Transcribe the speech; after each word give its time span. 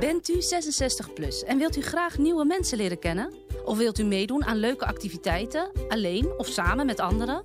Bent 0.00 0.28
u 0.28 0.42
66 0.42 1.12
plus 1.12 1.44
en 1.44 1.58
wilt 1.58 1.76
u 1.76 1.82
graag 1.82 2.18
nieuwe 2.18 2.44
mensen 2.44 2.78
leren 2.78 2.98
kennen? 2.98 3.32
Of 3.64 3.78
wilt 3.78 3.98
u 3.98 4.04
meedoen 4.04 4.44
aan 4.44 4.56
leuke 4.56 4.86
activiteiten, 4.86 5.70
alleen 5.88 6.32
of 6.36 6.46
samen 6.46 6.86
met 6.86 7.00
anderen? 7.00 7.42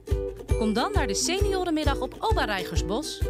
Kom 0.57 0.73
dan 0.73 0.91
naar 0.91 1.07
de 1.07 1.13
seniorenmiddag 1.13 1.99
op 1.99 2.15
Oba 2.19 2.43
Rijgersbos. 2.45 3.21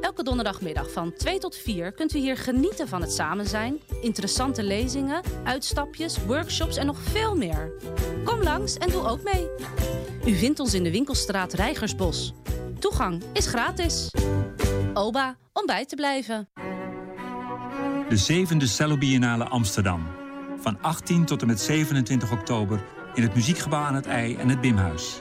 Elke 0.00 0.22
donderdagmiddag 0.22 0.90
van 0.90 1.12
2 1.12 1.38
tot 1.38 1.56
4 1.56 1.92
kunt 1.92 2.14
u 2.14 2.18
hier 2.18 2.36
genieten 2.36 2.88
van 2.88 3.00
het 3.00 3.12
samen 3.12 3.46
zijn, 3.46 3.80
interessante 4.00 4.62
lezingen, 4.62 5.22
uitstapjes, 5.44 6.24
workshops 6.24 6.76
en 6.76 6.86
nog 6.86 6.98
veel 6.98 7.36
meer. 7.36 7.72
Kom 8.24 8.42
langs 8.42 8.76
en 8.76 8.90
doe 8.90 9.08
ook 9.08 9.22
mee. 9.22 9.48
U 10.26 10.34
vindt 10.34 10.60
ons 10.60 10.74
in 10.74 10.82
de 10.82 10.90
winkelstraat 10.90 11.52
Rijgersbos. 11.52 12.32
Toegang 12.78 13.22
is 13.32 13.46
gratis. 13.46 14.10
Oba, 14.94 15.36
om 15.52 15.66
bij 15.66 15.84
te 15.86 15.94
blijven. 15.94 16.48
De 18.12 18.18
zevende 18.18 18.66
Cello 18.66 18.96
Biennale 18.96 19.44
Amsterdam. 19.44 20.06
Van 20.60 20.78
18 20.80 21.24
tot 21.24 21.40
en 21.40 21.46
met 21.46 21.60
27 21.60 22.32
oktober 22.32 22.80
in 23.14 23.22
het 23.22 23.34
Muziekgebouw 23.34 23.80
aan 23.80 23.94
het 23.94 24.06
IJ 24.06 24.36
en 24.36 24.48
het 24.48 24.60
Bimhuis. 24.60 25.20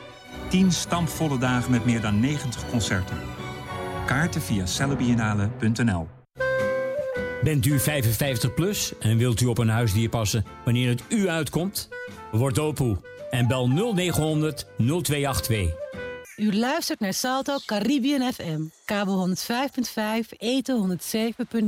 10 0.49 0.71
stampvolle 0.71 1.37
dagen 1.37 1.71
met 1.71 1.85
meer 1.85 2.01
dan 2.01 2.19
90 2.19 2.69
concerten. 2.69 3.17
Kaarten 4.05 4.41
via 4.41 4.65
cellobiennale.nl 4.65 6.07
Bent 7.43 7.65
u 7.65 7.79
55 7.79 8.53
plus 8.53 8.93
en 8.99 9.17
wilt 9.17 9.41
u 9.41 9.45
op 9.45 9.57
een 9.57 9.69
huisdier 9.69 10.09
passen 10.09 10.45
wanneer 10.63 10.89
het 10.89 11.03
u 11.09 11.29
uitkomt? 11.29 11.89
Word 12.31 12.59
opoe 12.59 12.97
en 13.29 13.47
bel 13.47 13.67
0900 13.67 14.65
0282. 14.77 15.90
U 16.41 16.53
luistert 16.53 16.99
naar 16.99 17.13
Salto 17.13 17.57
Caribbean 17.65 18.33
FM. 18.33 18.61
Kabel 18.85 19.35
105.5, 19.35 20.37
eten 20.37 20.99
107.9. 20.99 21.59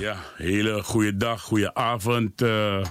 Ja, 0.00 0.16
hele 0.36 0.82
goede 0.82 1.16
dag, 1.16 1.42
goede 1.42 1.74
avond. 1.74 2.42
Uh, 2.42 2.84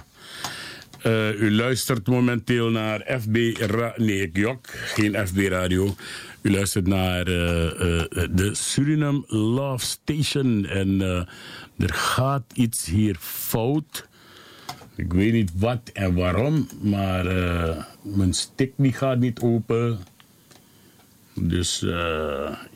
uh, 1.02 1.40
u 1.40 1.54
luistert 1.54 2.06
momenteel 2.06 2.70
naar 2.70 3.18
FB 3.20 3.36
Radio. 3.58 4.04
Nee, 4.04 4.30
jok, 4.32 4.66
geen 4.66 5.26
FB 5.26 5.38
Radio. 5.48 5.94
U 6.40 6.50
luistert 6.50 6.86
naar 6.86 7.28
uh, 7.28 7.34
de 8.30 8.50
Suriname 8.52 9.22
Love 9.26 9.86
Station. 9.86 10.66
En 10.66 11.00
er 11.78 11.94
gaat 11.94 12.44
iets 12.54 12.84
hier 12.86 13.16
fout. 13.20 14.12
Ik 14.96 15.12
weet 15.12 15.32
niet 15.32 15.50
wat 15.54 15.90
en 15.92 16.14
waarom, 16.14 16.68
maar 16.82 17.24
mijn 18.02 18.34
stick 18.34 18.72
gaat 18.78 19.18
niet 19.18 19.40
open. 19.40 19.98
Dus 21.34 21.82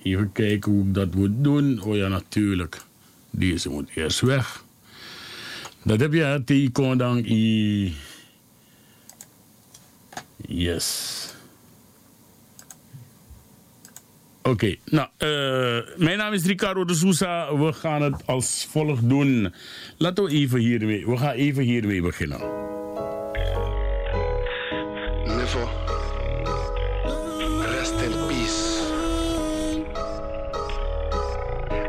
even 0.02 0.32
kijken 0.32 0.72
hoe 0.72 0.86
ik 0.86 0.94
dat 0.94 1.14
moet 1.14 1.44
doen. 1.44 1.82
Oh 1.82 1.96
ja, 1.96 2.08
natuurlijk. 2.08 2.80
Deze 3.30 3.68
moet 3.68 3.90
eerst 3.94 4.20
weg. 4.20 4.64
Dat 5.82 6.00
heb 6.00 6.12
je, 6.12 6.42
die 6.44 6.70
kon 6.70 6.98
dan 6.98 7.18
i. 7.24 7.94
Yes. 10.46 11.27
Oké, 14.48 14.64
okay, 14.64 14.78
nou, 14.84 15.08
uh, 15.18 15.96
mijn 15.96 16.18
naam 16.18 16.32
is 16.32 16.44
Ricardo 16.44 16.84
de 16.84 16.94
Sousa. 16.94 17.56
We 17.56 17.72
gaan 17.72 18.02
het 18.02 18.22
als 18.26 18.66
volgt 18.70 19.08
doen. 19.08 19.54
Laten 19.96 20.24
we 20.24 20.30
even 20.30 20.58
hiermee, 20.58 21.06
we 21.06 21.16
gaan 21.16 21.34
even 21.34 21.62
hiermee 21.62 22.02
beginnen. 22.02 22.38
Never. 25.24 25.68
Rest 27.76 28.00
in 28.00 28.26
peace. 28.26 28.78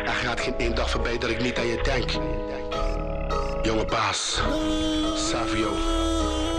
Er 0.05 0.13
gaat 0.13 0.39
geen 0.39 0.57
één 0.57 0.75
dag 0.75 0.89
voorbij 0.89 1.17
dat 1.17 1.29
ik 1.29 1.41
niet 1.41 1.57
aan 1.57 1.67
je 1.67 1.79
denk. 1.83 2.11
Jonge 3.65 3.85
baas, 3.85 4.41
Savio, 5.15 5.73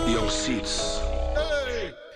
Young 0.07 0.29
Seeds. 0.29 0.99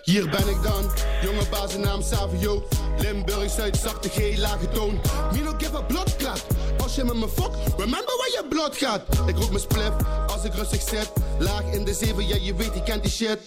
Hier 0.01 0.29
ben 0.29 0.47
ik 0.47 0.61
dan, 0.63 0.91
jonge 1.21 1.49
baas, 1.49 1.77
naam 1.77 2.01
Savio. 2.01 2.67
Limburg, 2.99 3.51
Zuid, 3.51 3.77
zachte 3.77 4.09
G, 4.09 4.37
lage 4.37 4.69
toon. 4.69 4.99
Mino, 5.31 5.53
give 5.57 5.77
a 5.77 5.81
bloodklap. 5.81 6.45
Als 6.83 6.95
je 6.95 7.03
met 7.03 7.15
me 7.15 7.27
fuck, 7.27 7.51
remember 7.77 8.15
waar 8.17 8.31
je 8.31 8.45
bloed 8.49 8.77
gaat. 8.77 9.01
Ik 9.25 9.37
roep 9.37 9.49
mijn 9.49 9.61
spliff, 9.61 9.95
als 10.27 10.43
ik 10.43 10.53
rustig 10.53 10.81
zit. 10.81 11.11
Laag 11.39 11.63
in 11.71 11.85
de 11.85 11.93
zeven, 11.93 12.27
ja 12.27 12.35
je 12.41 12.55
weet, 12.55 12.73
je 12.73 12.83
kent 12.83 13.03
die 13.03 13.11
shit. 13.11 13.39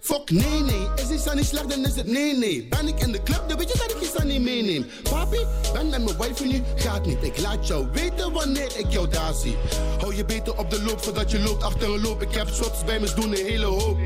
Fuck 0.00 0.30
nee 0.30 0.60
nee, 0.60 0.88
is 0.96 1.22
die 1.22 1.34
niet 1.34 1.46
slecht 1.46 1.70
dan 1.70 1.86
is 1.86 1.96
het 1.96 2.06
nee 2.06 2.36
nee 2.36 2.66
Ben 2.68 2.88
ik 2.88 3.00
in 3.00 3.12
de 3.12 3.22
club, 3.22 3.44
dan 3.48 3.58
weet 3.58 3.72
je 3.72 3.78
dat 3.78 3.90
ik 3.90 4.18
je 4.18 4.24
niet 4.24 4.42
meeneem 4.42 4.86
Papi, 5.02 5.38
ben 5.72 5.88
met 5.88 6.04
mijn 6.04 6.16
wife 6.18 6.44
nu, 6.46 6.62
gaat 6.74 7.06
niet 7.06 7.18
Ik 7.22 7.40
laat 7.40 7.66
jou 7.66 7.86
weten 7.92 8.32
wanneer 8.32 8.72
ik 8.76 8.86
jou 8.88 9.08
daar 9.08 9.34
zie 9.34 9.56
Hou 9.98 10.14
je 10.14 10.24
beter 10.24 10.58
op 10.58 10.70
de 10.70 10.82
loop, 10.82 11.02
voordat 11.02 11.30
je 11.30 11.40
loopt 11.40 11.62
achter 11.62 11.94
een 11.94 12.00
loop 12.00 12.22
Ik 12.22 12.34
heb 12.34 12.48
shots 12.48 12.84
bij 12.84 13.00
me, 13.00 13.14
doen 13.14 13.30
een 13.30 13.46
hele 13.46 13.66
hoop 13.66 13.98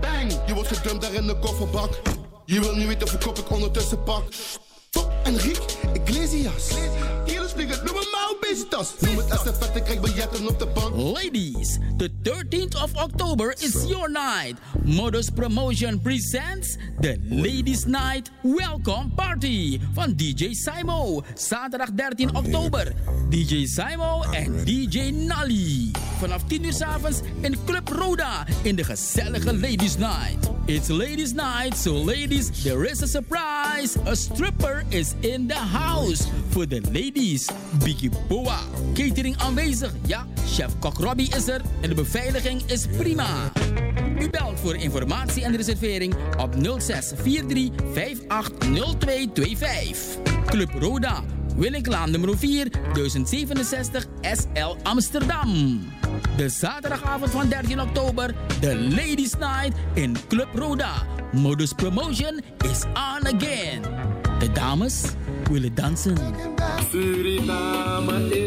Bang, 0.00 0.32
je 0.46 0.54
wordt 0.54 0.68
gedumpt 0.68 1.02
daar 1.02 1.14
in 1.14 1.26
de 1.26 1.38
kofferbak 1.38 2.00
Je 2.44 2.60
wil 2.60 2.76
niet 2.76 2.86
weten 2.86 3.06
of 3.06 3.38
ik 3.38 3.50
ondertussen 3.50 4.02
pak 4.02 4.24
Fuck 4.90 5.08
Enrique, 5.22 5.62
Iglesias 5.92 6.68
Kielers 7.24 7.52
vliegen, 7.52 7.84
noem 7.84 7.94
maar 7.94 8.02
krijg 9.82 10.48
op 10.48 10.58
de 10.58 10.66
bank 10.66 10.96
Ladies, 10.96 11.78
the 11.96 12.10
13th 12.22 12.82
of 12.82 12.94
October 12.94 13.54
is 13.58 13.84
your 13.86 14.10
night 14.10 14.58
Modus 14.84 15.30
Promotion 15.30 16.00
presents 16.00 16.76
the 17.00 17.18
Ladies 17.28 17.84
Night 17.86 18.30
Welcome 18.42 19.10
Party 19.14 19.80
van 19.92 20.14
DJ 20.16 20.52
Simo. 20.54 21.22
Zaterdag 21.34 21.90
13 21.90 22.36
oktober. 22.36 22.92
DJ 23.28 23.66
Simo 23.66 24.22
en 24.22 24.64
DJ 24.64 25.10
Nally. 25.10 25.90
Vanaf 26.18 26.42
10 26.46 26.64
uur 26.64 26.72
s 26.72 26.80
avonds 26.80 27.20
in 27.40 27.56
Club 27.64 27.88
Roda 27.88 28.46
in 28.62 28.76
de 28.76 28.84
gezellige 28.84 29.58
Ladies 29.58 29.96
Night. 29.96 30.50
It's 30.68 30.88
Ladies 30.88 31.34
Night, 31.34 31.74
so 31.74 31.92
ladies, 31.92 32.62
there 32.62 32.84
is 32.84 33.02
a 33.02 33.06
surprise. 33.08 33.96
A 34.06 34.14
stripper 34.14 34.84
is 34.90 35.16
in 35.20 35.48
the 35.48 35.56
house. 35.56 36.28
Voor 36.50 36.68
de 36.68 36.80
ladies, 36.92 37.50
Biggie 37.84 38.10
Boa. 38.28 38.58
Catering 38.94 39.36
aanwezig, 39.38 39.92
ja. 40.06 40.26
Chef 40.46 40.78
Kok 40.78 40.98
Robbie 40.98 41.36
is 41.36 41.48
er 41.48 41.60
en 41.80 41.88
de 41.88 41.94
beveiliging 41.94 42.62
is 42.66 42.86
prima. 42.86 43.52
U 44.20 44.30
belt 44.30 44.60
voor 44.60 44.76
informatie 44.76 45.44
en 45.44 45.56
reservering 45.56 46.14
op 46.38 46.54
06 46.78 47.12
43 47.22 47.70
58 48.28 48.58
0225. 48.98 50.44
Club 50.46 50.70
Roda, 50.78 51.22
Willinklaan 51.56 52.10
nummer 52.10 52.38
4, 52.38 52.70
1067 52.92 54.06
SL 54.20 54.76
Amsterdam. 54.82 55.80
De 56.36 56.48
zaterdagavond 56.48 57.30
van 57.30 57.48
13 57.48 57.80
oktober, 57.80 58.34
de 58.60 58.80
Ladies 58.80 59.32
Night 59.38 59.76
in 59.94 60.16
Club 60.28 60.48
Roda. 60.54 60.92
Modus 61.32 61.72
Promotion 61.72 62.40
is 62.70 62.84
on 62.84 63.34
again. 63.34 63.82
De 64.38 64.52
dames 64.52 65.02
willen 65.50 65.74
dansen. 65.74 66.16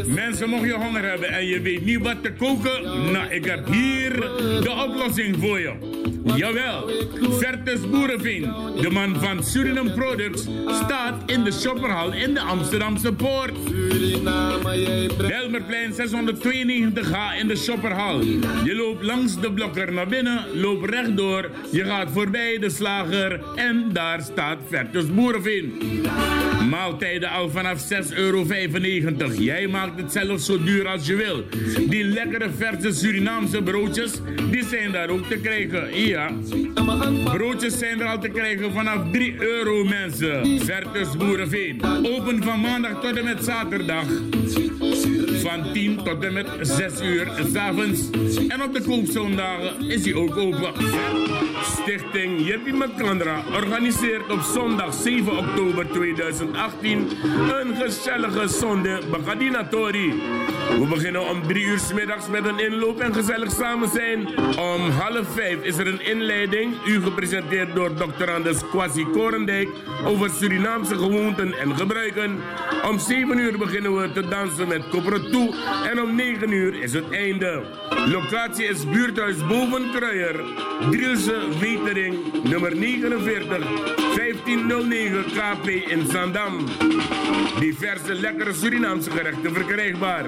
Mensen, 0.05 0.49
mocht 0.49 0.65
je 0.65 0.73
honger 0.73 1.09
hebben 1.09 1.29
en 1.29 1.45
je 1.45 1.61
weet 1.61 1.85
niet 1.85 2.01
wat 2.01 2.23
te 2.23 2.33
koken, 2.33 3.11
nou, 3.11 3.29
ik 3.29 3.45
heb 3.45 3.65
hier 3.65 4.13
de 4.61 4.85
oplossing 4.87 5.37
voor 5.39 5.59
je. 5.59 6.14
Jawel, 6.33 6.89
Vertus 7.39 7.89
Boerenveen, 7.89 8.53
de 8.81 8.89
man 8.89 9.15
van 9.19 9.43
Suriname 9.43 9.91
Products, 9.91 10.47
staat 10.83 11.13
in 11.25 11.43
de 11.43 11.51
shopperhal 11.51 12.13
in 12.13 12.33
de 12.33 12.39
Amsterdamse 12.39 13.13
Poort. 13.13 13.53
Belmerplein 15.17 15.91
692H 15.91 17.39
in 17.39 17.47
de 17.47 17.55
shopperhal. 17.55 18.21
Je 18.63 18.75
loopt 18.75 19.03
langs 19.03 19.41
de 19.41 19.51
blokker 19.51 19.93
naar 19.93 20.07
binnen, 20.07 20.45
loopt 20.53 20.89
rechtdoor, 20.89 21.49
je 21.71 21.83
gaat 21.83 22.07
voorbij 22.11 22.57
de 22.59 22.69
slager 22.69 23.39
en 23.55 23.89
daar 23.93 24.21
staat 24.21 24.57
Vertus 24.69 25.13
Boerenveen. 25.13 25.73
Maaltijden 26.69 27.29
al 27.29 27.49
vanaf 27.49 27.87
6,95 27.93 28.09
euro. 28.15 28.45
Jij 29.37 29.67
maakt 29.67 30.01
het 30.01 30.11
zelf 30.11 30.39
zo 30.39 30.63
duur 30.63 30.87
als 30.87 31.07
je 31.07 31.15
wil. 31.15 31.43
Die 31.87 32.03
lekkere 32.03 32.49
verse 32.57 32.91
Surinaamse 32.91 33.61
broodjes, 33.61 34.11
die 34.51 34.63
zijn 34.65 34.91
daar 34.91 35.09
ook 35.09 35.25
te 35.29 35.37
krijgen. 35.37 36.13
Broodjes 37.23 37.77
zijn 37.77 37.99
er 37.99 38.07
al 38.07 38.19
te 38.19 38.29
krijgen 38.29 38.71
vanaf 38.71 39.11
3 39.11 39.35
euro 39.39 39.83
mensen. 39.83 40.59
Vertus 40.61 41.17
Boerenveen. 41.17 41.81
Open 42.03 42.43
van 42.43 42.59
maandag 42.61 43.01
tot 43.01 43.17
en 43.17 43.23
met 43.23 43.43
zaterdag. 43.43 44.05
Van 45.45 45.73
10 45.73 46.03
tot 46.03 46.23
en 46.23 46.33
met 46.33 46.47
6 46.61 47.01
uur 47.01 47.31
s'avonds. 47.53 48.09
En 48.47 48.63
op 48.63 48.73
de 48.73 48.81
koopzondagen 48.81 49.89
is 49.89 50.05
hij 50.05 50.13
ook 50.13 50.37
open. 50.37 50.73
Stichting 51.63 52.47
Jeppie 52.47 52.73
Makandra 52.73 53.43
organiseert 53.53 54.31
op 54.31 54.39
zondag 54.39 54.93
7 54.93 55.37
oktober 55.37 55.89
2018 55.91 57.07
een 57.61 57.75
gezellige 57.75 58.47
zonde 58.47 59.01
Bagadinatori. 59.11 60.13
We 60.79 60.87
beginnen 60.89 61.29
om 61.29 61.47
3 61.47 61.65
uur 61.65 61.79
s 61.79 61.93
middags 61.93 62.27
met 62.27 62.45
een 62.45 62.59
inloop 62.59 62.99
en 62.99 63.13
gezellig 63.13 63.51
samen 63.51 63.89
zijn. 63.89 64.27
Om 64.57 64.89
half 64.89 65.27
5 65.33 65.61
is 65.61 65.77
er 65.77 65.87
een 65.87 66.05
inleiding, 66.05 66.73
u 66.87 67.01
gepresenteerd 67.01 67.75
door 67.75 67.93
Dr. 67.93 68.31
Anders 68.31 68.69
Kwasi 68.69 69.05
Korendijk 69.13 69.69
over 70.05 70.29
Surinaamse 70.29 70.95
gewoonten 70.95 71.53
en 71.53 71.77
gebruiken. 71.77 72.39
Om 72.89 72.99
7 72.99 73.37
uur 73.37 73.57
beginnen 73.57 74.01
we 74.01 74.11
te 74.11 74.27
dansen 74.27 74.67
met 74.67 74.89
En 75.35 76.01
om 76.01 76.15
9 76.15 76.51
uur 76.51 76.81
is 76.81 76.93
het 76.93 77.11
einde. 77.11 77.61
Locatie 78.11 78.65
is 78.65 78.89
buurthuis 78.89 79.47
Boven 79.47 79.91
Kruijer, 79.91 80.39
Drielse 80.91 81.41
Wetering, 81.59 82.43
nummer 82.43 82.75
49, 82.75 83.59
1509 84.15 85.23
KP 85.23 85.67
in 85.67 86.05
Zandam. 86.11 86.65
Diverse 87.59 88.13
lekkere 88.13 88.53
Surinaamse 88.53 89.11
gerechten 89.11 89.53
verkrijgbaar. 89.53 90.25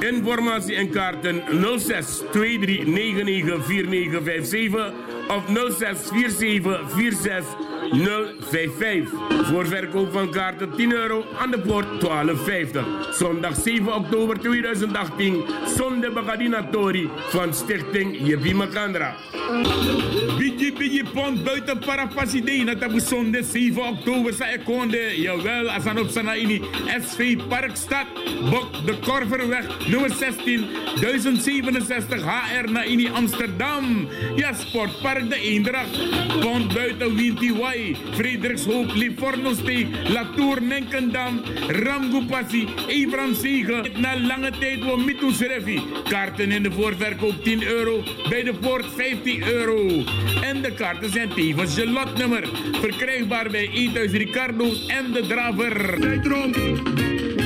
Informatie 0.00 0.74
en 0.74 0.90
kaarten 0.90 1.42
06 1.78 2.22
23 2.32 2.86
99 2.86 3.64
4957 3.64 4.92
of 5.28 5.44
06 5.78 6.08
47 6.08 6.90
46 6.96 7.67
055. 7.90 9.10
Voor 9.42 9.66
verkoop 9.66 10.12
van 10.12 10.30
kaarten 10.30 10.70
10 10.76 10.92
euro 10.92 11.24
aan 11.38 11.50
de 11.50 11.58
poort 11.58 11.86
12,50. 12.00 12.80
Zondag 13.10 13.54
7 13.56 13.94
oktober 13.94 14.38
2018, 14.38 15.44
Zonde 15.76 16.10
Bagadinatori 16.10 17.10
van 17.28 17.54
Stichting 17.54 18.18
Jebi 18.26 18.54
Makandra. 18.54 19.14
Bigi 20.38 20.72
Bigi 20.72 21.04
Pond 21.12 21.44
buiten 21.44 21.78
Parapasidena 21.78 22.76
tabu 22.76 23.00
zonde 23.00 23.42
7 23.42 23.82
oktober 23.82 24.32
sa 24.32 24.50
ekonde. 24.52 25.00
Jawel, 25.16 25.70
asan 25.70 25.98
op 25.98 26.10
sana 26.10 26.34
ini 26.34 26.60
SV 27.00 27.36
Parkstad, 27.48 28.06
Bok 28.50 28.86
de 28.86 28.94
Korverweg, 29.00 29.66
nummer 29.88 30.10
16, 30.10 30.66
1067 31.00 32.22
HR 32.22 32.70
na 32.70 32.84
ini 32.84 33.08
Amsterdam. 33.08 34.08
Ja, 34.36 34.52
Sportpark 34.52 35.30
de 35.30 35.40
Eendracht. 35.40 35.96
Pond 36.40 36.74
buiten 36.74 37.16
Winti 37.16 37.52
Wai, 37.52 37.77
Frederikshoop, 38.12 38.94
Livorno-steek, 38.94 39.86
Latour, 40.08 40.62
Nenkendam, 40.62 41.40
Ramgoepassi, 41.68 42.68
Abraham 43.04 43.34
Zegen. 43.34 43.86
Na 44.00 44.20
lange 44.20 44.50
tijd 44.58 44.84
we 44.84 45.02
Mitus 45.04 45.38
Revi. 45.38 45.82
Kaarten 46.08 46.50
in 46.50 46.62
de 46.62 46.72
voorverkoop 46.72 47.44
10 47.44 47.62
euro, 47.66 48.02
bij 48.28 48.42
de 48.42 48.54
poort 48.54 48.86
15 48.96 49.42
euro. 49.42 50.04
En 50.42 50.62
de 50.62 50.72
kaarten 50.74 51.10
zijn 51.12 51.28
tevens 51.34 51.74
je 51.74 51.90
lotnummer. 51.90 52.48
Verkrijgbaar 52.80 53.50
bij 53.50 53.70
Eethuis 53.72 54.12
Ricardo 54.12 54.64
en 54.86 55.12
de 55.12 55.26
Draver. 55.26 55.98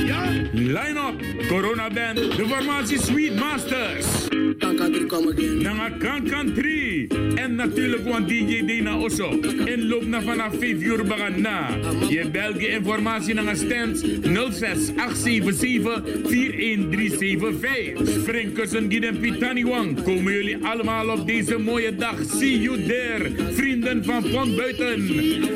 Ja, 0.05 0.29
line-up. 0.51 1.47
Corona 1.47 1.89
Band, 1.89 2.17
de 2.17 2.45
formatie 2.47 2.99
Sweet 2.99 3.35
Masters. 3.35 4.32
Nanga 4.59 5.89
Kankan 5.89 6.53
3. 6.53 7.07
En 7.35 7.55
natuurlijk 7.55 8.03
want 8.07 8.27
DJ 8.27 8.65
Dina 8.65 8.97
Osso. 8.97 9.39
Inloop 9.65 10.05
naar 10.05 10.23
vanaf 10.23 10.57
5 10.59 10.81
uur 10.81 11.05
bagan 11.05 11.41
na. 11.41 11.69
Je 12.09 12.29
België 12.31 12.67
informatie 12.67 13.33
naar 13.33 13.55
stand 13.55 14.05
06 14.51 14.91
877 14.95 16.01
41375. 16.23 18.07
Springkussen 18.21 18.91
Giden 18.91 19.19
Pitaniwang. 19.19 20.03
Komen 20.03 20.33
jullie 20.33 20.57
allemaal 20.65 21.09
op 21.09 21.27
deze 21.27 21.57
mooie 21.57 21.95
dag. 21.95 22.15
See 22.23 22.59
you 22.61 22.83
there. 22.83 23.31
Vrienden 23.53 24.03
van 24.03 24.23
Pont 24.31 24.55
Buiten. 24.55 25.09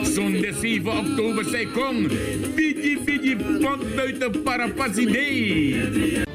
Zondag 0.06 0.56
7 0.60 0.98
oktober 0.98 1.46
zij 1.46 1.66
kom. 1.66 2.08
Bidji 2.56 2.98
Bidji 3.06 3.36
Pont 3.36 3.96
Buiten 3.96 4.42
Parapasi. 4.44 6.26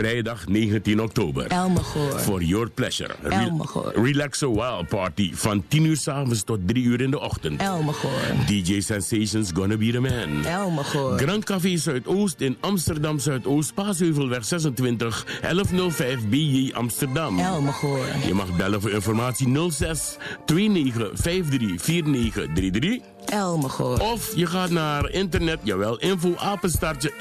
Vrijdag 0.00 0.46
19 0.48 1.00
oktober. 1.00 1.46
Elmegoor. 1.46 2.18
For 2.18 2.42
your 2.42 2.70
pleasure. 2.70 3.14
Re- 3.22 3.34
Elmegoor. 3.34 3.92
Relax 4.02 4.42
a 4.42 4.48
While 4.50 4.84
Party 4.88 5.30
van 5.34 5.64
10 5.68 5.84
uur 5.84 5.96
s'avonds 5.96 6.42
tot 6.44 6.58
3 6.66 6.84
uur 6.84 7.00
in 7.00 7.10
de 7.10 7.20
ochtend. 7.20 7.60
Elmegoor. 7.60 8.10
DJ 8.46 8.80
Sensations 8.80 9.50
Gonna 9.54 9.76
Be 9.76 9.90
The 9.90 10.00
Man. 10.00 10.44
Elmegoor. 10.44 11.18
Grand 11.18 11.44
Café 11.44 11.76
Zuidoost 11.76 12.40
in 12.40 12.56
Amsterdam 12.60 13.18
Zuidoost, 13.18 13.74
Paasheuvelweg 13.74 14.44
26, 14.44 15.24
1105 15.42 16.28
BJ 16.28 16.72
Amsterdam. 16.72 17.38
Elmegoor. 17.38 18.06
Je 18.26 18.34
mag 18.34 18.56
bellen 18.56 18.80
voor 18.80 18.90
informatie 18.90 19.70
06 19.70 20.16
29 20.46 21.10
53 21.14 21.82
4933. 21.82 23.00
Elmegoor. 23.26 24.00
Of 24.00 24.36
je 24.36 24.46
gaat 24.46 24.70
naar 24.70 25.10
internet, 25.10 25.58
jawel, 25.62 25.98
info 25.98 26.34
apenstaartje. 26.36 27.12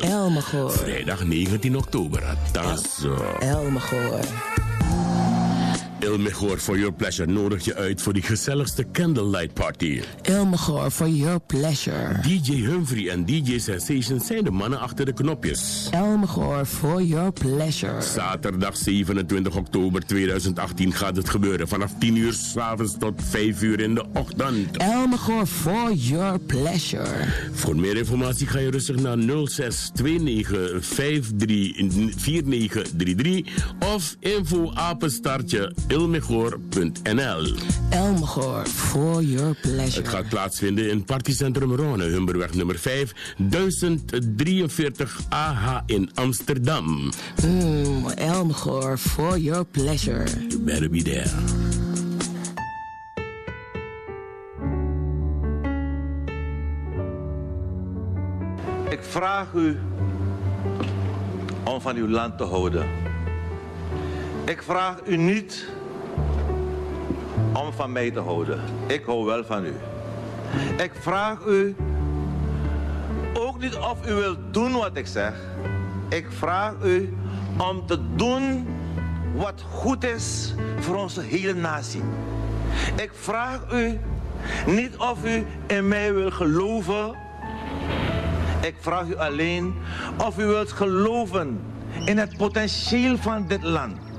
Elmegoor. 0.00 0.70
Vrijdag 0.72 1.24
19 1.24 1.76
oktober. 1.76 2.22
Tasso. 2.52 3.14
Elmegoor. 3.38 4.20
Il 6.02 6.18
Mejor 6.18 6.58
for 6.58 6.78
Your 6.78 6.92
Pleasure 6.92 7.32
nodig 7.32 7.64
je 7.64 7.74
uit 7.74 8.02
voor 8.02 8.12
die 8.12 8.22
gezelligste 8.22 8.86
candlelight 8.92 9.54
party. 9.54 10.00
Elmegoor 10.22 10.90
for 10.90 11.08
your 11.08 11.40
pleasure. 11.40 12.20
DJ 12.22 12.52
Humphrey 12.52 13.08
en 13.08 13.24
DJ 13.24 13.58
Sensation 13.58 14.20
zijn 14.20 14.44
de 14.44 14.50
mannen 14.50 14.80
achter 14.80 15.04
de 15.04 15.12
knopjes. 15.12 15.88
Elmegoor 15.90 16.64
for 16.64 17.02
your 17.02 17.32
pleasure. 17.32 18.02
Zaterdag 18.02 18.76
27 18.76 19.56
oktober 19.56 20.06
2018 20.06 20.92
gaat 20.92 21.16
het 21.16 21.28
gebeuren. 21.28 21.68
Vanaf 21.68 21.92
10 21.98 22.16
uur 22.16 22.32
s'avonds 22.32 22.94
tot 22.98 23.14
5 23.16 23.62
uur 23.62 23.80
in 23.80 23.94
de 23.94 24.04
ochtend. 24.14 24.76
Elmegoor 24.76 25.46
for 25.46 25.92
your 25.92 26.38
pleasure. 26.38 27.26
Voor 27.52 27.76
meer 27.76 27.96
informatie 27.96 28.46
ga 28.46 28.58
je 28.58 28.70
rustig 28.70 28.96
naar 28.96 29.18
06 29.18 29.90
29 29.94 30.80
53 30.80 32.14
4933 32.16 33.64
of 33.94 34.16
info 34.20 34.72
apenstaartje 34.74 35.72
ilmeghoor.nl. 35.90 37.56
Elmegoor 37.90 38.66
for 38.66 39.22
your 39.22 39.54
pleasure. 39.54 40.00
Het 40.00 40.08
gaat 40.08 40.28
plaatsvinden 40.28 40.90
in 40.90 41.04
Partycentrum 41.04 41.74
Rone, 41.74 42.04
Humberweg 42.04 42.54
nummer 42.54 42.78
5, 42.78 43.12
1043 43.36 45.20
AH 45.28 45.80
in 45.86 46.10
Amsterdam. 46.14 47.10
Mm, 47.44 48.08
Elmegoor 48.08 48.98
for 48.98 49.38
your 49.38 49.64
pleasure. 49.64 50.24
You 50.48 50.58
better 50.58 50.90
be 50.90 51.02
there. 51.02 51.30
Ik 58.90 59.02
vraag 59.02 59.52
u 59.52 59.78
om 61.64 61.80
van 61.80 61.96
uw 61.96 62.08
land 62.08 62.38
te 62.38 62.44
houden. 62.44 62.86
Ik 64.44 64.62
vraag 64.62 64.96
u 65.06 65.16
niet 65.16 65.66
om 67.52 67.72
van 67.72 67.92
mij 67.92 68.10
te 68.10 68.20
houden. 68.20 68.60
Ik 68.86 69.04
hou 69.04 69.24
wel 69.24 69.44
van 69.44 69.64
u. 69.64 69.74
Ik 70.76 70.92
vraag 71.00 71.44
u 71.46 71.76
ook 73.34 73.60
niet 73.60 73.76
of 73.76 74.08
u 74.08 74.14
wilt 74.14 74.38
doen 74.50 74.72
wat 74.72 74.96
ik 74.96 75.06
zeg. 75.06 75.34
Ik 76.08 76.26
vraag 76.30 76.74
u 76.84 77.16
om 77.56 77.86
te 77.86 78.14
doen 78.14 78.66
wat 79.34 79.64
goed 79.70 80.04
is 80.04 80.54
voor 80.78 80.96
onze 80.96 81.20
hele 81.20 81.54
natie. 81.54 82.02
Ik 82.96 83.10
vraag 83.14 83.72
u 83.72 83.98
niet 84.66 84.96
of 84.96 85.24
u 85.24 85.46
in 85.66 85.88
mij 85.88 86.14
wil 86.14 86.30
geloven. 86.30 87.14
Ik 88.60 88.74
vraag 88.80 89.06
u 89.06 89.16
alleen 89.16 89.74
of 90.18 90.38
u 90.38 90.44
wilt 90.44 90.72
geloven 90.72 91.60
in 92.04 92.18
het 92.18 92.36
potentieel 92.36 93.16
van 93.16 93.46
dit 93.46 93.62
land. 93.62 94.09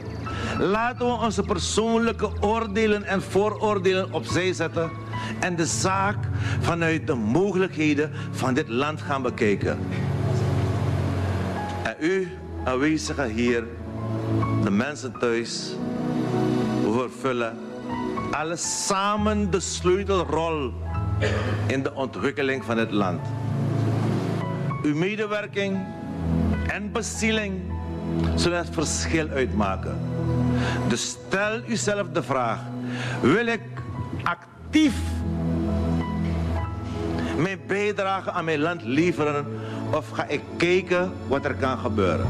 Laten 0.59 1.05
we 1.05 1.11
onze 1.11 1.43
persoonlijke 1.43 2.29
oordelen 2.39 3.03
en 3.03 3.21
vooroordelen 3.21 4.13
opzij 4.13 4.53
zetten 4.53 4.91
en 5.39 5.55
de 5.55 5.65
zaak 5.65 6.17
vanuit 6.59 7.07
de 7.07 7.15
mogelijkheden 7.15 8.11
van 8.31 8.53
dit 8.53 8.69
land 8.69 9.01
gaan 9.01 9.21
bekijken. 9.21 9.79
En 11.83 11.95
u, 11.99 12.27
aanwezigen 12.63 13.29
hier, 13.29 13.63
de 14.63 14.71
mensen 14.71 15.13
thuis, 15.19 15.75
we 16.83 16.91
vervullen 16.91 17.57
alle 18.31 18.55
samen 18.55 19.51
de 19.51 19.59
sleutelrol 19.59 20.73
in 21.67 21.83
de 21.83 21.93
ontwikkeling 21.93 22.63
van 22.63 22.77
het 22.77 22.91
land. 22.91 23.19
Uw 24.83 24.95
medewerking 24.95 25.79
en 26.67 26.91
bezieling 26.91 27.61
zullen 28.35 28.57
het 28.57 28.69
verschil 28.71 29.27
uitmaken. 29.29 29.97
Dus 30.87 31.09
stel 31.09 31.61
uzelf 31.67 32.07
de 32.13 32.23
vraag: 32.23 32.59
wil 33.21 33.47
ik 33.47 33.61
actief 34.23 34.95
mijn 37.37 37.59
bijdrage 37.67 38.31
aan 38.31 38.45
mijn 38.45 38.59
land 38.59 38.83
leveren 38.83 39.45
of 39.91 40.09
ga 40.09 40.25
ik 40.27 40.41
kijken 40.57 41.13
wat 41.27 41.45
er 41.45 41.55
kan 41.55 41.77
gebeuren? 41.77 42.27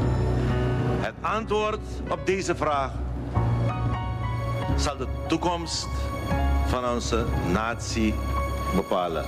Het 1.00 1.14
antwoord 1.20 1.80
op 2.08 2.26
deze 2.26 2.56
vraag 2.56 2.90
zal 4.76 4.96
de 4.96 5.06
toekomst 5.28 5.88
van 6.66 6.88
onze 6.88 7.24
natie 7.52 8.14
bepalen. 8.74 9.24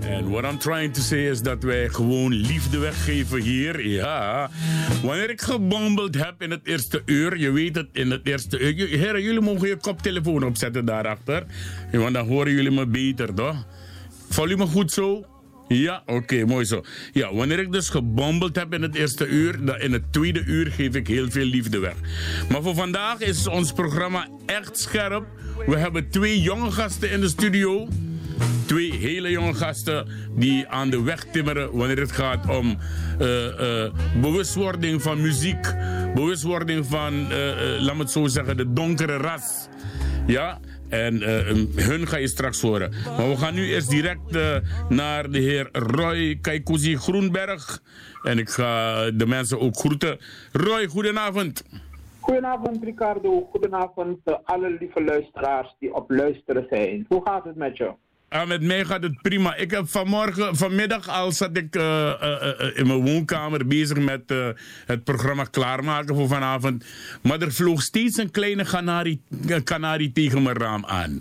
En 0.00 0.30
what 0.30 0.44
I'm 0.44 0.58
trying 0.58 0.94
to 0.94 1.00
say 1.00 1.28
is 1.28 1.42
dat 1.42 1.62
wij 1.62 1.88
gewoon 1.88 2.32
liefde 2.32 2.78
weggeven 2.78 3.40
hier. 3.40 3.86
Ja. 3.88 4.50
Wanneer 5.02 5.30
ik 5.30 5.40
gebomeld 5.40 6.14
heb 6.14 6.42
in 6.42 6.50
het 6.50 6.66
eerste 6.66 7.02
uur, 7.04 7.38
je 7.38 7.50
weet 7.50 7.76
het, 7.76 7.88
in 7.92 8.10
het 8.10 8.26
eerste 8.26 8.58
uur. 8.58 8.88
Heren, 8.88 9.22
jullie 9.22 9.40
mogen 9.40 9.68
je 9.68 9.76
koptelefoon 9.76 10.44
opzetten 10.44 10.84
daarachter. 10.84 11.46
Want 11.92 12.14
dan 12.14 12.28
horen 12.28 12.52
jullie 12.52 12.70
me 12.70 12.86
beter, 12.86 13.34
toch? 13.34 13.66
Volume 14.28 14.66
goed 14.66 14.92
zo? 14.92 15.24
Ja, 15.68 16.02
oké, 16.06 16.44
mooi 16.44 16.64
zo. 16.64 16.84
Ja, 17.12 17.34
wanneer 17.34 17.58
ik 17.58 17.72
dus 17.72 17.88
gebombeld 17.88 18.56
heb 18.56 18.74
in 18.74 18.82
het 18.82 18.94
eerste 18.94 19.26
uur, 19.26 19.64
dan 19.64 19.80
in 19.80 19.92
het 19.92 20.12
tweede 20.12 20.44
uur 20.44 20.66
geef 20.66 20.94
ik 20.94 21.06
heel 21.06 21.30
veel 21.30 21.44
liefde 21.44 21.78
weg. 21.78 21.94
Maar 22.50 22.62
voor 22.62 22.74
vandaag 22.74 23.20
is 23.20 23.46
ons 23.46 23.72
programma 23.72 24.28
echt 24.46 24.78
scherp. 24.78 25.26
We 25.66 25.76
hebben 25.76 26.10
twee 26.10 26.40
jonge 26.40 26.70
gasten 26.70 27.10
in 27.10 27.20
de 27.20 27.28
studio. 27.28 27.88
Twee 28.76 28.92
hele 28.92 29.30
jonge 29.30 29.54
gasten 29.54 30.06
die 30.30 30.68
aan 30.68 30.90
de 30.90 31.02
weg 31.02 31.24
timmeren 31.24 31.76
wanneer 31.76 31.98
het 31.98 32.12
gaat 32.12 32.48
om 32.48 32.76
eh, 33.18 33.84
eh, 33.84 33.92
bewustwording 34.20 35.02
van 35.02 35.20
muziek. 35.20 35.74
Bewustwording 36.14 36.86
van, 36.86 37.30
eh, 37.30 37.80
laat 37.80 37.94
me 37.94 38.00
het 38.00 38.10
zo 38.10 38.26
zeggen, 38.26 38.56
de 38.56 38.72
donkere 38.72 39.16
ras. 39.16 39.68
Ja, 40.26 40.58
en 40.88 41.22
eh, 41.22 41.84
hun 41.86 42.06
ga 42.06 42.16
je 42.16 42.28
straks 42.28 42.60
horen. 42.60 42.90
Maar 43.16 43.28
we 43.28 43.36
gaan 43.36 43.54
nu 43.54 43.68
eerst 43.68 43.90
direct 43.90 44.38
naar 44.88 45.30
de 45.30 45.38
heer 45.38 45.68
Roy 45.72 46.38
Kaikuzi 46.40 46.96
Groenberg. 46.96 47.82
En 48.22 48.38
ik 48.38 48.48
ga 48.48 49.10
de 49.10 49.26
mensen 49.26 49.60
ook 49.60 49.76
groeten. 49.76 50.18
Roy, 50.52 50.86
goedenavond. 50.86 51.64
Goedenavond 52.20 52.84
Ricardo, 52.84 53.48
goedenavond 53.50 54.18
uh, 54.24 54.34
alle 54.44 54.76
lieve 54.80 55.04
luisteraars 55.04 55.76
die 55.78 55.94
op 55.94 56.10
luisteren 56.10 56.66
zijn. 56.70 57.04
Hoe 57.08 57.22
gaat 57.24 57.44
het 57.44 57.56
met 57.56 57.76
je? 57.76 57.92
Ah, 58.28 58.48
met 58.48 58.62
mij 58.62 58.84
gaat 58.84 59.02
het 59.02 59.22
prima. 59.22 59.54
Ik 59.56 59.70
heb 59.70 59.88
vanmorgen, 59.88 60.56
vanmiddag 60.56 61.08
al 61.08 61.32
zat 61.32 61.56
ik 61.56 61.76
eh, 61.76 62.10
eh, 62.10 62.60
eh, 62.60 62.76
in 62.78 62.86
mijn 62.86 63.04
woonkamer 63.04 63.66
bezig 63.66 63.98
met 63.98 64.32
het 64.86 65.04
programma 65.04 65.44
klaarmaken 65.44 66.14
voor 66.14 66.28
vanavond. 66.28 66.84
Maar 67.22 67.40
er 67.40 67.52
vloog 67.52 67.82
steeds 67.82 68.18
een 68.18 68.30
kleine 68.30 68.64
kanarie, 68.64 69.20
kanarie 69.64 70.12
tegen 70.12 70.42
mijn 70.42 70.56
raam 70.56 70.84
aan. 70.86 71.20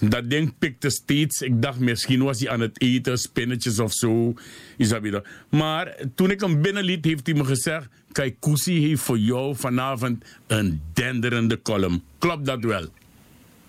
Dat 0.00 0.30
ding 0.30 0.54
pikte 0.58 0.90
steeds. 0.90 1.40
Ik 1.40 1.62
dacht 1.62 1.78
misschien 1.78 2.22
was 2.22 2.40
hij 2.40 2.50
aan 2.50 2.60
het 2.60 2.80
eten, 2.80 3.18
spinnetjes 3.18 3.78
of 3.78 3.92
zo. 3.92 4.34
Isabella. 4.76 5.22
Maar 5.50 5.96
toen 6.14 6.30
ik 6.30 6.40
hem 6.40 6.62
binnenliet, 6.62 7.04
heeft 7.04 7.26
hij 7.26 7.36
me 7.36 7.44
gezegd... 7.44 7.88
Kijk, 8.12 8.36
Koesie 8.40 8.86
heeft 8.86 9.02
voor 9.02 9.18
jou 9.18 9.56
vanavond 9.56 10.24
een 10.46 10.82
denderende 10.92 11.62
column. 11.62 12.02
Klopt 12.18 12.44
dat 12.44 12.64
wel? 12.64 12.88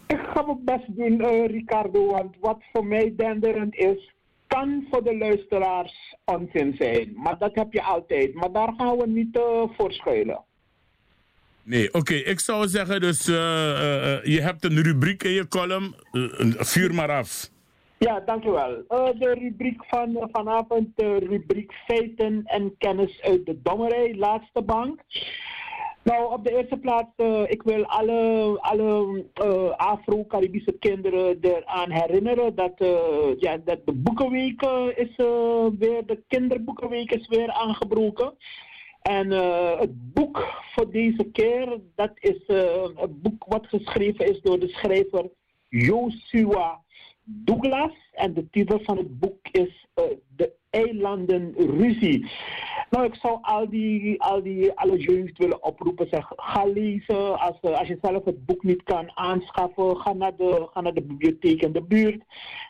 Ik 0.08 0.20
ga 0.34 0.42
mijn 0.42 0.64
best 0.64 0.96
doen, 0.96 1.22
eh, 1.22 1.46
Ricardo, 1.46 2.08
want 2.08 2.36
wat 2.40 2.64
voor 2.74 2.86
mij 2.86 3.14
denderend 3.18 3.76
is, 3.76 4.14
kan 4.48 4.88
voor 4.92 5.04
de 5.04 5.18
luisteraars 5.18 6.16
onzin 6.26 6.76
zijn. 6.78 7.14
Maar 7.16 7.38
dat 7.38 7.56
heb 7.56 7.74
je 7.74 7.84
altijd. 7.84 8.34
Maar 8.34 8.52
daar 8.52 8.74
gaan 8.78 8.98
we 8.98 9.08
niet 9.08 9.38
uh, 9.38 9.64
voor 9.78 9.92
schuilen. 9.92 10.44
Nee, 11.64 11.94
oké. 11.94 12.14
Ik 12.14 12.40
zou 12.40 12.68
zeggen, 12.68 13.02
dus 13.02 13.28
uh, 13.28 13.36
je 14.24 14.40
hebt 14.42 14.64
een 14.64 14.82
rubriek 14.82 15.24
in 15.24 15.32
je 15.32 15.48
column. 15.48 15.96
vuur 16.58 16.94
maar 16.94 17.12
af. 17.12 17.50
Ja, 17.98 18.20
dankjewel. 18.20 18.84
de 19.20 19.34
rubriek 19.40 19.86
van 19.86 20.30
vanavond, 20.32 20.88
de 20.96 21.18
rubriek 21.18 21.74
feiten 21.86 22.42
en 22.46 22.76
kennis 22.78 23.22
uit 23.22 23.46
de 23.46 23.62
dommerij, 23.62 24.16
laatste 24.16 24.62
bank. 24.62 25.00
Nou, 26.06 26.34
op 26.34 26.44
de 26.44 26.58
eerste 26.58 26.78
plaats, 26.78 27.12
uh, 27.18 27.42
ik 27.48 27.64
wil 27.64 27.86
alle, 27.86 28.58
alle 28.62 29.24
uh, 29.44 29.70
Afro-Caribische 29.78 30.72
kinderen 30.80 31.38
eraan 31.42 31.92
herinneren 31.92 32.56
dat, 32.56 32.74
uh, 32.82 33.40
ja, 33.40 33.58
dat 33.58 33.86
de 33.86 33.94
boekenweek 33.94 34.62
is 34.96 35.16
weer, 35.80 36.06
de 36.06 36.24
kinderboekenweek 36.28 37.12
is 37.12 37.28
weer 37.28 37.52
aangebroken. 37.52 38.34
En 39.02 39.32
het 39.80 40.14
boek 40.14 40.64
voor 40.74 40.92
deze 40.92 41.24
keer, 41.32 41.80
dat 41.96 42.12
is 42.14 42.44
een 42.48 43.20
boek 43.22 43.46
wat 43.48 43.68
geschreven 43.68 44.30
is 44.30 44.42
door 44.42 44.60
de 44.60 44.70
schrijver 44.70 45.30
Joshua 45.70 46.84
Douglas. 47.25 47.94
En 48.12 48.34
de 48.34 48.50
titel 48.50 48.79
van 48.79 48.98
het 48.98 49.20
boek 49.20 49.48
is 49.51 49.86
De 50.36 50.51
Eilanden 50.70 51.53
Ruzie. 51.58 52.32
Nou, 52.89 53.05
ik 53.05 53.15
zou 53.15 53.38
al 53.41 53.70
die, 53.70 54.22
al 54.22 54.44
die 54.44 54.72
alle 54.72 54.98
jeugd 54.98 55.38
willen 55.38 55.63
oproepen. 55.63 56.08
Zeg, 56.12 56.32
ga 56.36 56.65
lezen. 56.65 57.39
Als, 57.39 57.62
als 57.62 57.88
je 57.88 57.98
zelf 58.01 58.25
het 58.25 58.46
boek 58.46 58.63
niet 58.63 58.84
kan 58.84 59.12
aanschaffen, 59.17 59.98
ga 59.98 60.13
naar 60.13 60.36
de, 60.36 60.67
ga 60.74 60.82
naar 60.82 60.94
de 60.94 61.01
bibliotheek 61.01 61.62
in 61.62 61.72
de 61.72 61.82
buurt. 61.82 62.24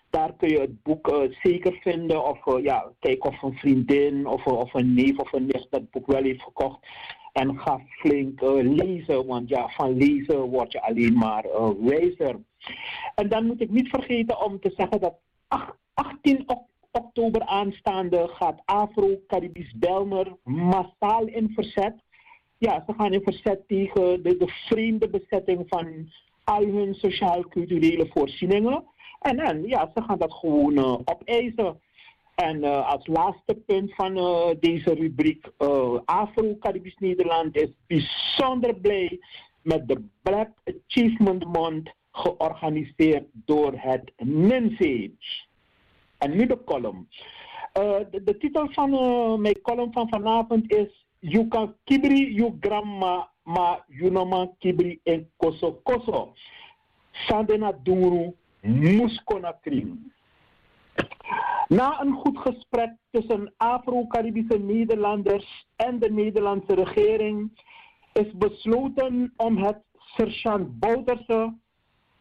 Daar 0.09 0.33
kun 0.38 0.50
je 0.50 0.59
het 0.59 0.83
boek 0.83 1.07
uh, 1.07 1.31
zeker 1.43 1.77
vinden. 1.81 2.25
Of 2.25 2.45
uh, 2.45 2.63
ja, 2.63 2.91
kijk 3.00 3.25
of 3.25 3.41
een 3.41 3.57
vriendin 3.57 4.27
of, 4.27 4.45
of 4.45 4.74
een 4.74 4.93
neef 4.93 5.17
of 5.17 5.33
een 5.33 5.45
nicht 5.45 5.67
dat 5.69 5.91
boek 5.91 6.07
wel 6.07 6.24
heeft 6.24 6.43
gekocht. 6.43 6.88
En 7.36 7.60
ga 7.60 7.82
flink 7.88 8.42
uh, 8.42 8.75
lezen, 8.75 9.25
want 9.25 9.50
ja, 9.50 9.68
van 9.68 9.98
lezen 9.98 10.39
word 10.39 10.72
je 10.72 10.82
alleen 10.82 11.18
maar 11.18 11.46
wijzer. 11.80 12.36
En 13.15 13.30
dan 13.30 13.46
moet 13.46 13.62
ik 13.62 13.70
niet 13.70 13.89
vergeten 13.89 14.42
om 14.46 14.60
te 14.60 14.74
zeggen 14.75 15.00
dat 15.00 15.15
18 15.94 16.39
oktober 16.39 16.74
oktober 16.96 17.46
aanstaande 17.46 18.27
gaat 18.27 18.62
Afro-Caribisch 18.65 19.74
Belmer 19.75 20.36
massaal 20.44 21.25
in 21.25 21.51
verzet. 21.54 21.94
Ja, 22.58 22.84
ze 22.88 22.94
gaan 22.98 23.13
in 23.13 23.22
verzet 23.24 23.68
tegen 23.68 24.24
de, 24.24 24.38
de 24.38 24.48
vreemde 24.48 25.10
bezetting 25.10 25.65
van 25.68 26.12
al 26.44 26.65
hun 26.65 26.94
sociaal-culturele 26.94 28.08
voorzieningen. 28.13 28.84
En, 29.20 29.39
en 29.39 29.68
ja, 29.68 29.92
ze 29.96 30.01
gaan 30.01 30.18
dat 30.18 30.34
gewoon 30.34 30.77
uh, 30.77 30.98
opeisen. 31.06 31.80
En 32.36 32.58
uh, 32.58 32.88
als 32.88 33.08
laatste 33.08 33.56
punt 33.65 33.94
van 33.96 34.18
uh, 34.18 34.48
deze 34.60 34.94
rubriek, 34.94 35.51
Afro-Caribisch 36.06 36.98
Nederland 36.98 37.56
is 37.56 37.70
bijzonder 37.88 38.75
blij 38.75 39.20
met 39.62 39.88
de 39.88 40.04
Black 40.22 40.50
Achievement 40.63 41.46
Month 41.46 41.89
georganiseerd 42.12 43.25
door 43.32 43.74
het 43.75 44.12
NINSE. 44.18 45.12
En 46.18 46.36
nu 46.36 46.46
de 46.46 46.63
column. 46.63 47.08
Uh, 47.77 47.98
de, 48.12 48.24
de, 48.24 48.38
titel 48.38 48.68
van 48.72 48.94
uh, 48.94 49.36
mijn 49.36 49.62
column 49.62 49.94
van 49.94 50.10
vanavond 50.10 50.72
is 50.72 51.06
You 51.20 51.48
can 51.48 51.75
kibri 51.84 52.34
you 52.34 52.58
grandma 52.60 53.30
ma 53.44 53.84
you 53.88 54.12
no 54.12 54.25
man 54.25 54.56
kibri 54.60 55.00
en 55.04 55.30
koso 55.38 55.80
koso. 55.84 56.34
Sandena 57.12 57.72
duru 57.84 58.34
muskona. 58.62 59.60
Na 61.67 62.01
een 62.01 62.13
goed 62.13 62.38
gesprek 62.38 62.91
tussen 63.12 63.53
Afro-Caribische 63.58 64.58
Nederlanders 64.58 65.67
en 65.75 66.00
de 66.00 66.12
Nederlandse 66.12 66.74
regering 66.74 67.63
is 68.13 68.32
besloten 68.38 69.34
om 69.38 69.58
het 69.58 69.77
sergeant 69.96 70.79
Bouterse, 70.79 71.53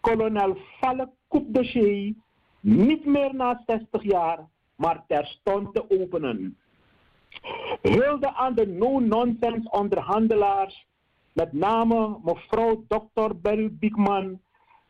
kolonel 0.00 0.56
Valk 0.80 1.10
Koepdossier 1.28 2.14
niet 2.60 3.04
meer 3.04 3.34
na 3.34 3.62
60 3.66 4.02
jaar, 4.02 4.48
maar 4.76 5.04
terstond 5.06 5.74
te 5.74 5.90
openen. 5.90 6.58
Hulde 7.82 8.34
aan 8.34 8.54
de 8.54 8.66
no-nonsense 8.66 9.70
onderhandelaars, 9.70 10.86
met 11.32 11.52
name 11.52 12.18
mevrouw 12.24 12.84
Dr. 12.88 13.34
Beryl 13.42 13.68
Biekman, 13.72 14.40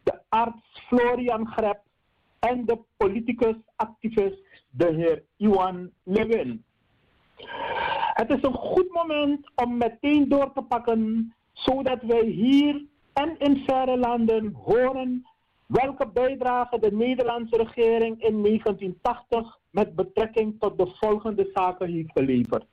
de 0.02 0.21
arts 0.28 0.80
Florian 0.88 1.47
Grep 1.47 1.80
en 2.48 2.64
de 2.64 2.78
politicus 2.96 3.56
activist 3.76 4.42
de 4.70 4.92
heer 4.94 5.22
Iwan 5.36 5.90
Levin. 6.02 6.64
Het 8.14 8.30
is 8.30 8.42
een 8.42 8.54
goed 8.54 8.90
moment 8.92 9.50
om 9.54 9.76
meteen 9.76 10.28
door 10.28 10.52
te 10.52 10.62
pakken, 10.62 11.32
zodat 11.52 12.02
wij 12.02 12.24
hier 12.24 12.84
en 13.12 13.38
in 13.38 13.64
verre 13.66 13.96
landen 13.96 14.52
horen 14.52 15.26
welke 15.66 16.08
bijdrage 16.08 16.78
de 16.78 16.92
Nederlandse 16.92 17.56
regering 17.56 18.22
in 18.22 18.42
1980 18.42 19.58
met 19.70 19.94
betrekking 19.94 20.56
tot 20.58 20.78
de 20.78 20.86
volgende 20.86 21.50
zaken 21.54 21.92
heeft 21.92 22.12
geleverd. 22.12 22.66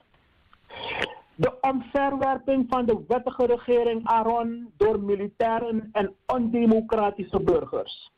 De 1.36 1.58
omverwerping 1.62 2.66
van 2.70 2.86
de 2.86 3.04
wettige 3.08 3.46
regering 3.46 4.08
Aaron 4.08 4.72
door 4.78 5.00
militairen 5.00 5.90
en 5.92 6.14
ondemocratische 6.26 7.40
burgers. 7.40 8.12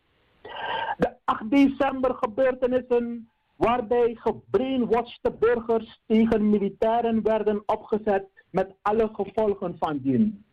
De 0.98 1.16
8 1.26 1.50
december 1.50 2.16
gebeurtenissen 2.16 3.30
waarbij 3.56 4.16
gebrainwashed 4.20 5.40
burgers 5.40 6.02
tegen 6.08 6.50
militairen 6.50 7.24
werden 7.24 7.64
opgezet 7.66 8.26
met 8.50 8.76
alle 8.82 9.10
gevolgen 9.14 9.76
van 9.80 9.98
dien. 9.98 10.46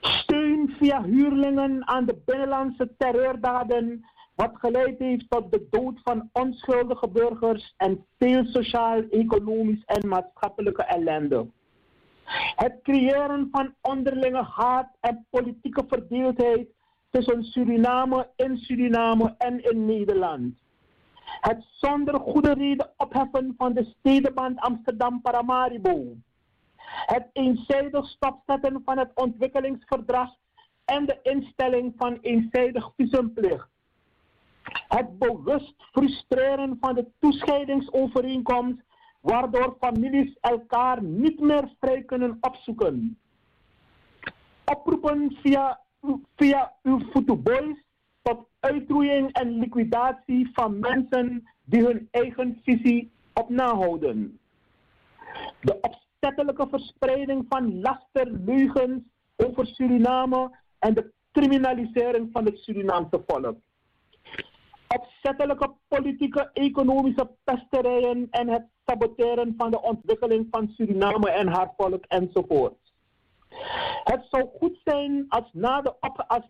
Steun 0.00 0.74
via 0.78 1.02
huurlingen 1.02 1.88
aan 1.88 2.04
de 2.04 2.22
binnenlandse 2.24 2.94
terreurdaden, 2.96 4.04
wat 4.34 4.50
geleid 4.54 4.98
heeft 4.98 5.30
tot 5.30 5.52
de 5.52 5.66
dood 5.70 6.00
van 6.02 6.28
onschuldige 6.32 7.08
burgers 7.08 7.74
en 7.76 8.06
veel 8.18 8.44
sociaal, 8.44 9.02
economisch 9.10 9.84
en 9.84 10.08
maatschappelijke 10.08 10.82
ellende. 10.82 11.46
Het 12.56 12.78
creëren 12.82 13.48
van 13.50 13.74
onderlinge 13.80 14.42
haat 14.42 14.88
en 15.00 15.26
politieke 15.30 15.84
verdeeldheid 15.88 16.68
tussen 17.10 17.44
Suriname 17.44 18.28
in 18.36 18.56
Suriname 18.56 19.34
en 19.38 19.70
in 19.70 19.86
Nederland. 19.86 20.54
Het 21.40 21.64
zonder 21.70 22.20
goede 22.20 22.52
reden 22.52 22.90
opheffen 22.96 23.54
van 23.56 23.72
de 23.72 23.94
stedenband 23.98 24.58
Amsterdam-Paramaribo. 24.58 26.16
Het 27.06 27.26
eenzijdig 27.32 28.06
stopzetten 28.06 28.82
van 28.84 28.98
het 28.98 29.10
ontwikkelingsverdrag 29.14 30.30
en 30.84 31.06
de 31.06 31.18
instelling 31.22 31.94
van 31.96 32.18
eenzijdig 32.20 32.92
visumplicht. 32.96 33.68
Het 34.88 35.18
bewust 35.18 35.74
frustreren 35.92 36.76
van 36.80 36.94
de 36.94 37.06
toescheidingsovereenkomst, 37.18 38.82
waardoor 39.20 39.76
families 39.80 40.36
elkaar 40.40 41.02
niet 41.02 41.40
meer 41.40 41.68
vrij 41.80 42.02
kunnen 42.02 42.38
opzoeken. 42.40 43.18
Oproepen 44.64 45.36
via, 45.42 45.80
via 46.36 46.72
uw 46.82 47.00
voetboys 47.12 47.76
tot 48.22 48.46
uitroeiing 48.60 49.32
en 49.32 49.58
liquidatie 49.58 50.50
van 50.52 50.78
mensen 50.78 51.48
die 51.64 51.84
hun 51.84 52.08
eigen 52.10 52.60
visie 52.64 53.10
op 53.34 53.48
nahouden. 53.48 54.38
De 55.60 55.80
opzettelijke 55.80 56.66
verspreiding 56.70 57.44
van 57.48 57.80
laster, 57.80 58.30
leugens 58.30 59.02
over 59.36 59.66
Suriname 59.66 60.56
en 60.78 60.94
de 60.94 61.12
criminalisering 61.32 62.28
van 62.32 62.44
het 62.44 62.58
Surinaamse 62.58 63.22
volk. 63.26 63.56
Opzettelijke 64.88 65.74
politieke, 65.88 66.50
economische 66.52 67.30
pesterijen 67.44 68.26
en 68.30 68.48
het 68.48 68.66
saboteren 68.86 69.54
van 69.56 69.70
de 69.70 69.82
ontwikkeling 69.82 70.46
van 70.50 70.72
Suriname 70.76 71.30
en 71.30 71.48
haar 71.48 71.72
volk 71.76 72.04
enzovoort. 72.04 72.87
Het 74.04 74.26
zou 74.30 74.48
goed 74.58 74.78
zijn 74.84 75.24
als 75.28 75.50
na, 75.52 75.80
de 75.80 75.94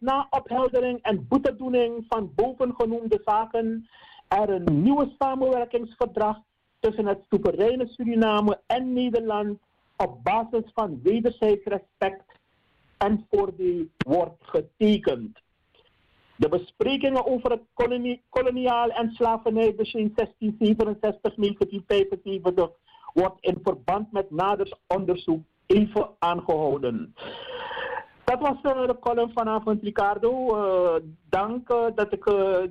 na 0.01 0.27
opheldering 0.31 1.03
en 1.03 1.27
boetedoening 1.29 2.05
van 2.09 2.33
bovengenoemde 2.35 3.21
zaken 3.25 3.89
er 4.29 4.51
een 4.51 4.83
nieuwe 4.83 5.15
samenwerkingsverdrag 5.19 6.39
tussen 6.81 7.07
het 7.07 7.21
soevereine 7.29 7.87
Suriname 7.87 8.61
en 8.67 8.93
Nederland 8.93 9.59
op 9.97 10.25
basis 10.25 10.71
van 10.75 11.01
wederzijds 11.03 11.65
respect 11.65 12.25
en 12.97 13.27
voordeel 13.31 13.87
wordt 13.99 14.45
getekend. 14.45 15.41
De 16.37 16.49
besprekingen 16.49 17.27
over 17.27 17.51
het 17.51 17.63
kolonie, 17.75 18.23
koloniaal 18.29 18.89
en 18.89 19.11
slavernijbegin 19.11 20.15
1667-1975 20.15 20.21
wordt 23.13 23.41
in 23.41 23.59
verband 23.63 24.13
met 24.13 24.31
nader 24.31 24.79
onderzoek 24.87 25.43
even 25.69 26.09
aangehouden. 26.19 27.15
Dat 28.25 28.41
was 28.41 28.57
uh, 28.63 28.87
de 28.87 28.97
column 29.01 29.31
vanavond, 29.35 29.83
Ricardo. 29.83 30.57
Uh, 30.57 31.11
dank 31.29 31.71
uh, 31.71 31.77
dat 31.95 32.13
ik 32.13 32.25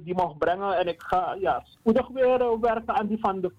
die 0.03 0.13
mocht 0.13 0.37
brengen. 0.37 0.77
En 0.77 0.87
ik 0.87 1.01
ga 1.01 1.37
ja, 1.41 1.63
spoedig 1.65 2.07
weer 2.07 2.59
werken 2.59 2.95
aan 2.95 3.07
die 3.07 3.17
van, 3.19 3.41
de 3.41 3.51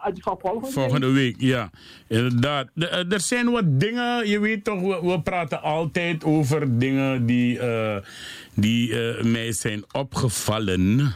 aan 0.00 0.12
van 0.16 0.38
volgende, 0.60 1.12
week. 1.12 1.34
ja. 1.38 1.70
Inderdaad. 2.06 2.68
De, 2.74 2.86
er 3.08 3.20
zijn 3.20 3.50
wat 3.50 3.80
dingen, 3.80 4.28
je 4.28 4.40
weet 4.40 4.64
toch, 4.64 4.80
we, 4.80 5.00
we 5.02 5.20
praten 5.22 5.62
altijd 5.62 6.24
over 6.24 6.78
dingen 6.78 7.26
die, 7.26 7.60
die 8.54 8.94
mij 9.22 9.52
zijn 9.52 9.84
opgevallen. 9.92 11.14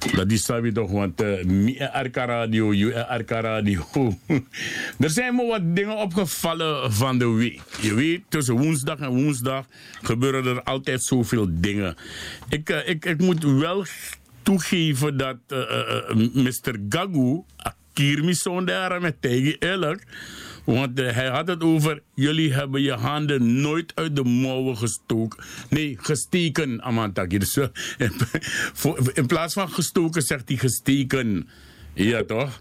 Dat 0.00 0.30
is 0.32 0.44
sabi 0.44 0.72
toch, 0.72 0.90
want 0.90 1.22
uh, 1.22 1.80
RK 2.02 2.16
Radio, 2.16 2.90
RK 3.08 3.30
Radio. 3.30 3.86
er 4.98 5.10
zijn 5.10 5.34
me 5.34 5.46
wat 5.46 5.76
dingen 5.76 5.96
opgevallen 5.96 6.92
van 6.92 7.18
de 7.18 7.28
week. 7.28 7.60
Je 7.80 7.94
weet, 7.94 8.22
tussen 8.28 8.56
woensdag 8.56 8.98
en 8.98 9.08
woensdag 9.08 9.66
gebeuren 10.02 10.46
er 10.46 10.62
altijd 10.62 11.02
zoveel 11.02 11.46
dingen. 11.50 11.94
Ik, 12.48 12.70
uh, 12.70 12.88
ik, 12.88 13.04
ik 13.04 13.18
moet 13.18 13.44
wel 13.44 13.84
toegeven 14.42 15.16
dat 15.16 15.36
uh, 15.48 15.58
Mr. 16.34 16.76
Gagu, 16.88 17.42
Kirmison 17.92 18.64
daar 18.64 19.00
met 19.00 19.16
tegen 19.20 19.56
eerlijk 19.58 20.06
want 20.64 21.00
uh, 21.00 21.10
hij 21.10 21.26
had 21.26 21.48
het 21.48 21.62
over, 21.62 22.02
jullie 22.14 22.52
hebben 22.52 22.82
je 22.82 22.92
handen 22.92 23.60
nooit 23.60 23.92
uit 23.94 24.16
de 24.16 24.24
mouwen 24.24 24.76
gestoken. 24.76 25.44
Nee, 25.68 25.96
gesteken, 26.00 26.82
Amantaki. 26.82 27.38
Dus, 27.38 27.56
uh, 27.56 27.66
in 29.14 29.26
plaats 29.26 29.54
van 29.54 29.68
gestoken 29.68 30.22
zegt 30.22 30.48
hij 30.48 30.56
gesteken. 30.56 31.48
Ja, 31.94 32.24
toch? 32.24 32.60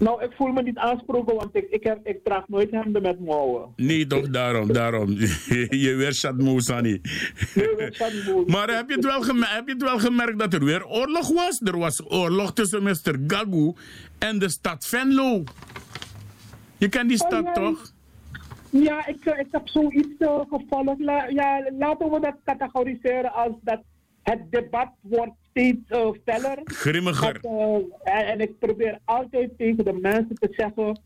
Nou, 0.00 0.24
ik 0.24 0.32
voel 0.36 0.52
me 0.52 0.62
niet 0.62 0.76
aansproken, 0.76 1.34
want 1.34 1.56
ik, 1.56 1.66
ik, 1.70 1.84
heb, 1.84 2.06
ik 2.06 2.24
draag 2.24 2.48
nooit 2.48 2.70
handen 2.70 3.02
met 3.02 3.20
mouwen. 3.20 3.72
Nee, 3.76 4.06
toch, 4.06 4.28
daarom, 4.28 4.72
daarom. 4.72 5.10
je 5.84 5.94
weer 5.96 6.14
Shadmousani. 6.14 7.00
maar 8.46 8.68
heb 8.76 8.88
je, 8.88 8.94
het 8.94 9.04
wel 9.04 9.22
gemerkt, 9.22 9.54
heb 9.54 9.66
je 9.66 9.72
het 9.72 9.82
wel 9.82 9.98
gemerkt 9.98 10.38
dat 10.38 10.54
er 10.54 10.64
weer 10.64 10.86
oorlog 10.86 11.28
was? 11.28 11.60
Er 11.64 11.78
was 11.78 12.10
oorlog 12.10 12.52
tussen 12.52 12.82
Mr. 12.82 13.18
Gagu 13.26 13.72
en 14.18 14.38
de 14.38 14.50
stad 14.50 14.86
Venlo. 14.86 15.44
Je 16.80 16.88
kent 16.88 17.08
die 17.08 17.18
stad 17.18 17.44
oh, 17.44 17.52
toch? 17.52 17.92
Ja, 18.70 19.06
ik, 19.06 19.24
ik 19.24 19.46
heb 19.50 19.68
zoiets 19.68 20.14
uh, 20.18 20.40
gevolgd. 20.48 21.00
La, 21.00 21.26
ja, 21.28 21.70
laten 21.78 22.10
we 22.10 22.20
dat 22.20 22.34
categoriseren 22.44 23.32
als 23.32 23.52
dat 23.60 23.80
het 24.22 24.50
debat 24.50 24.88
wordt 25.00 25.32
steeds 25.50 25.90
uh, 25.90 26.08
feller. 26.24 26.58
Grimmiger. 26.64 27.40
Dat, 27.40 27.52
uh, 27.52 27.74
en, 28.02 28.26
en, 28.26 28.40
ik 28.40 28.58
probeer 28.58 28.98
altijd 29.04 29.50
tegen 29.56 29.84
de 29.84 29.92
mensen 29.92 30.34
te 30.34 30.48
zeggen 30.56 31.00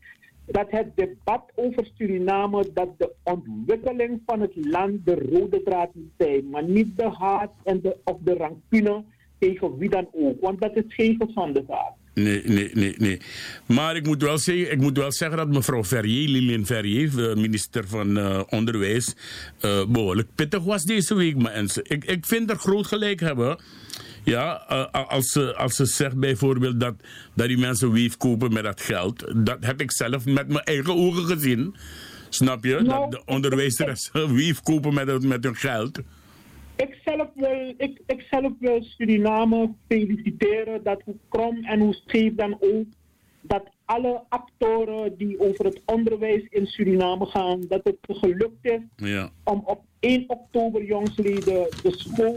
dat 0.45 0.67
het 0.69 0.95
debat 0.95 1.43
over 1.55 1.89
Suriname, 1.93 2.69
dat 2.73 2.89
de 2.97 3.11
ontwikkeling 3.23 4.21
van 4.25 4.41
het 4.41 4.55
land 4.55 5.05
de 5.05 5.15
rode 5.31 5.63
draad 5.63 5.93
moet 5.93 6.13
zijn. 6.17 6.49
Maar 6.49 6.63
niet 6.63 6.97
de 6.97 7.09
haat 7.09 7.51
en 7.63 7.81
de, 7.81 7.97
of 8.03 8.17
de 8.19 8.33
rancune 8.33 9.03
tegen 9.39 9.77
wie 9.77 9.89
dan 9.89 10.07
ook. 10.11 10.41
Want 10.41 10.61
dat 10.61 10.75
is 10.75 10.93
geen 10.93 11.15
gezonde 11.19 11.63
zaak. 11.67 11.93
Nee, 12.15 12.41
nee, 12.45 12.69
nee, 12.73 12.95
nee. 12.97 13.21
Maar 13.65 13.95
ik 13.95 14.05
moet 14.05 14.21
wel 14.21 14.37
zeggen, 14.37 14.71
ik 14.71 14.79
moet 14.79 14.97
wel 14.97 15.11
zeggen 15.11 15.37
dat 15.37 15.47
mevrouw 15.47 15.83
Verrier, 15.83 16.29
Lilian 16.29 16.65
Verrier, 16.65 17.37
minister 17.37 17.87
van 17.87 18.17
uh, 18.17 18.41
Onderwijs, 18.49 19.15
uh, 19.61 19.85
behoorlijk 19.85 20.27
pittig 20.35 20.63
was 20.63 20.83
deze 20.83 21.15
week. 21.15 21.35
Mensen. 21.35 21.83
Ik, 21.85 22.05
ik 22.05 22.25
vind 22.25 22.49
er 22.49 22.55
groot 22.55 22.87
gelijk 22.87 23.19
hebben. 23.19 23.59
Ja, 24.23 24.65
uh, 24.71 25.07
als, 25.07 25.29
ze, 25.29 25.55
als 25.55 25.75
ze 25.75 25.85
zegt 25.85 26.17
bijvoorbeeld 26.17 26.79
dat, 26.79 26.95
dat 27.33 27.47
die 27.47 27.57
mensen 27.57 27.91
weef 27.91 28.17
kopen 28.17 28.53
met 28.53 28.63
dat 28.63 28.81
geld. 28.81 29.45
Dat 29.45 29.57
heb 29.59 29.81
ik 29.81 29.91
zelf 29.91 30.25
met 30.25 30.47
mijn 30.47 30.63
eigen 30.63 30.95
ogen 30.95 31.25
gezien. 31.25 31.75
Snap 32.29 32.63
je? 32.63 32.79
Nou, 32.81 32.85
dat 32.85 33.11
de 33.11 33.21
onderwijzeres 33.25 34.09
weef 34.31 34.61
kopen 34.61 34.93
met, 34.93 35.23
met 35.23 35.43
hun 35.43 35.55
geld. 35.55 35.99
Ik 36.75 36.97
zelf, 37.05 37.27
wil, 37.35 37.73
ik, 37.77 38.01
ik 38.05 38.27
zelf 38.31 38.51
wil 38.59 38.83
Suriname 38.83 39.73
feliciteren 39.87 40.83
dat 40.83 41.01
hoe 41.05 41.15
krom 41.29 41.63
en 41.63 41.79
hoe 41.79 41.93
scheef 41.93 42.35
dan 42.35 42.57
ook, 42.59 42.85
dat 43.41 43.63
alle 43.85 44.23
actoren 44.29 45.17
die 45.17 45.39
over 45.39 45.65
het 45.65 45.81
onderwijs 45.85 46.47
in 46.49 46.65
Suriname 46.67 47.25
gaan, 47.25 47.61
dat 47.67 47.81
het 47.83 47.97
gelukt 48.07 48.65
is 48.65 48.81
ja. 48.95 49.29
om 49.43 49.61
op 49.65 49.81
1 49.99 50.23
oktober 50.27 50.83
jongsleden 50.83 51.67
de 51.81 51.93
school 51.97 52.35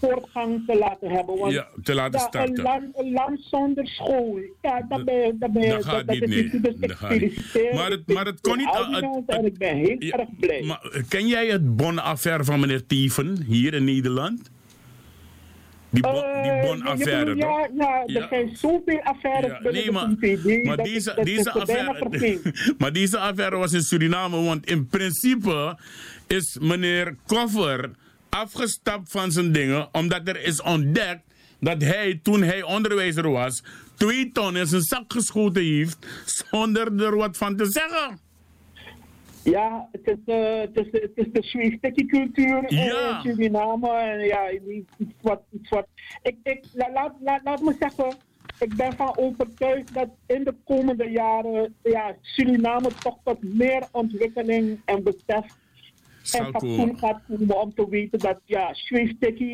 voortgang 0.00 0.66
te 0.66 0.78
laten 0.78 1.10
hebben. 1.10 1.38
Want 1.38 1.52
ja, 1.52 1.66
te 1.82 1.94
laten 1.94 2.20
starten. 2.20 2.58
Een 2.58 2.62
land, 2.62 2.98
een 2.98 3.12
land 3.12 3.40
zonder 3.40 3.86
school, 3.86 4.38
ja, 4.62 4.86
dat 4.88 5.04
ben 5.04 5.14
je... 5.14 5.36
Dat, 5.38 5.52
ben 5.52 5.68
dat 5.68 5.84
gaat 5.84 6.06
dat, 6.06 6.18
niet, 6.18 6.28
nee. 6.28 6.60
Dus 6.60 7.72
maar 7.74 7.90
het, 7.90 8.06
maar 8.06 8.26
het 8.26 8.40
kon 8.40 8.56
niet... 8.56 9.24
en 9.26 9.44
ik 9.44 9.58
ben 9.58 9.76
heel 9.76 9.96
ja, 9.98 10.18
erg 10.18 10.28
blij. 10.40 10.62
Maar, 10.62 11.04
ken 11.08 11.26
jij 11.26 11.46
het 11.46 11.76
Bon-affaire 11.76 12.44
van 12.44 12.60
meneer 12.60 12.86
Tieven 12.86 13.42
hier 13.46 13.74
in 13.74 13.84
Nederland? 13.84 14.50
Die, 15.90 16.02
bon, 16.02 16.12
die 16.12 16.22
Eh, 16.22 16.62
bonaffaire, 16.62 17.36
ja, 17.36 17.46
toch? 17.46 17.68
ja, 17.76 18.02
ja, 18.06 18.20
er 18.20 18.26
zijn 18.28 18.56
zoveel 18.56 19.00
affaires 19.02 19.52
Ja, 19.52 19.60
binnen 19.62 19.82
nee, 19.82 19.92
maar, 19.92 20.08
de 20.18 20.60
maar 20.64 20.76
deze, 20.76 21.12
dat 21.14 21.24
deze, 21.24 21.50
affaire, 21.52 22.40
maar 22.78 22.92
deze 22.92 23.18
affaire 23.18 23.56
was 23.56 23.72
in 23.72 23.82
Suriname, 23.82 24.42
want 24.42 24.70
in 24.70 24.86
principe 24.86 25.78
is 26.26 26.58
meneer 26.60 27.16
Koffer 27.26 27.90
afgestapt 28.28 29.10
van 29.10 29.30
zijn 29.32 29.52
dingen, 29.52 29.88
omdat 29.92 30.28
er 30.28 30.42
is 30.42 30.62
ontdekt 30.62 31.22
dat 31.60 31.82
hij, 31.82 32.20
toen 32.22 32.42
hij 32.42 32.62
onderwijzer 32.62 33.30
was, 33.30 33.62
twee 33.94 34.32
ton 34.32 34.56
in 34.56 34.66
zijn 34.66 34.82
zak 34.82 35.12
geschoten 35.12 35.62
heeft, 35.62 36.06
zonder 36.24 37.00
er 37.02 37.16
wat 37.16 37.36
van 37.36 37.56
te 37.56 37.66
zeggen. 37.70 38.18
Ja, 39.44 39.88
het 39.92 40.06
is, 40.06 40.34
eh, 40.34 40.60
het 40.60 40.76
is, 40.76 41.00
het 41.02 41.10
is 41.14 41.26
de 41.32 41.42
Swiss 41.42 41.76
cultuur 42.06 42.64
in 42.70 42.76
Ja. 42.76 43.20
Suriname. 43.20 43.88
En 43.90 44.20
ja, 44.26 44.50
iets 44.50 45.12
wat, 45.20 45.40
iets 45.52 45.68
wat. 45.68 45.86
Ik, 46.22 46.36
ik, 46.42 46.64
la- 46.72 46.92
laat, 46.92 47.14
laat, 47.20 47.40
laat 47.44 47.60
me 47.60 47.76
zeggen, 47.80 48.16
ik 48.58 48.74
ben 48.74 48.92
van 48.92 49.16
overtuigd 49.16 49.94
dat 49.94 50.08
in 50.26 50.44
de 50.44 50.54
komende 50.64 51.04
jaren 51.10 51.74
ja, 51.82 52.16
Suriname 52.22 52.88
toch 53.02 53.16
tot 53.24 53.42
meer 53.54 53.82
ontwikkeling 53.92 54.80
en 54.84 55.02
besef 55.02 55.44
en 56.32 56.52
fatsoen 56.52 56.98
gaat 56.98 57.20
komen 57.28 57.60
om 57.60 57.74
te 57.74 57.88
weten 57.88 58.18
dat 58.18 58.40
ja, 58.44 58.74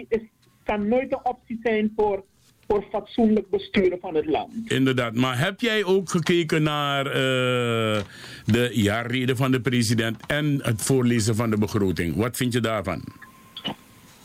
is 0.08 0.20
kan 0.64 0.88
nooit 0.88 1.12
een 1.12 1.24
optie 1.24 1.58
zijn 1.62 1.92
voor, 1.96 2.24
voor 2.68 2.84
fatsoenlijk 2.90 3.50
besturen 3.50 3.98
van 4.00 4.14
het 4.14 4.26
land. 4.26 4.70
Inderdaad, 4.70 5.14
maar 5.14 5.38
heb 5.38 5.60
jij 5.60 5.84
ook 5.84 6.10
gekeken 6.10 6.62
naar 6.62 7.06
eh, 7.06 8.02
de 8.44 8.70
jaarreden 8.72 9.36
van 9.36 9.50
de 9.50 9.60
president 9.60 10.26
en 10.26 10.58
het 10.62 10.82
voorlezen 10.82 11.34
van 11.34 11.50
de 11.50 11.58
begroting? 11.58 12.16
Wat 12.16 12.36
vind 12.36 12.52
je 12.52 12.60
daarvan? 12.60 13.04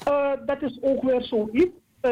Eh, 0.04 0.32
dat 0.46 0.62
is 0.62 0.78
ook 0.82 1.04
weer 1.04 1.24
zoiets. 1.24 1.78
Eh 2.02 2.12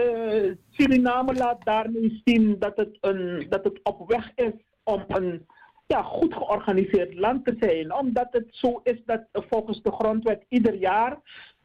Suriname 0.72 1.34
laat 1.34 1.66
daarmee 1.66 2.22
zien 2.26 2.56
dat 2.60 2.74
het, 2.76 2.98
een, 3.02 3.46
dat 3.50 3.64
het 3.64 3.80
op 3.84 4.10
weg 4.10 4.32
is 4.36 4.54
om 4.84 5.04
een 5.08 5.46
ja, 5.88 6.02
goed 6.02 6.34
georganiseerd 6.34 7.14
land 7.14 7.46
te 7.46 7.56
zijn. 7.60 7.94
Omdat 7.94 8.28
het 8.32 8.48
zo 8.50 8.80
is 8.84 9.02
dat 9.06 9.22
volgens 9.32 9.82
de 9.82 9.92
grondwet 9.92 10.46
ieder 10.50 10.76
jaar 10.76 11.20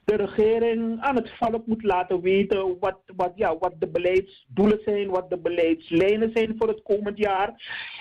de 0.04 0.16
regering 0.16 1.00
aan 1.00 1.16
het 1.16 1.30
volk 1.30 1.66
moet 1.66 1.82
laten 1.82 2.20
weten 2.20 2.78
wat, 2.80 2.98
wat, 3.16 3.32
ja, 3.34 3.58
wat 3.58 3.74
de 3.78 3.88
beleidsdoelen 3.88 4.80
zijn, 4.84 5.10
wat 5.10 5.30
de 5.30 5.38
beleidslijnen 5.38 6.30
zijn 6.34 6.54
voor 6.58 6.68
het 6.68 6.82
komend 6.82 7.18
jaar. 7.18 7.54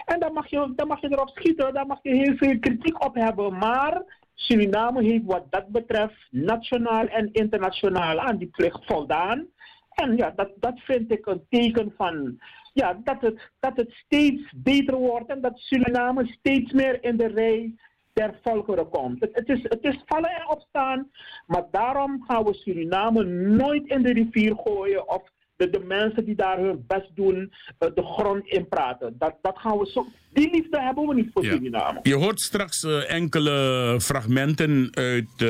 En 0.06 0.20
dan 0.20 0.34
mag 0.34 0.50
je, 0.50 0.74
dan 0.76 0.88
mag 0.88 1.02
je 1.02 1.12
erop 1.12 1.30
schieten, 1.30 1.74
daar 1.74 1.88
mag 1.88 2.00
je 2.02 2.16
heel 2.16 2.36
veel 2.36 2.60
kritiek 2.60 3.06
op 3.06 3.16
hebben. 3.16 3.58
Maar 3.58 4.04
Suriname 4.34 5.04
heeft 5.04 5.26
wat 5.26 5.46
dat 5.50 5.68
betreft 5.68 6.28
nationaal 6.30 7.06
en 7.06 7.30
internationaal 7.32 8.20
aan 8.20 8.38
die 8.38 8.50
plicht 8.50 8.86
voldaan. 8.86 9.48
En 9.92 10.18
ja, 10.18 10.34
dat, 10.36 10.50
dat 10.60 10.80
vind 10.80 11.12
ik 11.12 11.26
een 11.26 11.46
teken 11.50 11.94
van 11.98 12.40
ja, 12.74 13.00
dat, 13.04 13.22
het, 13.22 13.52
dat 13.60 13.76
het 13.76 13.92
steeds 13.92 14.54
beter 14.56 14.96
wordt 14.96 15.30
en 15.30 15.42
dat 15.42 15.58
Suriname 15.58 16.26
steeds 16.26 16.72
meer 16.72 17.04
in 17.04 17.18
de 17.18 17.28
rij 17.28 17.76
der 18.14 18.40
volkeren 18.44 18.90
komt. 18.90 19.20
Het, 19.20 19.30
het, 19.34 19.50
is, 19.50 19.64
het 19.64 19.84
is 19.84 20.02
vallen 20.06 20.30
en 20.30 20.50
opstaan, 20.50 21.12
maar 21.46 21.66
daarom 21.72 22.24
gaan 22.28 22.44
we 22.44 22.54
Suriname 22.54 23.24
nooit 23.24 23.88
in 23.88 24.02
de 24.02 24.14
rivier 24.14 24.56
gooien 24.56 25.10
of 25.10 25.30
de, 25.62 25.70
de 25.70 25.80
mensen 25.80 26.26
die 26.26 26.36
daar 26.36 26.58
hun 26.60 26.84
best 26.88 27.10
doen 27.16 27.54
eh, 27.78 27.90
de 27.96 28.04
grond 28.04 28.48
inpraten. 28.48 29.16
Dat, 29.20 29.36
dat 29.42 29.58
gaan 29.58 29.78
we 29.78 29.90
zo, 29.94 30.08
die 30.34 30.50
liefde 30.52 30.82
hebben 30.82 31.08
we 31.08 31.14
niet 31.14 31.30
voor 31.34 31.44
Suriname. 31.44 32.00
Je 32.04 32.16
hoort 32.16 32.42
straks 32.42 32.84
eh, 32.84 33.12
enkele 33.12 33.98
fragmenten 34.02 34.90
uit 34.92 35.30
eh, 35.38 35.48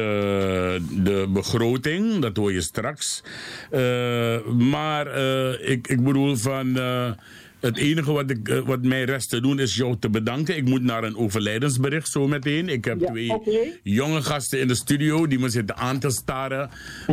de 1.04 1.30
begroting. 1.30 2.20
Dat 2.20 2.38
hoor 2.38 2.54
je 2.54 2.62
straks. 2.62 3.24
Maar 4.58 5.08
ik, 5.60 5.88
ik 5.88 6.04
bedoel 6.04 6.36
van. 6.36 6.80
Het 7.62 7.78
enige 7.78 8.12
wat, 8.12 8.30
ik, 8.30 8.50
eh, 8.50 8.60
wat 8.60 8.84
mij 8.84 9.04
rest 9.04 9.30
te 9.30 9.42
doen 9.42 9.60
is 9.60 9.76
jou 9.76 9.96
te 10.00 10.10
bedanken. 10.10 10.58
Ik 10.58 10.66
moet 10.66 10.82
naar 10.84 11.04
een 11.04 11.18
overlijdensbericht 11.18 12.08
zo 12.08 12.28
meteen. 12.28 12.70
Ik 12.70 12.86
heb 12.86 13.00
twee 13.06 13.32
jonge 13.84 14.22
gasten 14.22 14.60
in 14.60 14.68
de 14.68 14.76
studio 14.76 15.28
die 15.28 15.40
me 15.40 15.50
zitten 15.50 15.78
aan 15.78 16.00
te 16.00 16.10
staren. 16.10 16.70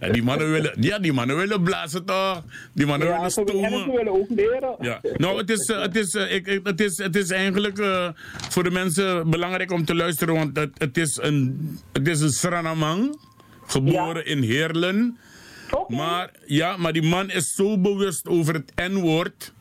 En 0.00 0.12
die, 0.12 0.22
mannen 0.22 0.50
willen, 0.50 0.72
ja, 0.80 0.98
die 0.98 1.12
mannen 1.12 1.36
willen 1.36 1.62
blazen 1.62 2.04
toch? 2.04 2.44
Die 2.72 2.86
mannen 2.86 3.08
Ja, 3.08 3.14
willen 3.14 3.30
stomen. 3.30 3.70
ze 3.70 3.92
willen 3.96 4.12
ook 4.12 4.26
leren. 4.28 4.76
Ja. 4.80 5.00
Nou, 5.16 5.38
het 5.38 5.50
is, 5.50 5.66
eh, 5.68 5.80
het 5.80 5.96
is, 5.96 6.14
eh, 6.14 6.34
ik, 6.34 6.46
ik- 6.46 6.60
het 6.66 6.80
is, 6.80 6.98
het 6.98 7.16
is 7.16 7.30
eigenlijk 7.30 7.76
voor 8.48 8.62
de 8.64 8.70
mensen 8.70 9.30
belangrijk 9.30 9.72
om 9.72 9.84
te 9.84 9.94
luisteren, 9.94 10.34
want 10.34 10.56
het, 10.56 10.70
het 10.78 10.96
is 10.98 11.18
een, 11.22 11.58
het 11.92 12.08
is 12.08 12.20
een 12.20 12.30
Sranamang, 12.30 13.18
geboren 13.66 14.26
in 14.26 14.42
Heerlen. 14.42 15.18
Maar, 15.88 16.30
ja, 16.46 16.76
maar 16.76 16.92
die 16.92 17.02
man 17.02 17.30
is 17.30 17.54
zo 17.54 17.78
bewust 17.78 18.28
over 18.28 18.54
het 18.54 18.72
N-woord. 18.74 19.52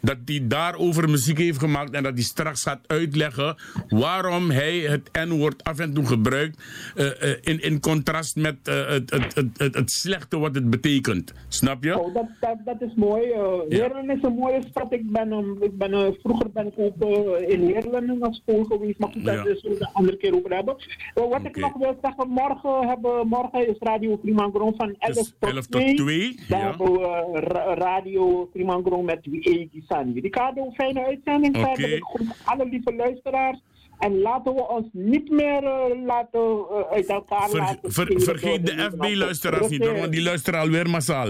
Dat 0.00 0.16
hij 0.24 0.40
daarover 0.46 1.10
muziek 1.10 1.38
heeft 1.38 1.58
gemaakt 1.58 1.90
en 1.90 2.02
dat 2.02 2.12
hij 2.14 2.22
straks 2.22 2.62
gaat 2.62 2.80
uitleggen 2.86 3.56
waarom 3.88 4.50
hij 4.50 4.78
het 4.78 5.10
N-woord 5.12 5.64
af 5.64 5.78
en 5.78 5.94
toe 5.94 6.06
gebruikt. 6.06 6.62
eh, 6.94 7.22
eh, 7.30 7.36
in, 7.40 7.60
in 7.62 7.80
contrast 7.80 8.36
met 8.36 8.56
eh, 8.62 8.86
het, 8.88 9.10
het, 9.10 9.34
het, 9.56 9.74
het, 9.74 9.90
slechte 9.90 10.38
wat 10.38 10.54
het 10.54 10.70
betekent. 10.70 11.32
Snap 11.48 11.84
je? 11.84 11.98
Oh, 11.98 12.14
dat, 12.14 12.26
dat, 12.40 12.56
dat 12.64 12.82
is 12.82 12.94
mooi. 12.96 13.22
Heerlen 13.68 14.10
is 14.10 14.22
een 14.22 14.32
mooie 14.34 14.60
stad. 14.70 14.92
Ik 14.92 15.10
ben, 15.10 15.32
um, 15.32 15.56
ik 15.62 15.78
ben, 15.78 16.16
vroeger 16.22 16.50
ben 16.52 16.66
ik 16.66 16.72
ook 16.76 17.38
in 17.48 17.60
Heerlen 17.66 18.18
naar 18.18 18.34
school 18.34 18.64
geweest. 18.64 18.98
Maar 18.98 19.10
goed, 19.12 19.24
daar 19.24 19.34
Ja. 19.34 19.42
het 19.44 19.60
de 19.78 19.88
andere 19.92 20.16
keer 20.16 20.34
over 20.34 20.54
hebben. 20.54 20.76
Wat 21.14 21.44
ik 21.44 21.56
nog 21.56 21.72
wil 21.76 21.98
zeggen, 22.02 22.28
morgen, 22.28 22.88
hebben, 22.88 23.26
morgen 23.28 23.68
is 23.68 23.76
Radio 23.78 24.16
Primangron 24.16 24.74
van 24.76 24.94
11 24.98 25.14
tot 25.16 25.34
11 25.38 25.66
tot 25.66 25.80
2. 25.80 25.94
2, 25.94 26.38
Daar 26.48 26.60
ja. 26.60 26.68
hebben 26.68 26.92
we 26.92 27.30
ra- 27.40 27.74
Radio 27.74 28.44
Primangron 28.44 29.04
met 29.04 29.18
Wiegi 29.26 29.68
Sani. 29.88 30.20
Ricardo, 30.20 30.70
fijne 30.70 31.04
uitzending. 31.04 31.56
Oké. 31.56 31.66
Verder, 31.66 31.96
Ik 31.96 32.02
groet 32.04 32.28
alle 32.44 32.64
lieve 32.68 32.94
luisteraars. 32.94 33.60
En 33.98 34.20
laten 34.20 34.54
we 34.54 34.68
ons 34.68 34.86
niet 34.92 35.30
meer 35.30 35.62
uh, 35.62 36.04
laten, 36.06 36.40
uh, 36.40 36.80
uit 36.92 37.06
elkaar 37.06 37.48
Ver- 37.48 37.58
laten. 37.58 37.92
ver- 37.92 38.20
vergeet 38.20 38.66
de 38.66 38.90
FB-luisteraars 38.96 39.68
niet, 39.68 39.84
hoor, 39.86 39.98
want 39.98 40.12
die 40.12 40.22
luisteren 40.22 40.60
alweer 40.60 40.90
massaal. 40.90 41.28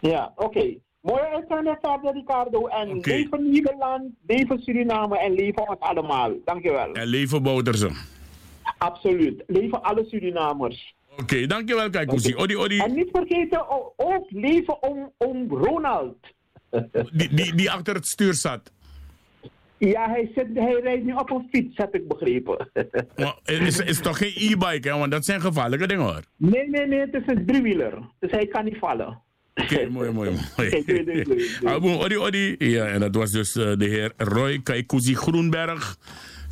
Ja, 0.00 0.32
oké. 0.36 0.74
Mooie 1.00 1.28
uitzending 1.28 1.76
verder, 1.80 2.12
Ricardo. 2.12 2.66
En 2.66 2.98
leven 3.00 3.50
Nederland, 3.50 4.02
leven 4.26 4.58
Suriname 4.62 5.18
en 5.18 5.32
leven 5.32 5.68
ons 5.68 5.78
allemaal. 5.80 6.30
Dankjewel. 6.44 6.92
En 6.92 7.06
leven 7.06 7.42
Bouterse. 7.42 7.90
Absoluut. 8.78 9.42
Leven 9.46 9.82
alle 9.82 10.04
Surinamers. 10.08 10.94
Oké, 11.20 11.46
dankjewel, 11.46 11.90
Kaikousi. 11.90 12.34
Odi, 12.36 12.56
odi. 12.56 12.78
En 12.78 12.94
niet 12.94 13.08
vergeten, 13.12 13.64
ook 13.96 14.24
leven 14.28 14.82
om, 14.82 15.12
om 15.18 15.46
Ronald. 15.50 16.16
Die, 17.12 17.34
die, 17.34 17.54
die 17.54 17.70
achter 17.70 17.94
het 17.94 18.06
stuur 18.06 18.34
zat. 18.34 18.72
Ja, 19.78 20.08
hij, 20.08 20.30
zit, 20.34 20.46
hij 20.54 20.80
rijdt 20.82 21.04
nu 21.04 21.12
op 21.12 21.30
een 21.30 21.48
fiets, 21.50 21.76
heb 21.76 21.94
ik 21.94 22.08
begrepen. 22.08 22.70
Maar 23.16 23.36
Het 23.42 23.60
is, 23.60 23.78
is 23.78 24.00
toch 24.00 24.18
geen 24.18 24.32
e-bike, 24.36 24.88
hè? 24.88 24.98
Want 24.98 25.10
dat 25.12 25.24
zijn 25.24 25.40
gevaarlijke 25.40 25.86
dingen, 25.86 26.04
hoor. 26.04 26.22
nee, 26.36 26.68
nee, 26.68 26.86
nee, 26.86 27.00
het 27.00 27.14
is 27.14 27.22
een 27.26 27.46
driewieler. 27.46 27.98
Dus 28.18 28.30
hij 28.30 28.46
kan 28.46 28.64
niet 28.64 28.78
vallen. 28.78 29.20
Oké, 29.54 29.88
mooi, 29.88 30.10
mooi, 30.10 30.30
mooi. 30.56 30.70
Doei, 30.86 31.22
doei. 31.22 31.50
Abo, 31.64 31.98
odi, 31.98 32.18
odi. 32.18 32.54
Ja, 32.58 32.86
en 32.86 33.00
dat 33.00 33.14
was 33.14 33.30
dus 33.30 33.56
eh, 33.56 33.72
de 33.76 33.84
heer 33.84 34.12
Roy 34.16 34.60
Kaikousi 34.62 35.14
Groenberg. 35.14 35.96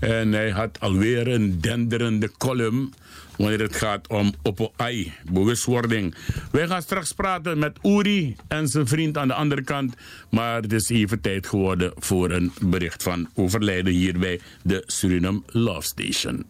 En 0.01 0.33
hij 0.33 0.51
had 0.51 0.81
alweer 0.81 1.29
een 1.29 1.61
denderende 1.61 2.31
column 2.39 2.93
wanneer 3.41 3.61
het 3.61 3.77
gaat 3.77 4.09
om 4.09 4.35
Oppo 4.43 4.73
Ai, 4.77 5.13
bewustwording. 5.31 6.15
Wij 6.53 6.67
gaan 6.67 6.83
straks 6.83 7.13
praten 7.13 7.59
met 7.59 7.79
Uri 7.83 8.37
en 8.49 8.69
zijn 8.69 8.87
vriend 8.87 9.19
aan 9.19 9.29
de 9.29 9.35
andere 9.35 9.63
kant. 9.63 9.95
Maar 10.31 10.63
het 10.63 10.73
is 10.73 10.89
even 10.89 11.21
tijd 11.21 11.47
geworden 11.47 11.93
voor 11.97 12.31
een 12.31 12.53
bericht 12.63 13.03
van 13.03 13.29
overlijden 13.35 13.93
hier 13.93 14.19
bij 14.19 14.41
de 14.63 14.83
Suriname 14.87 15.43
Love 15.47 15.87
Station. 15.87 16.45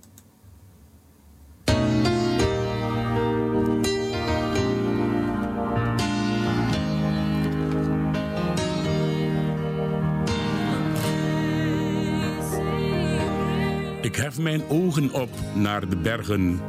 Ik 14.11 14.17
hef 14.17 14.39
mijn 14.39 14.63
ogen 14.69 15.13
op 15.13 15.31
naar 15.55 15.89
de 15.89 15.97
bergen 15.97 16.61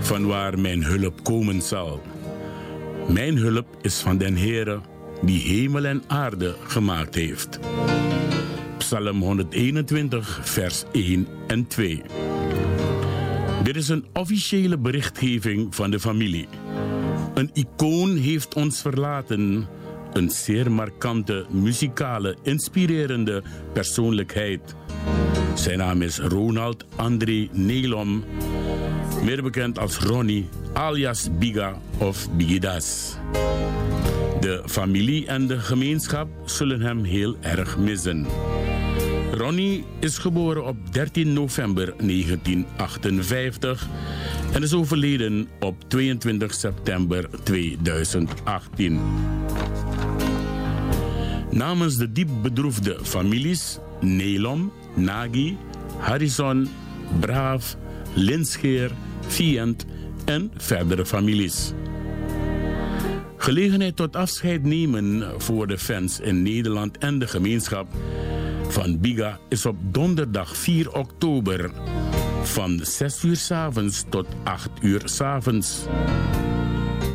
van 0.00 0.26
waar 0.26 0.58
mijn 0.58 0.84
hulp 0.84 1.24
komen 1.24 1.62
zal. 1.62 2.02
Mijn 3.08 3.36
hulp 3.36 3.66
is 3.80 3.98
van 3.98 4.18
den 4.18 4.36
Heere 4.36 4.80
die 5.22 5.40
hemel 5.40 5.84
en 5.84 6.02
aarde 6.06 6.56
gemaakt 6.66 7.14
heeft. 7.14 7.60
Psalm 8.78 9.22
121, 9.22 10.40
vers 10.42 10.84
1 10.92 11.26
en 11.46 11.66
2. 11.66 12.02
Dit 13.62 13.76
is 13.76 13.88
een 13.88 14.06
officiële 14.12 14.78
berichtgeving 14.78 15.74
van 15.74 15.90
de 15.90 16.00
familie. 16.00 16.48
Een 17.34 17.50
icoon 17.52 18.16
heeft 18.16 18.54
ons 18.54 18.80
verlaten. 18.80 19.66
Een 20.12 20.30
zeer 20.30 20.72
markante, 20.72 21.46
muzikale, 21.50 22.36
inspirerende 22.42 23.42
persoonlijkheid. 23.72 24.74
Zijn 25.56 25.78
naam 25.78 26.02
is 26.02 26.18
Ronald 26.18 26.84
André 26.96 27.48
Nelom, 27.52 28.24
meer 29.22 29.42
bekend 29.42 29.78
als 29.78 29.98
Ronnie 29.98 30.48
alias 30.72 31.28
Biga 31.38 31.80
of 31.98 32.28
Bigidas. 32.30 33.16
De 34.40 34.62
familie 34.66 35.26
en 35.26 35.46
de 35.46 35.58
gemeenschap 35.58 36.28
zullen 36.44 36.80
hem 36.80 37.04
heel 37.04 37.36
erg 37.40 37.78
missen. 37.78 38.26
Ronnie 39.32 39.84
is 40.00 40.18
geboren 40.18 40.66
op 40.66 40.76
13 40.92 41.32
november 41.32 41.94
1958 41.96 43.86
en 44.52 44.62
is 44.62 44.74
overleden 44.74 45.48
op 45.60 45.88
22 45.88 46.54
september 46.54 47.28
2018. 47.42 49.00
Namens 51.50 51.96
de 51.96 52.12
diep 52.12 52.28
bedroefde 52.42 52.98
families 53.02 53.78
Nelom, 54.00 54.72
Nagi, 54.96 55.56
Harrison, 55.98 56.68
Braaf, 57.20 57.76
Linscheer, 58.14 58.90
Vient 59.26 59.84
en 60.24 60.50
verdere 60.56 61.06
families. 61.06 61.72
Gelegenheid 63.36 63.96
tot 63.96 64.16
afscheid 64.16 64.62
nemen 64.64 65.32
voor 65.38 65.66
de 65.66 65.78
fans 65.78 66.20
in 66.20 66.42
Nederland 66.42 66.98
en 66.98 67.18
de 67.18 67.26
gemeenschap 67.26 67.86
van 68.68 69.00
Biga 69.00 69.38
is 69.48 69.66
op 69.66 69.76
donderdag 69.90 70.56
4 70.56 70.92
oktober 70.92 71.70
van 72.42 72.80
6 72.82 73.22
uur 73.22 73.36
s 73.36 73.50
avonds 73.50 74.04
tot 74.08 74.26
8 74.42 74.70
uur 74.80 75.00
s 75.04 75.20
avonds. 75.20 75.86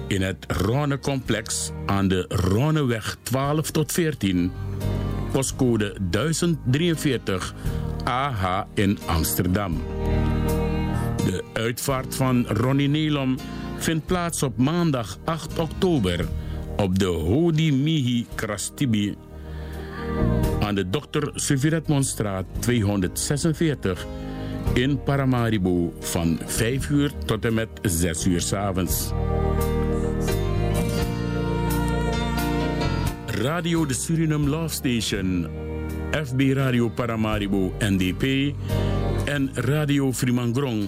In 0.07 0.21
het 0.21 0.45
Ronne-complex 0.47 1.71
aan 1.85 2.07
de 2.07 2.25
Ronneweg 2.27 3.17
12 3.23 3.71
tot 3.71 3.91
14, 3.91 4.51
postcode 5.31 5.95
1043 6.09 7.53
AH 8.03 8.63
in 8.73 8.97
Amsterdam. 9.05 9.83
De 11.15 11.43
uitvaart 11.53 12.15
van 12.15 12.45
Ronnie 12.47 12.87
Nelom 12.87 13.37
vindt 13.77 14.05
plaats 14.05 14.43
op 14.43 14.57
maandag 14.57 15.17
8 15.23 15.59
oktober 15.59 16.27
op 16.77 16.99
de 16.99 17.05
Hodi 17.05 17.73
Mihi 17.73 18.25
Krastibi 18.35 19.15
aan 20.59 20.75
de 20.75 20.89
Dr. 20.89 21.29
Suviretmonstraat 21.33 22.45
246 22.59 24.05
in 24.73 25.03
Paramaribo 25.03 25.93
van 25.99 26.39
5 26.45 26.89
uur 26.89 27.11
tot 27.25 27.45
en 27.45 27.53
met 27.53 27.69
6 27.81 28.25
uur 28.25 28.41
s 28.41 28.53
avonds. 28.53 29.11
Radio 33.41 33.85
de 33.85 33.93
Suriname 33.93 34.49
Love 34.49 34.73
Station, 34.73 35.47
FB 36.11 36.53
Radio 36.53 36.89
Paramaribo 36.89 37.73
NDP 37.79 38.53
en 39.25 39.51
Radio 39.53 40.11
Frimangrong 40.11 40.87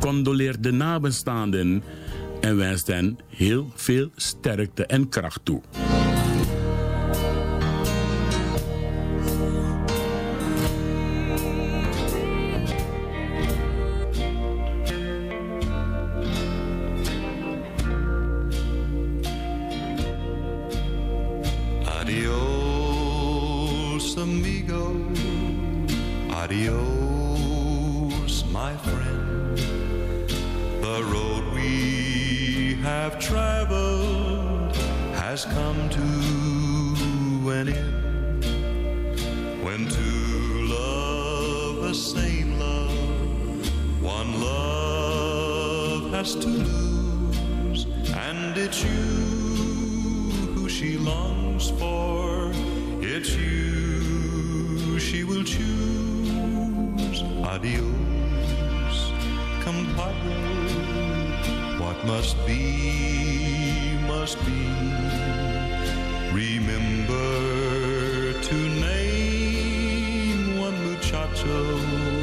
condoleert 0.00 0.62
de 0.62 0.70
nabestaanden 0.72 1.82
en 2.40 2.56
wenst 2.56 2.86
hen 2.86 3.18
heel 3.28 3.72
veel 3.74 4.10
sterkte 4.16 4.86
en 4.86 5.08
kracht 5.08 5.40
toe. 5.44 5.60
Adios, 26.50 28.42
my 28.50 28.74
friend. 28.78 29.58
The 30.80 31.02
road 31.12 31.44
we 31.52 32.78
have 32.80 33.18
traveled 33.18 34.74
has 35.12 35.44
come 35.44 35.90
to 35.90 37.50
an 37.50 37.68
end. 37.68 38.44
When 39.62 39.88
two 39.90 40.66
love 40.68 41.82
the 41.82 41.94
same 41.94 42.58
love, 42.58 44.02
one 44.02 44.40
love 44.40 46.12
has 46.12 46.34
to 46.34 46.48
lose, 46.48 47.84
and 48.14 48.56
it's 48.56 48.82
you 48.82 49.07
州。 71.38 72.17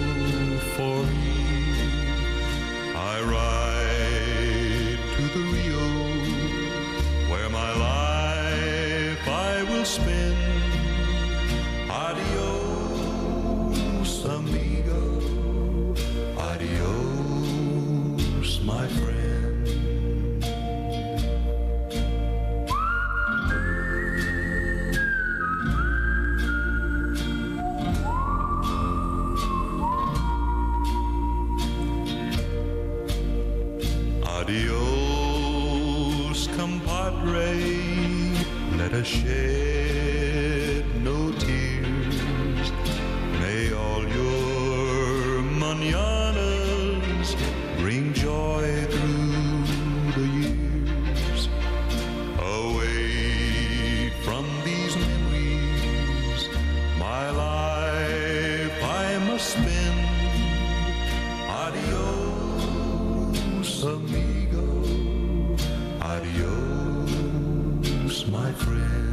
My 68.31 68.51
friend. 68.53 69.05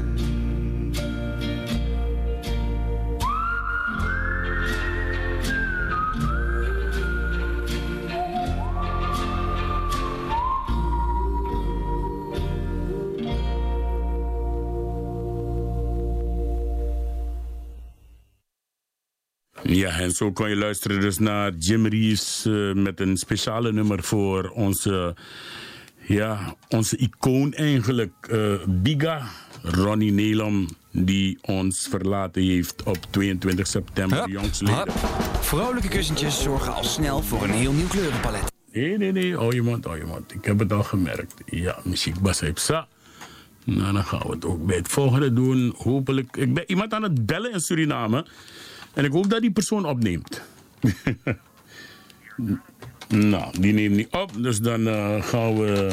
Ja, 19.62 19.98
en 19.98 20.10
zo 20.10 20.32
kon 20.32 20.48
je 20.48 20.56
luisteren 20.56 21.00
dus 21.00 21.18
naar 21.18 21.52
Jim 21.58 21.86
Reeves 21.86 22.44
eh, 22.46 22.72
met 22.72 23.00
een 23.00 23.16
speciale 23.16 23.72
nummer 23.72 24.02
voor 24.02 24.50
onze, 24.50 25.16
ja, 26.06 26.56
onze 26.68 26.96
icoon 26.96 27.52
eigenlijk, 27.52 28.12
eh, 28.30 28.54
Biga, 28.66 29.26
Ronnie 29.62 30.12
Nelom, 30.12 30.68
die 30.90 31.38
ons 31.42 31.86
verlaten 31.90 32.42
heeft 32.42 32.82
op 32.82 32.98
22 33.10 33.66
september, 33.66 34.28
jongsleden. 34.28 34.92
Vrolijke 35.40 35.88
kussentjes 35.88 36.42
zorgen 36.42 36.74
al 36.74 36.84
snel 36.84 37.22
voor 37.22 37.42
een 37.42 37.50
heel 37.50 37.72
nieuw 37.72 37.86
kleurenpalet. 37.86 38.52
Nee, 38.72 38.98
nee, 38.98 39.12
nee, 39.12 39.40
oh 39.40 39.52
je 39.52 39.62
mond, 39.62 39.86
oh 39.86 39.96
je 39.96 40.04
mond. 40.04 40.34
Ik 40.34 40.44
heb 40.44 40.58
het 40.58 40.72
al 40.72 40.82
gemerkt. 40.82 41.34
Ja, 41.46 41.78
muziek 41.84 42.20
Basepsa. 42.20 42.88
Nou, 43.64 43.92
dan 43.92 44.04
gaan 44.04 44.26
we 44.26 44.34
het 44.34 44.44
ook 44.44 44.66
bij 44.66 44.76
het 44.76 44.88
volgende 44.88 45.32
doen. 45.32 45.74
Hopelijk, 45.76 46.36
ik 46.36 46.54
ben 46.54 46.64
iemand 46.66 46.94
aan 46.94 47.02
het 47.02 47.26
bellen 47.26 47.52
in 47.52 47.60
Suriname. 47.60 48.26
En 48.94 49.04
ik 49.04 49.12
hoop 49.12 49.30
dat 49.30 49.40
die 49.40 49.50
persoon 49.50 49.84
opneemt. 49.84 50.42
nou, 53.12 53.60
die 53.60 53.72
neemt 53.72 53.96
niet 53.96 54.08
op. 54.10 54.30
Dus 54.42 54.58
dan 54.58 54.88
eh, 54.88 55.22
gaan 55.22 55.58
we... 55.60 55.90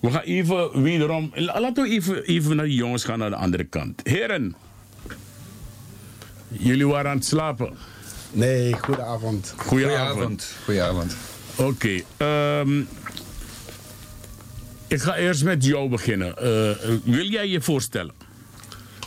We 0.00 0.10
gaan 0.10 0.20
even 0.22 0.82
wederom... 0.82 1.30
la- 1.34 1.60
Laten 1.60 1.82
we 1.84 1.90
even, 1.90 2.24
even 2.24 2.56
naar 2.56 2.64
die 2.64 2.74
jongens 2.74 3.04
gaan 3.04 3.18
naar 3.18 3.30
de 3.30 3.36
andere 3.36 3.64
kant. 3.64 4.00
Heren. 4.04 4.56
Jullie 6.48 6.86
waren 6.86 7.10
aan 7.10 7.16
het 7.16 7.26
slapen. 7.26 7.70
Nee, 8.32 8.72
goedenavond. 8.78 9.54
Goedenavond. 9.56 10.52
Goedenavond. 10.64 11.16
Oké. 11.56 12.00
ehm, 12.16 12.80
Ik 14.86 15.00
ga 15.00 15.16
eerst 15.16 15.44
met 15.44 15.64
jou 15.64 15.88
beginnen. 15.88 16.36
Eh, 16.36 16.88
wil 17.04 17.24
jij 17.26 17.48
je 17.48 17.60
voorstellen? 17.60 18.14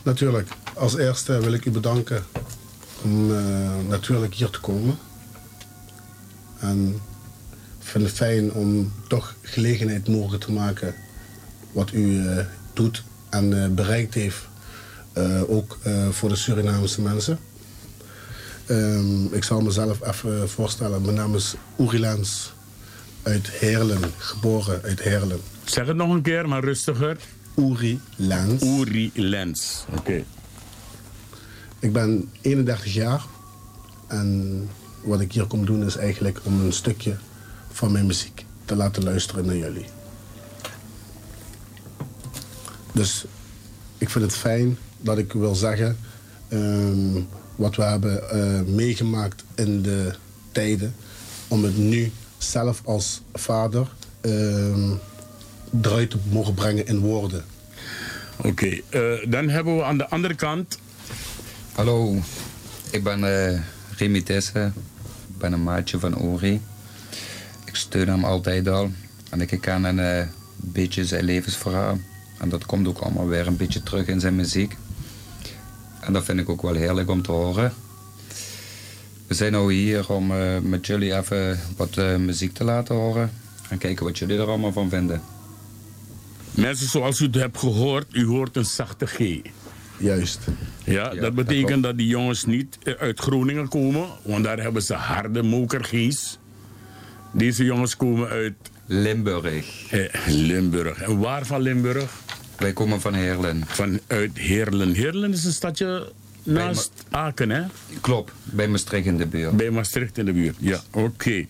Natuurlijk. 0.03 0.47
Als 0.73 0.97
eerste 0.97 1.39
wil 1.39 1.53
ik 1.53 1.65
u 1.65 1.71
bedanken 1.71 2.23
om 3.03 3.35
eh, 3.35 3.69
natuurlijk 3.89 4.33
hier 4.33 4.49
te 4.49 4.59
komen. 4.59 4.97
En 6.59 6.99
vind 7.89 8.03
het 8.03 8.13
fijn 8.15 8.53
om 8.53 8.91
toch 9.07 9.35
gelegenheid 9.41 10.07
mogelijk 10.07 10.43
te 10.43 10.51
maken 10.51 10.95
wat 11.71 11.91
u 11.93 12.27
eh, 12.27 12.45
doet 12.73 13.03
en 13.29 13.63
eh, 13.63 13.69
bereikt 13.69 14.13
heeft. 14.13 14.47
eh, 15.13 15.49
ook 15.49 15.77
eh, 15.83 16.09
voor 16.09 16.29
de 16.29 16.35
Surinaamse 16.35 17.01
mensen. 17.01 17.39
Ehm, 18.65 19.25
ik 19.33 19.43
zal 19.43 19.61
mezelf 19.61 20.01
even 20.07 20.49
voorstellen. 20.49 21.01
Mijn 21.01 21.15
naam 21.15 21.35
is 21.35 21.55
Uri 21.79 21.99
Lens 21.99 22.53
uit 23.23 23.49
Heerlen, 23.49 23.99
geboren 24.17 24.81
uit 24.83 24.99
Heerlen. 25.01 25.39
Zeg 25.63 25.87
het 25.87 25.95
nog 25.95 26.09
een 26.13 26.21
keer, 26.21 26.47
maar 26.49 26.63
rustiger. 26.63 27.17
Uri 27.55 27.99
Lens. 28.15 28.63
Uri 28.63 29.11
Lens, 29.13 29.85
oké. 29.97 30.23
Ik 31.79 31.93
ben 31.93 32.29
31 32.41 32.93
jaar 32.93 33.21
en 34.07 34.69
wat 35.03 35.19
ik 35.21 35.31
hier 35.31 35.45
kom 35.45 35.65
doen 35.65 35.85
is 35.85 35.95
eigenlijk 35.97 36.39
om 36.43 36.61
een 36.61 36.73
stukje 36.73 37.15
van 37.79 37.91
mijn 37.91 38.05
muziek 38.05 38.45
te 38.65 38.75
laten 38.75 39.03
luisteren 39.03 39.45
naar 39.45 39.55
jullie. 39.55 39.85
Dus 42.91 43.25
ik 43.97 44.09
vind 44.09 44.25
het 44.25 44.35
fijn 44.35 44.77
dat 44.97 45.17
ik 45.17 45.33
wil 45.33 45.55
zeggen 45.55 45.97
ehm, 46.47 47.21
wat 47.55 47.75
we 47.75 47.83
hebben 47.83 48.29
eh, 48.29 48.61
meegemaakt 48.61 49.43
in 49.55 49.81
de 49.81 50.13
tijden, 50.51 50.95
om 51.47 51.63
het 51.63 51.77
nu 51.77 52.11
zelf 52.37 52.81
als 52.85 53.21
vader 53.33 53.87
ehm, 54.21 54.91
eruit 55.81 56.09
te 56.09 56.17
mogen 56.29 56.53
brengen 56.53 56.85
in 56.85 56.99
woorden. 56.99 57.45
Oké, 58.35 58.79
eh, 58.89 59.01
dan 59.27 59.49
hebben 59.49 59.75
we 59.75 59.83
aan 59.83 59.97
de 59.97 60.09
andere 60.09 60.35
kant. 60.35 60.79
Hallo, 61.73 62.15
ik 62.91 63.03
ben 63.03 63.23
eh 63.23 63.59
Remy. 63.97 64.23
Ik 64.27 64.71
ben 65.37 65.53
een 65.53 65.63
maatje 65.63 65.99
van 65.99 66.17
Ori. 66.17 66.61
Ik 67.69 67.75
steun 67.75 68.07
hem 68.07 68.23
altijd 68.23 68.67
al. 68.67 68.91
En 69.29 69.41
ik 69.41 69.57
ken 69.61 69.83
een 69.83 69.99
eh, 69.99 70.27
beetje 70.55 71.05
zijn 71.05 71.23
levensverhaal. 71.23 71.97
En 72.37 72.49
dat 72.49 72.65
komt 72.65 72.87
ook 72.87 72.97
allemaal 72.97 73.27
weer 73.27 73.47
een 73.47 73.57
beetje 73.57 73.83
terug 73.83 74.07
in 74.07 74.19
zijn 74.19 74.35
muziek. 74.35 74.77
En 75.99 76.13
dat 76.13 76.23
vind 76.23 76.39
ik 76.39 76.49
ook 76.49 76.61
wel 76.61 76.73
heerlijk 76.73 77.09
om 77.09 77.21
te 77.21 77.31
horen. 77.31 77.73
We 79.27 79.33
zijn 79.33 79.51
nu 79.51 79.73
hier 79.73 80.09
om 80.09 80.31
eh, 80.31 80.59
met 80.59 80.87
jullie 80.87 81.15
even 81.15 81.59
wat 81.77 81.97
eh, 81.97 82.15
muziek 82.15 82.53
te 82.53 82.63
laten 82.63 82.95
horen. 82.95 83.31
En 83.69 83.77
kijken 83.77 84.05
wat 84.05 84.17
jullie 84.17 84.37
er 84.37 84.47
allemaal 84.47 84.71
van 84.71 84.89
vinden. 84.89 85.21
Mensen, 86.51 86.87
zoals 86.87 87.19
u 87.19 87.25
het 87.25 87.35
hebt 87.35 87.57
gehoord, 87.57 88.15
u 88.15 88.25
hoort 88.25 88.55
een 88.55 88.65
zachte 88.65 89.05
G. 89.05 89.41
Juist. 89.97 90.39
Ja, 90.83 91.09
dat 91.09 91.35
betekent 91.35 91.83
dat 91.83 91.97
die 91.97 92.07
jongens 92.07 92.45
niet 92.45 92.77
uit 92.99 93.19
Groningen 93.19 93.67
komen, 93.67 94.07
want 94.23 94.43
daar 94.43 94.59
hebben 94.59 94.81
ze 94.81 94.93
harde 94.93 95.43
mokergees. 95.43 96.38
Deze 97.31 97.63
jongens 97.63 97.97
komen 97.97 98.27
uit 98.27 98.53
Limburg. 98.85 99.91
Eh, 99.91 100.27
Limburg. 100.27 101.01
En 101.01 101.19
waar 101.19 101.45
van 101.45 101.61
Limburg? 101.61 102.11
Wij 102.57 102.73
komen 102.73 103.01
van 103.01 103.13
Heerlen. 103.13 103.63
Vanuit 103.65 104.37
Heerlen. 104.37 104.93
Heerlen 104.93 105.31
is 105.31 105.45
een 105.45 105.51
stadje 105.51 106.11
naast 106.43 106.91
Aken, 107.09 107.49
hè? 107.49 107.63
Klopt, 108.01 108.31
bij 108.43 108.67
Maastricht 108.67 109.05
in 109.05 109.17
de 109.17 109.27
buurt. 109.27 109.57
Bij 109.57 109.69
Maastricht 109.69 110.17
in 110.17 110.25
de 110.25 110.33
buurt, 110.33 110.55
ja, 110.59 110.79
oké. 110.91 111.45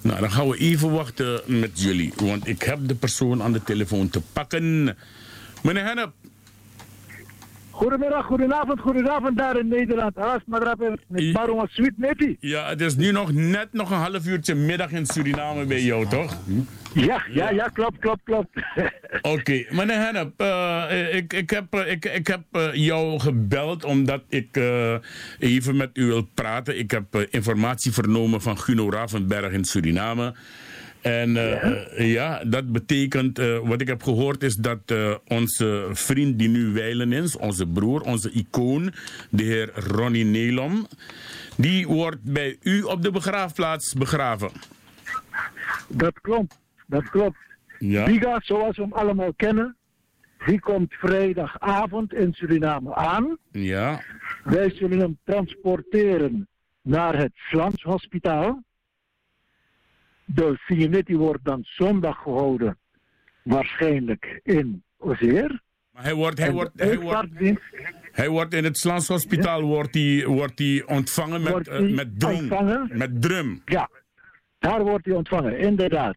Nou, 0.00 0.20
dan 0.20 0.30
gaan 0.30 0.48
we 0.48 0.56
even 0.56 0.90
wachten 0.90 1.40
met 1.46 1.80
jullie, 1.80 2.12
want 2.16 2.46
ik 2.46 2.62
heb 2.62 2.78
de 2.88 2.94
persoon 2.94 3.42
aan 3.42 3.52
de 3.52 3.62
telefoon 3.62 4.08
te 4.08 4.20
pakken. 4.32 4.96
Meneer 5.62 5.84
Hennep, 5.84 6.12
Goedemiddag, 7.72 8.24
goedenavond, 8.26 8.80
goedenavond 8.80 9.38
daar 9.38 9.58
in 9.58 9.68
Nederland. 9.68 10.16
Haas 10.16 10.40
madrapper, 10.46 10.98
met 11.08 11.36
Sweet 11.70 11.92
Nepi. 11.98 12.36
ja, 12.40 12.68
het 12.68 12.80
is 12.80 12.96
nu 12.96 13.10
nog 13.12 13.32
net 13.32 13.68
nog 13.72 13.90
een 13.90 13.96
half 13.96 14.26
uurtje 14.26 14.54
middag 14.54 14.90
in 14.90 15.06
Suriname 15.06 15.64
bij 15.64 15.82
jou, 15.82 16.06
toch? 16.06 16.36
Ja, 16.94 17.22
ja, 17.30 17.50
ja, 17.50 17.68
klopt, 17.68 17.98
klopt, 17.98 18.20
klopt. 18.24 18.48
Oké, 19.34 19.64
meneer 19.70 19.96
Hennep, 19.96 20.40
eh, 20.40 21.14
ik, 21.14 21.32
ik 21.32 21.50
heb, 21.50 21.74
eh, 21.74 21.90
ik, 21.90 22.04
ik 22.04 22.26
heb 22.26 22.42
eh, 22.50 22.74
jou 22.74 23.18
gebeld 23.18 23.84
omdat 23.84 24.22
ik 24.28 24.56
eh, 24.56 24.94
even 25.38 25.76
met 25.76 25.90
u 25.94 26.06
wil 26.06 26.22
praten. 26.34 26.78
Ik 26.78 26.90
heb 26.90 27.14
eh, 27.14 27.20
informatie 27.30 27.92
vernomen 27.92 28.40
van 28.42 28.58
Guno 28.58 28.90
Ravenberg 28.90 29.52
in 29.52 29.64
Suriname. 29.64 30.34
En 31.02 31.36
eh, 31.36 32.12
ja, 32.12 32.44
dat 32.44 32.72
betekent, 32.72 33.38
eh, 33.38 33.58
wat 33.58 33.80
ik 33.80 33.88
heb 33.88 34.02
gehoord 34.02 34.42
is 34.42 34.54
dat 34.54 34.80
eh, 34.86 35.14
onze 35.28 35.88
vriend 35.92 36.38
die 36.38 36.48
nu 36.48 36.72
wijlen 36.72 37.12
is, 37.12 37.36
onze 37.36 37.66
broer, 37.66 38.00
onze 38.00 38.30
icoon, 38.30 38.92
de 39.30 39.42
heer 39.42 39.70
Ronnie 39.74 40.24
Nelom, 40.24 40.86
die 41.56 41.86
wordt 41.86 42.22
bij 42.22 42.56
u 42.62 42.82
op 42.82 43.02
de 43.02 43.10
begraafplaats 43.10 43.92
begraven. 43.92 44.50
Dat 45.88 46.20
klopt, 46.20 46.58
dat 46.86 47.10
klopt. 47.10 47.36
Ja. 47.78 48.04
Biga, 48.04 48.40
zoals 48.42 48.76
we 48.76 48.82
hem 48.82 48.92
allemaal 48.92 49.34
kennen, 49.34 49.76
die 50.46 50.60
komt 50.60 50.94
vrijdagavond 50.94 52.14
in 52.14 52.32
Suriname 52.32 52.94
aan. 52.94 53.38
Ja, 53.50 54.02
Wij 54.44 54.70
zullen 54.70 54.98
hem 54.98 55.18
transporteren 55.24 56.48
naar 56.82 57.16
het 57.16 57.32
Slans 57.34 57.82
Hospitaal. 57.82 58.62
De 60.34 60.54
Signeti 60.66 61.16
wordt 61.16 61.44
dan 61.44 61.60
zondag 61.62 62.22
gehouden, 62.22 62.78
waarschijnlijk 63.42 64.40
in 64.42 64.82
Ozeer. 64.96 65.60
maar 65.92 66.02
hij 66.02 66.14
wordt, 66.14 66.38
hij 66.38 66.46
En 66.48 66.54
wordt, 66.54 66.70
hij 66.76 66.98
wordt, 66.98 67.28
Hij 68.12 68.28
wordt 68.28 68.54
in 68.54 68.64
het 68.64 68.78
Slans 68.78 69.08
Hospitaal 69.08 69.62
wordt 69.62 69.94
hij, 69.94 70.24
wordt 70.26 70.58
hij 70.58 70.82
ontvangen 70.86 71.42
met, 71.42 71.68
eh, 71.68 71.94
met 71.94 72.20
drum. 72.20 72.34
ontvangen? 72.36 72.90
Met 72.92 73.22
drum. 73.22 73.62
Ja, 73.64 73.88
daar 74.58 74.82
wordt 74.84 75.04
hij 75.04 75.14
ontvangen, 75.14 75.58
inderdaad. 75.58 76.16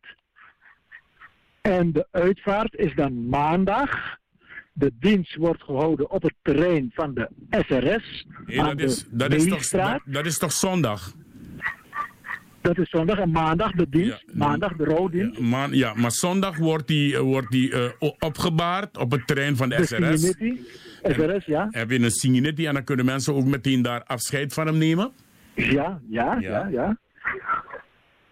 En 1.62 1.92
de 1.92 2.08
uitvaart 2.12 2.76
is 2.76 2.96
dan 2.96 3.28
maandag. 3.30 4.18
De 4.74 4.92
dienst 5.00 5.36
wordt 5.36 5.64
gehouden 5.64 6.10
op 6.10 6.22
het 6.22 6.34
terrein 6.42 6.92
van 6.94 7.14
de 7.14 7.30
SRS. 7.50 8.26
Nee, 8.46 8.58
dat, 8.58 8.80
is, 8.80 9.06
dat, 9.12 9.34
is 9.34 9.48
toch, 9.48 9.68
dat, 9.68 10.02
dat 10.06 10.26
is 10.26 10.38
toch 10.38 10.52
zondag? 10.52 11.14
Dat 12.66 12.78
is 12.78 12.90
zondag 12.90 13.18
en 13.18 13.32
maandag 13.32 13.72
de 13.72 13.90
dienst. 13.90 14.26
maandag 14.34 14.76
de 14.76 14.84
rouwdienst. 14.84 15.40
Maar, 15.40 15.74
ja, 15.74 15.94
maar 15.94 16.12
zondag 16.12 16.58
wordt 16.58 16.90
hij 16.90 17.14
eh, 17.14 17.20
wordt 17.20 17.52
die, 17.52 17.72
eh, 17.72 18.12
opgebaard 18.20 18.98
op 18.98 19.12
het 19.12 19.28
terrein 19.28 19.56
van 19.56 19.70
de, 19.70 19.76
De 19.76 19.86
SRS. 19.86 20.36
SRS, 21.04 21.46
ja. 21.46 21.68
Heb 21.72 21.90
je 21.90 22.00
een 22.00 22.12
Signetti 22.12 22.66
en 22.66 22.74
dan 22.74 22.84
kunnen 22.84 23.06
mensen 23.06 23.34
ook 23.34 23.46
meteen 23.46 23.82
daar 23.82 24.04
afscheid 24.04 24.54
van 24.54 24.68
hem 24.68 24.78
nemen? 24.78 25.12
Ja, 25.54 26.02
ja, 26.10 26.38
ja, 26.40 26.68
ja. 26.68 26.98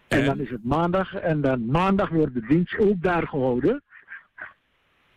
En 0.08 0.26
dan 0.26 0.40
is 0.40 0.50
het 0.50 0.64
maandag. 0.64 1.14
En 1.14 1.42
dan 1.42 1.66
maandag 1.66 2.10
wordt 2.10 2.34
de 2.34 2.46
dienst 2.48 2.78
ook 2.78 3.02
daar 3.02 3.28
gehouden. 3.28 3.84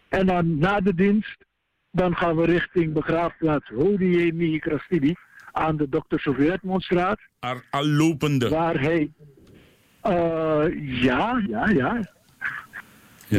En 0.09 0.27
dan 0.27 0.59
na 0.59 0.81
de 0.81 0.95
dienst, 0.95 1.45
dan 1.91 2.17
gaan 2.17 2.37
we 2.37 2.45
richting 2.45 2.93
begraafplaats 2.93 3.69
Hodie 3.69 4.59
Krastidi 4.59 5.15
aan 5.57 5.77
de 5.77 5.89
Dr. 5.89 6.19
Sovjetmondstraat. 6.19 7.19
Al, 7.39 7.61
al 7.71 7.87
lopende. 7.87 8.49
Waar 8.49 8.81
hij, 8.81 9.11
eh, 10.01 10.65
ja, 11.03 11.43
ja, 11.49 11.69
ja, 11.69 12.01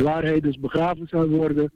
Waar 0.01 0.23
hij 0.23 0.39
dus 0.39 0.59
begraven 0.59 1.07
zal 1.07 1.27
worden 1.27 1.71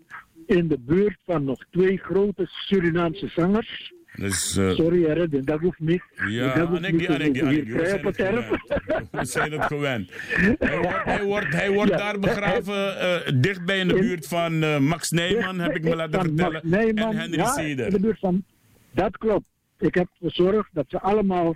in 0.47 0.67
de 0.67 0.80
buurt 0.80 1.17
van 1.25 1.43
nog 1.43 1.65
twee 1.71 1.97
grote 1.97 2.45
Surinaamse 2.47 3.27
zangers. 3.27 3.93
Dus, 4.15 4.58
eh, 4.58 4.69
Sorry, 4.69 5.06
Redden, 5.06 5.45
dat 5.45 5.60
hoeft 5.60 5.80
niet. 5.80 6.04
Ja, 6.27 6.54
dat 6.56 6.67
hoeft 6.67 6.82
niet. 6.82 7.08
Annekie, 7.10 7.10
Annekie, 7.43 7.73
we 7.73 7.86
zijn 7.88 8.06
het 8.06 8.17
erf. 8.17 8.47
gewend. 8.47 9.08
We 9.12 9.25
zijn 9.25 9.51
het 9.51 9.63
gewend. 9.63 10.12
Hij 10.60 10.77
wordt, 10.77 11.04
hij 11.13 11.23
wordt, 11.23 11.54
hij 11.54 11.71
wordt 11.71 11.91
Ja. 11.91 11.97
daar 11.97 12.19
begraven, 12.19 12.99
eh, 12.99 13.32
dichtbij 13.41 13.80
in 13.80 13.88
de 13.88 13.93
buurt 13.93 14.27
van 14.27 14.84
Max 14.84 15.10
Nijman, 15.12 15.60
heb 15.60 15.75
ik 15.75 15.84
me 15.84 15.95
laten 16.01 16.21
vertellen. 16.21 16.62
Max 16.63 16.86
en 16.93 17.15
Henry 17.17 17.38
ja, 17.38 17.45
Seder. 17.45 17.86
in 17.86 17.91
de 17.91 17.99
buurt 17.99 18.19
van, 18.19 18.43
dat 18.91 19.17
klopt. 19.17 19.45
Ik 19.81 19.95
heb 19.95 20.07
gezorgd 20.19 20.69
dat 20.73 20.85
ze 20.87 20.99
allemaal 20.99 21.55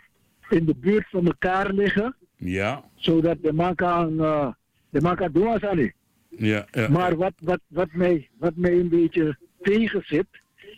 in 0.49 0.65
de 0.65 0.75
buurt 0.75 1.09
van 1.09 1.25
elkaar 1.25 1.73
liggen, 1.73 2.15
Ja, 2.35 2.83
zodat 2.95 3.37
de 3.41 3.53
man 3.53 3.75
kan, 3.75 4.19
eh, 4.19 4.47
de 4.89 5.15
hij 5.59 5.75
niet. 5.75 5.93
ja, 6.29 6.65
ja. 6.71 6.89
Maar 6.89 7.15
wat, 7.15 7.33
wat, 7.39 7.59
wat, 7.67 7.87
mij, 7.91 8.29
wat 8.37 8.55
mij 8.55 8.79
een 8.79 8.89
beetje 8.89 9.37
tegenzit, 9.61 10.27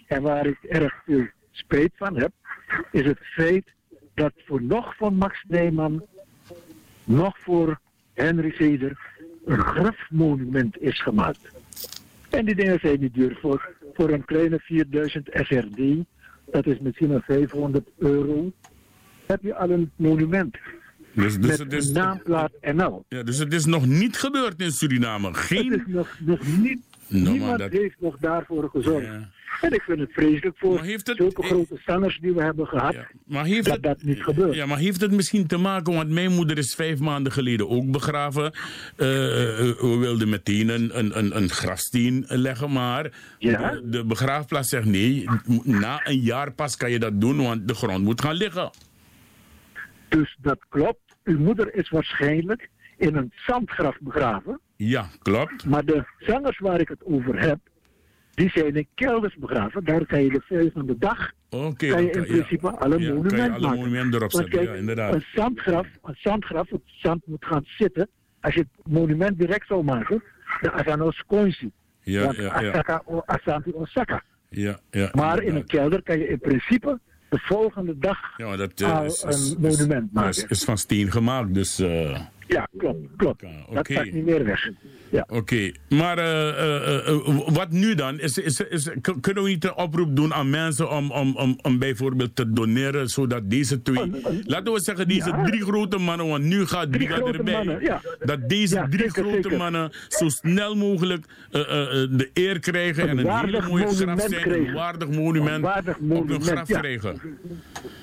en 0.08 0.22
waar 0.22 0.46
ik 0.46 0.64
erg 0.64 1.02
veel 1.06 1.26
spijt 1.52 1.92
van 1.96 2.18
heb, 2.18 2.32
is 2.92 3.06
het 3.06 3.20
feit 3.22 3.74
dat 4.14 4.34
voor 4.36 4.62
nog 4.62 4.96
van 4.96 5.16
Max 5.16 5.44
Nijman, 5.48 6.06
nog 7.04 7.38
voor 7.40 7.80
Henry 8.14 8.52
Seder, 8.52 8.98
een 9.46 9.60
grafmonument 9.60 10.82
is 10.82 11.02
gemaakt. 11.02 11.40
En 12.30 12.46
die 12.46 12.56
dingen 12.56 12.80
zijn 12.80 13.00
niet 13.00 13.14
duur. 13.14 13.38
Voor, 13.42 13.74
voor 13.94 14.10
een 14.10 14.26
kleine 14.26 14.60
4000 14.60 15.30
SRD, 15.34 16.06
dat 16.52 16.66
is 16.66 16.80
misschien 16.80 17.12
een 17.12 17.22
500 17.22 17.90
euro, 17.98 18.52
heb 19.26 19.42
je 19.42 19.56
al 19.56 19.70
een 19.70 19.92
monument. 19.96 20.58
Dus, 21.14 21.40
dus 21.40 21.58
met 21.58 21.74
een 21.74 21.94
naamplaat 21.94 22.52
en 22.62 22.80
al. 22.80 23.06
ja, 23.10 23.24
dus 23.24 23.38
het 23.38 23.54
is 23.54 23.66
nog 23.66 23.86
niet 23.86 24.18
gebeurd 24.18 24.62
in 24.62 24.72
Suriname. 24.72 25.34
Geen... 25.34 25.72
Het 25.72 25.80
is 25.88 25.94
nog, 25.94 26.18
nog 26.20 26.58
niet, 26.58 26.80
Nou, 27.08 27.30
niemand 27.30 27.60
dat- 27.60 27.72
heeft 27.72 27.96
nog 28.00 28.18
daarvoor 28.18 28.70
gezorgd. 28.70 29.08
En 29.62 29.72
ik 29.74 29.82
vind 29.82 30.00
het 30.00 30.12
vreselijk 30.14 30.58
voor 30.58 30.82
zulke 31.04 31.44
grote 31.44 31.80
zangers 31.86 32.20
die 32.22 32.34
we 32.34 32.44
hebben 32.44 32.68
gehad, 32.68 32.96
Maar 33.26 33.46
heeft 33.46 33.66
dat 33.66 33.74
het, 33.74 33.84
dat 33.84 34.02
niet 34.04 34.24
gebeurt. 34.24 34.56
ja, 34.56 34.66
maar 34.66 34.78
heeft 34.78 35.02
het 35.02 35.12
misschien 35.12 35.48
te 35.48 35.58
maken, 35.58 35.94
want 35.94 36.10
mijn 36.10 36.32
moeder 36.32 36.58
is 36.58 36.76
vijf 36.76 37.00
maanden 37.00 37.32
geleden 37.32 37.70
ook 37.70 37.92
begraven. 37.92 38.52
Eh, 38.96 39.60
eh, 39.70 39.76
we 39.80 39.98
wilden 40.00 40.30
meteen 40.30 40.70
een, 40.70 40.98
een, 41.00 41.18
een, 41.18 41.38
een 41.38 41.50
grafsteen 41.50 42.26
leggen, 42.28 42.72
maar 42.72 43.12
Ja? 43.40 43.72
de, 43.72 43.90
de 43.90 44.06
begraafplaats 44.06 44.70
zegt 44.70 44.86
nee, 44.86 45.26
na 45.64 46.00
een 46.08 46.20
jaar 46.20 46.52
pas 46.52 46.78
kan 46.78 46.92
je 46.92 47.00
dat 47.00 47.22
doen, 47.22 47.38
want 47.38 47.68
de 47.68 47.74
grond 47.76 48.04
moet 48.04 48.22
gaan 48.22 48.36
liggen. 48.36 48.70
Dus 50.10 50.38
dat 50.42 50.60
klopt. 50.70 51.00
Uw 51.24 51.40
moeder 51.40 51.76
is 51.76 51.90
waarschijnlijk 51.90 52.70
in 52.98 53.16
een 53.16 53.32
zandgraf 53.46 53.98
begraven. 54.00 54.60
Ja, 54.78 55.08
klopt. 55.22 55.66
Maar 55.66 55.86
de 55.86 56.04
zangers 56.20 56.60
waar 56.60 56.80
ik 56.80 56.88
het 56.90 57.04
over 57.04 57.40
heb, 57.40 57.60
die 58.34 58.50
zijn 58.50 58.76
in 58.76 58.88
kelders 58.96 59.36
begraven. 59.36 59.84
Daar 59.84 60.06
kan 60.06 60.24
je 60.24 60.30
de 60.30 60.42
volgende 60.48 60.98
dag 60.98 61.32
Oké, 61.50 61.88
kan 61.88 62.04
je 62.04 62.12
in 62.12 62.22
ja. 62.22 62.26
principe 62.28 62.70
alle 62.70 63.00
Ja, 63.00 63.06
je 63.08 63.14
monumenten 63.14 63.62
maken. 63.62 63.78
monumenten 63.80 64.14
erop 64.20 64.32
zetten, 64.32 64.52
kijk, 64.52 64.68
ja, 64.68 64.74
inderdaad. 64.74 65.14
Een 65.14 65.26
zandgraf, 65.34 65.88
een 66.04 66.16
zandgraf, 66.18 66.70
het 66.70 66.82
zand 66.86 67.22
moet 67.26 67.46
gaan 67.46 67.64
zitten. 67.66 68.10
Als 68.42 68.54
je 68.54 68.60
het 68.60 68.94
monument 68.94 69.40
direct 69.40 69.68
zou 69.68 69.84
maken, 69.84 70.24
dan 70.62 70.84
dat 70.86 70.98
nog 70.98 71.26
Koinsi. 71.26 71.72
Ja, 72.02 72.24
Want 72.24 72.36
ja, 72.36 72.60
ja. 72.62 72.70
Asaka, 72.72 73.04
Asante 73.26 73.74
Osaka. 73.74 74.24
Ja, 74.50 74.80
ja, 74.92 75.10
Maar 75.14 75.42
in 75.44 75.56
een 75.56 75.66
kelder 75.66 76.04
kan 76.04 76.20
je 76.20 76.28
in 76.28 76.40
principe 76.40 77.00
de 77.30 77.40
volgende 77.40 77.98
dag 77.98 78.18
Ja, 78.38 78.56
dat 78.56 78.82
eh, 78.82 78.98
al 78.98 79.04
is, 79.06 79.24
een 79.24 79.62
monument 79.62 80.04
is, 80.08 80.12
maken. 80.14 80.30
is, 80.30 80.44
is 80.46 80.64
van 80.64 80.78
steen 80.78 81.12
gemaakt, 81.12 81.54
dus... 81.54 81.80
eh, 81.80 82.20
Ja, 82.48 82.68
klopt, 82.78 83.08
klopt. 83.18 83.44
Dat 83.74 83.88
gaat 83.92 84.12
niet 84.12 84.26
meer 84.26 84.46
weg. 84.46 84.70
Ja. 85.10 85.26
Oké, 85.30 85.72
maar 85.90 86.18
eh, 86.18 86.50
eh, 86.50 87.08
eh, 87.08 87.48
wat 87.48 87.72
nu 87.72 87.96
dan? 87.96 88.20
Is, 88.20 88.38
is, 88.38 88.60
is, 88.60 88.90
kunnen 89.22 89.44
we 89.44 89.50
niet 89.50 89.64
een 89.64 89.76
oproep 89.76 90.16
doen 90.16 90.34
aan 90.34 90.50
mensen 90.50 90.90
om, 90.90 91.12
om, 91.12 91.36
om, 91.36 91.60
om 91.62 91.80
bijvoorbeeld 91.80 92.36
te 92.36 92.52
doneren, 92.54 93.08
zodat 93.08 93.50
deze 93.50 93.82
twee, 93.82 94.12
laten 94.46 94.74
we 94.74 94.80
zeggen 94.80 95.08
deze 95.08 95.30
Ja. 95.30 95.44
drie 95.44 95.62
grote 95.62 95.98
mannen, 95.98 96.28
want 96.28 96.44
nu 96.44 96.66
gaat 96.66 96.92
Drie 96.94 97.14
erbij, 97.14 97.54
mannen, 97.54 97.82
ja. 97.82 98.02
dat 98.20 98.50
deze 98.50 98.76
Ja, 98.76 98.88
drie 98.88 99.00
zeker, 99.02 99.24
grote 99.24 99.42
zeker. 99.42 99.58
mannen 99.58 99.92
zo 100.08 100.30
snel 100.30 100.76
mogelijk 100.76 101.26
de 101.52 102.30
eer 102.34 102.60
krijgen 102.60 103.04
Een 103.04 103.10
en 103.10 103.28
een 103.28 103.40
hele 103.46 103.62
mooie 103.68 103.86
monument 103.86 104.22
grafsteen, 104.22 104.68
een 104.68 104.74
waardig 104.74 105.10
monument, 105.10 105.56
Een 105.56 105.62
waardig 105.62 105.96
op 105.96 106.00
hun 106.00 106.08
monument, 106.08 106.44
graf 106.44 106.68
krijgen. 106.68 107.22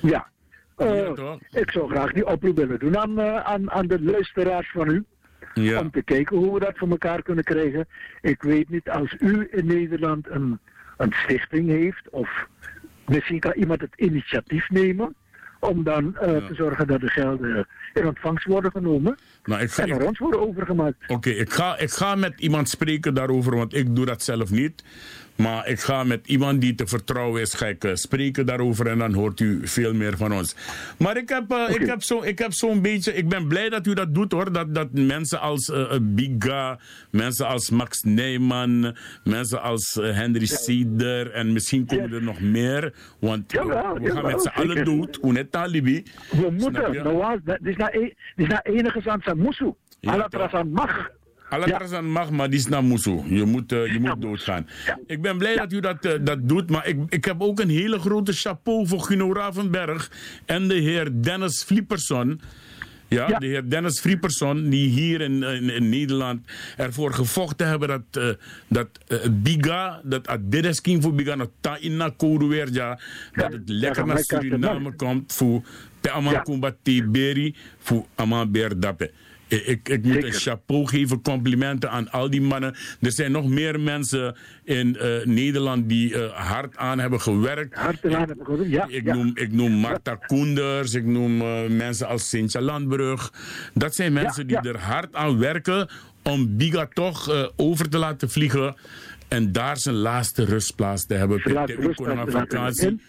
Ja. 0.01 0.33
Eh, 0.77 1.11
Ja, 1.15 1.37
ik 1.51 1.71
zou 1.71 1.89
graag 1.89 2.11
die 2.13 2.25
oproep 2.25 2.57
willen 2.57 2.79
doen 2.79 2.97
aan, 2.97 3.19
eh, 3.19 3.35
aan, 3.43 3.71
aan 3.71 3.87
de 3.87 4.01
luisteraars 4.01 4.71
van 4.71 4.89
u. 4.89 5.03
Ja. 5.53 5.79
Om 5.79 5.91
te 5.91 6.03
kijken 6.03 6.37
hoe 6.37 6.53
we 6.53 6.59
dat 6.59 6.77
voor 6.77 6.89
elkaar 6.89 7.21
kunnen 7.21 7.43
krijgen. 7.43 7.87
Ik 8.21 8.41
weet 8.41 8.69
niet, 8.69 8.89
als 8.89 9.15
u 9.19 9.47
in 9.51 9.65
Nederland 9.65 10.29
een, 10.29 10.59
een 10.97 11.11
stichting 11.23 11.69
heeft, 11.69 12.09
of 12.09 12.29
misschien 13.07 13.39
kan 13.39 13.53
iemand 13.53 13.81
het 13.81 13.93
initiatief 13.95 14.69
nemen. 14.69 15.15
Om 15.59 15.83
dan 15.83 16.17
eh, 16.17 16.45
te 16.45 16.55
zorgen 16.55 16.87
dat 16.87 16.99
de 17.01 17.07
gelden 17.09 17.67
in 17.93 18.07
ontvangst 18.07 18.45
worden 18.45 18.71
genomen. 18.71 19.17
Nou, 19.43 19.61
ik 19.61 19.71
ga, 19.71 19.83
En 19.83 19.89
naar 19.89 20.01
ons 20.01 20.19
worden 20.19 20.39
overgemaakt. 20.47 20.97
Oké, 21.07 21.29
ik, 21.29 21.53
ga, 21.53 21.77
ik 21.77 21.91
ga 21.91 22.15
met 22.15 22.39
iemand 22.41 22.69
spreken 22.69 23.13
daarover, 23.13 23.55
want 23.55 23.73
ik 23.75 23.95
doe 23.95 24.05
dat 24.05 24.23
zelf 24.23 24.51
niet. 24.51 24.83
Maar 25.35 25.67
ik 25.67 25.79
ga 25.79 26.03
met 26.03 26.27
iemand 26.27 26.61
die 26.61 26.75
te 26.75 26.87
vertrouwen 26.87 27.41
is, 27.41 27.53
ga 27.53 27.65
ik 27.67 27.83
eh, 27.83 27.91
spreken 27.93 28.45
daarover 28.45 28.87
en 28.87 28.97
dan 28.97 29.13
hoort 29.13 29.39
u 29.39 29.67
veel 29.67 29.93
meer 29.93 30.17
van 30.17 30.33
ons. 30.33 30.55
Maar 30.97 31.17
ik 31.17 31.29
heb, 31.29 31.51
eh, 31.51 31.75
ik 31.75 31.85
heb 31.85 32.03
zo- 32.03 32.21
ik 32.23 32.39
heb 32.39 32.53
zo'n 32.53 32.81
beetje, 32.81 33.13
ik 33.13 33.29
ben 33.29 33.47
blij 33.47 33.69
dat 33.69 33.87
u 33.87 33.93
dat 33.93 34.13
doet 34.15 34.31
hoor. 34.31 34.51
Dat, 34.51 34.75
dat 34.75 34.87
mensen 34.91 35.39
als 35.39 35.69
eh, 35.69 35.81
eh, 35.81 35.99
Biga, 36.01 36.79
mensen 37.09 37.47
als 37.47 37.69
Max 37.69 38.01
Nijman, 38.03 38.95
mensen 39.23 39.61
als 39.61 39.99
Henry 40.01 40.45
Sieder 40.45 41.31
en 41.31 41.53
misschien 41.53 41.85
komen 41.85 42.11
er 42.13 42.23
nog 42.23 42.39
meer. 42.41 42.93
Want 43.19 43.53
eh, 43.53 43.61
Jawel, 43.63 43.93
we 43.93 44.05
gaan 44.05 44.15
jawel, 44.15 44.31
met 44.31 44.41
z'n 44.41 44.47
allen 44.47 44.85
dood, 44.85 45.17
hoe 45.21 45.31
net 45.31 45.51
Talibi. 45.51 46.03
We 46.31 46.49
moeten, 46.51 46.91
nou, 47.03 47.39
dat 47.43 47.57
is 47.63 47.75
naar, 47.75 47.93
e- 47.95 47.99
dit 47.99 48.13
is 48.35 48.47
naar 48.47 48.61
enige 48.63 49.01
zijn 49.01 49.37
moesu. 49.37 49.73
Ja, 49.99 50.11
Alla 50.11 50.27
toch. 50.27 50.29
trasan 50.41 50.69
mag. 50.71 51.09
Alla 51.49 51.65
Tarzan 51.65 52.11
mag, 52.11 52.29
maar 52.31 52.49
die 52.49 52.59
is 52.59 52.67
naar 52.67 52.83
Moeso. 52.83 53.23
Je 53.27 53.45
moet, 53.45 53.71
eh, 53.71 53.93
je 53.93 53.99
moet 53.99 54.21
doodgaan. 54.21 54.67
Ik 55.07 55.21
ben 55.21 55.37
blij 55.37 55.55
dat 55.55 55.73
u 55.73 55.79
dat, 55.79 56.05
eh, 56.05 56.13
dat 56.21 56.49
doet, 56.49 56.69
maar 56.69 56.87
ik, 56.87 56.97
ik 57.09 57.25
heb 57.25 57.41
ook 57.41 57.59
een 57.59 57.69
hele 57.69 57.99
grote 57.99 58.33
chapeau 58.33 58.87
voor 58.87 58.99
Guno 58.99 59.33
Ravenberg 59.33 60.11
en 60.45 60.67
de 60.67 60.75
heer 60.75 61.09
Dennis 61.21 61.63
Flieperson. 61.63 62.41
Ja, 63.07 63.39
de 63.39 63.45
heer 63.45 63.69
Dennis 63.69 63.99
Flieperson, 63.99 64.69
die 64.69 64.89
hier 64.89 65.21
in, 65.21 65.43
in, 65.43 65.69
in 65.69 65.89
Nederland 65.89 66.47
ervoor 66.77 67.13
gevochten 67.13 67.67
hebben 67.67 67.87
dat, 67.87 68.01
eh, 68.11 68.29
dat 68.67 68.87
eh, 69.07 69.17
Biga, 69.31 70.01
dat 70.03 70.27
Adidas 70.27 70.81
King 70.81 71.03
voor 71.03 71.13
Biga, 71.13 71.35
dat 71.35 71.51
ta 71.61 71.77
inna 71.79 72.11
code 72.17 72.45
weer, 72.45 72.73
ja, 72.73 72.99
dat 73.33 73.51
het 73.51 73.69
lekker 73.69 74.05
naar 74.05 74.19
Suriname 74.19 74.95
komt 74.95 75.33
voor 75.33 75.61
te 75.99 76.11
aman 76.11 76.43
kumba 76.43 76.75
beri 77.11 77.55
voor 77.79 78.05
aman 78.15 78.51
beer 78.51 78.79
dappe. 78.79 79.11
Ik, 79.47 79.65
ik, 79.65 79.89
ik 79.89 80.03
moet 80.03 80.23
een 80.23 80.33
chapeau 80.33 80.87
geven, 80.87 81.21
complimenten 81.21 81.89
aan 81.89 82.11
al 82.11 82.29
die 82.29 82.41
mannen. 82.41 82.75
Er 83.01 83.11
zijn 83.11 83.31
nog 83.31 83.47
meer 83.47 83.79
mensen 83.79 84.35
in 84.63 84.97
eh, 84.97 85.25
Nederland 85.25 85.89
die 85.89 86.13
eh, 86.13 86.49
hard 86.49 86.77
aan 86.77 86.99
hebben 86.99 87.21
gewerkt. 87.21 87.75
Hard 87.75 88.05
aan 88.05 88.27
hebben 88.27 88.45
gewerkt, 88.45 88.71
ja. 88.71 88.87
Ik, 88.87 89.05
ja. 89.05 89.13
noem, 89.15 89.31
ik 89.33 89.51
noem 89.51 89.71
Marta 89.71 90.15
Koenders, 90.15 90.93
ik 90.93 91.05
noem 91.05 91.41
eh, 91.41 91.67
mensen 91.67 92.07
als 92.07 92.29
Sintja 92.29 92.61
Landbrug. 92.61 93.33
Dat 93.73 93.95
zijn 93.95 94.13
mensen 94.13 94.47
die 94.47 94.57
er 94.57 94.79
hard 94.79 95.15
aan 95.15 95.39
werken 95.39 95.89
om 96.23 96.57
Biga 96.57 96.87
toch 96.93 97.51
over 97.55 97.89
te 97.89 97.97
laten 97.97 98.29
vliegen. 98.29 98.75
En 99.27 99.51
daar 99.51 99.77
zijn 99.77 99.95
laatste 99.95 100.45
rustplaats 100.45 101.05
te 101.05 101.13
hebben. 101.13 101.41
Laatste 101.43 101.75
rustplaats 101.75 102.31
te 102.31 102.31
vakantie. 102.31 103.01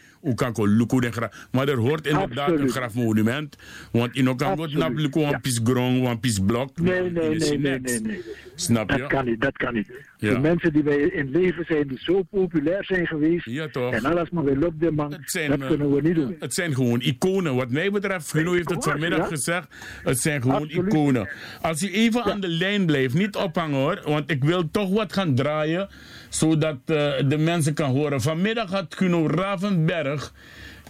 Luku 0.54 1.10
graf? 1.10 1.48
Maar 1.50 1.68
er 1.68 1.78
hoort 1.78 2.06
inderdaad 2.06 2.50
een 2.50 2.68
grafmonument. 2.68 3.56
Want 3.92 4.14
in 4.14 4.28
ook 4.28 4.38
kan 4.38 4.50
Absoluut, 4.50 4.76
nap 4.76 4.96
luku 4.96 5.22
een 5.22 5.40
piece 5.40 5.60
grond, 5.64 6.06
een 6.06 6.20
piece 6.20 6.42
blok. 6.42 6.80
Nee, 6.80 7.00
nee, 7.00 7.28
nee, 7.28 7.58
nee, 7.58 7.80
nee, 7.80 8.00
nee. 8.00 8.22
Snap 8.54 8.90
je? 8.90 8.98
Dat 8.98 9.08
kan 9.08 9.24
niet, 9.24 9.40
dat 9.40 9.56
kan 9.56 9.74
niet. 9.74 9.90
Ja. 10.18 10.34
De 10.34 10.38
mensen 10.38 10.72
die 10.72 10.82
wij 10.82 10.96
in 10.96 11.30
leven 11.30 11.64
zijn, 11.64 11.88
die 11.88 11.98
zo 12.00 12.22
populair 12.22 12.84
zijn 12.84 13.06
geweest. 13.06 13.44
Ja, 13.44 13.68
toch. 13.68 13.92
En 13.92 14.04
alles 14.04 14.30
maar 14.30 14.44
weer 14.44 14.56
loopt 14.56 14.80
de 14.80 14.90
man. 14.90 15.16
zijn, 15.24 15.50
dat 15.50 15.60
eh, 15.60 15.66
kunnen 15.66 15.94
we 15.94 16.00
niet 16.02 16.14
doen. 16.14 16.36
Het 16.38 16.54
zijn 16.54 16.74
gewoon 16.74 17.00
iconen. 17.00 17.54
Wat 17.54 17.70
mij 17.70 17.90
betreft, 17.90 18.30
Guno 18.30 18.52
heeft 18.52 18.70
het 18.70 18.84
vanmiddag 18.84 19.18
ja. 19.18 19.26
gezegd. 19.26 19.68
Het 20.02 20.18
zijn 20.18 20.42
gewoon 20.42 20.62
Absoluut. 20.62 20.92
iconen. 20.92 21.28
Als 21.60 21.82
u 21.82 21.92
even 21.92 22.24
aan 22.24 22.40
de 22.40 22.48
lijn 22.48 22.86
blijft, 22.86 23.14
niet 23.14 23.36
ophangen 23.36 23.78
hoor. 23.78 24.00
Want 24.04 24.30
ik 24.30 24.44
wil 24.44 24.70
toch 24.70 24.92
wat 24.92 25.12
gaan 25.12 25.34
draaien. 25.34 25.88
Zodat 26.36 26.76
eh, 26.84 27.12
de 27.28 27.38
mensen 27.38 27.74
kan 27.74 27.90
horen. 27.90 28.20
Vanmiddag 28.20 28.70
had 28.70 28.94
Guno 28.94 29.26
Ravenberg 29.28 30.32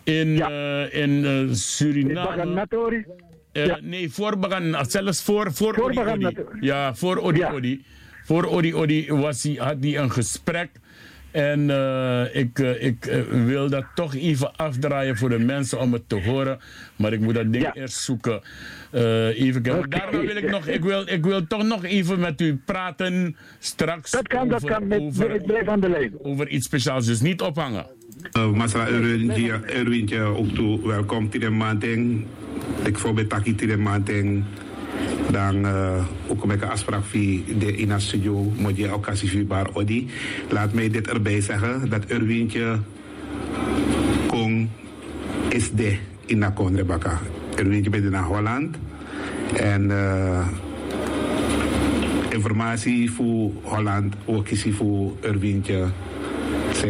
in, 0.04 0.42
eh, 0.42 1.02
in 1.02 1.24
eh, 1.24 1.54
Suriname. 1.54 2.66
Ja. 3.52 3.78
Nee, 3.82 4.10
voor 4.10 4.38
Bagan, 4.38 4.84
zelfs 4.88 5.22
voor, 5.22 5.52
voor, 5.52 5.74
Voor 5.74 6.06
Odi. 6.06 6.36
Ja, 6.60 6.94
voor 6.94 7.16
Odi 7.16 7.38
Ja. 7.38 7.52
Odi. 7.52 7.84
Voor 8.24 8.44
Odi 8.44 8.74
Odi 8.74 9.12
was 9.12 9.42
hij, 9.42 9.54
had 9.54 9.76
hij 9.80 9.98
een 9.98 10.10
gesprek. 10.10 10.70
En 11.36 11.70
eh, 11.70 12.34
ik, 12.40 12.58
eh, 12.58 12.82
ik 12.84 13.06
eh, 13.06 13.20
wil 13.44 13.70
dat 13.70 13.84
toch 13.94 14.14
even 14.14 14.56
afdraaien 14.56 15.16
voor 15.16 15.28
de 15.28 15.38
mensen 15.38 15.80
om 15.80 15.92
het 15.92 16.08
te 16.08 16.20
horen. 16.20 16.58
Maar 16.96 17.12
ik 17.12 17.20
moet 17.20 17.34
dat 17.34 17.52
ding 17.52 17.70
eerst 17.74 17.98
zoeken. 17.98 18.40
Eh, 18.90 19.26
even 19.40 19.62
kijken. 19.62 19.78
Oké. 19.84 19.88
Daarom 19.98 20.26
wil 20.26 20.36
ik 20.36 20.50
nog, 20.50 20.66
ik 20.66 20.82
wil, 20.82 21.08
ik 21.08 21.24
wil 21.24 21.46
toch 21.46 21.62
nog 21.62 21.84
even 21.84 22.18
met 22.20 22.40
u 22.40 22.56
praten 22.64 23.36
straks. 23.58 24.10
Dat 24.10 24.28
kan, 24.28 24.48
dat 24.48 24.64
over- 24.64 24.74
kan. 24.76 24.86
Met, 24.86 25.00
over, 25.00 25.34
ik 25.34 25.46
blijf 25.46 25.68
aan 25.68 25.80
de 25.80 25.88
lijn. 25.88 26.12
over 26.22 26.48
iets 26.48 26.66
speciaals, 26.66 27.06
dus 27.06 27.20
niet 27.20 27.40
ophangen. 27.40 27.86
Masala 28.54 28.86
Erwin, 28.86 29.30
Erwintje, 29.66 30.20
ook 30.20 30.48
toe, 30.48 30.86
welkom 30.86 31.30
to 31.30 31.38
de 31.38 31.50
manting. 31.50 32.26
Ik 32.84 32.98
voor 32.98 33.14
betaki 33.14 33.54
to 33.54 33.66
de 33.66 33.76
manting. 33.76 34.44
Dan 35.30 35.64
uh, 35.64 36.04
ook 36.28 36.46
met 36.46 36.62
een 36.62 36.68
afspraak 36.68 37.04
via 37.04 37.40
de 37.58 37.76
in 37.76 38.00
studio, 38.00 38.52
moet 38.56 38.76
je 38.76 38.94
occasie 38.94 39.44
bar 39.44 39.70
Odi. 39.72 40.08
Laat 40.50 40.72
mij 40.72 40.90
dit 40.90 41.08
erbij 41.08 41.40
zeggen, 41.40 41.90
dat 41.90 42.04
Erwintje 42.04 42.78
Kong 44.26 44.68
is 45.48 45.70
de 45.70 45.96
in 46.26 46.38
de. 46.38 47.18
Erwintje 47.54 47.90
bent 47.90 48.10
naar 48.10 48.24
Holland. 48.24 48.76
En 49.56 49.82
uh, 49.90 50.46
informatie 52.28 53.10
voor 53.10 53.50
Holland, 53.62 54.14
ook 54.24 54.48
is 54.48 54.66
voor 54.70 55.12
Erwintje. 55.20 55.86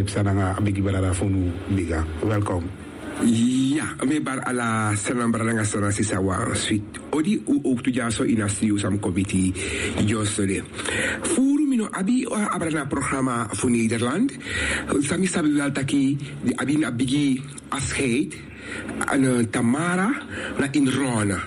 Sananga, 0.04 0.56
Bigi 0.62 0.82
Barara 0.82 1.14
Funu 1.14 1.52
Biga. 1.68 2.04
Welkom. 2.20 2.85
Ja, 3.24 3.96
me 4.04 4.20
bar 4.20 4.44
ala 4.44 4.92
sanam 4.92 5.32
baranga 5.32 5.64
sana 5.64 5.88
sisa 5.88 6.20
wa 6.20 6.36
sweet. 6.52 7.00
Odi 7.10 7.40
u 7.48 7.60
ook 7.64 7.80
tu 7.80 7.90
jaso 7.90 8.24
ina 8.24 8.48
studio 8.48 8.76
sam 8.76 9.00
committee 9.00 9.54
jostode. 10.04 10.62
Furu 11.22 11.64
mino 11.66 11.88
abi 11.90 12.26
o 12.26 12.34
abrana 12.36 12.84
programma 12.84 13.48
voor 13.56 13.70
Nederland. 13.70 14.36
Sami 15.00 15.26
sabi 15.26 15.52
wel 15.52 15.72
taki 15.72 16.18
di 16.42 16.52
abi 16.56 16.76
na 16.76 16.92
bigi 16.92 17.40
afscheid 17.68 18.36
aan 19.08 19.48
Tamara 19.50 20.12
na 20.58 20.66
in 20.72 20.88
Rona. 20.88 21.40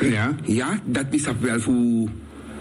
Ja. 0.00 0.36
Ja, 0.44 0.80
dat 0.84 1.06
is 1.10 1.24
wel 1.40 1.60
voor 1.60 2.08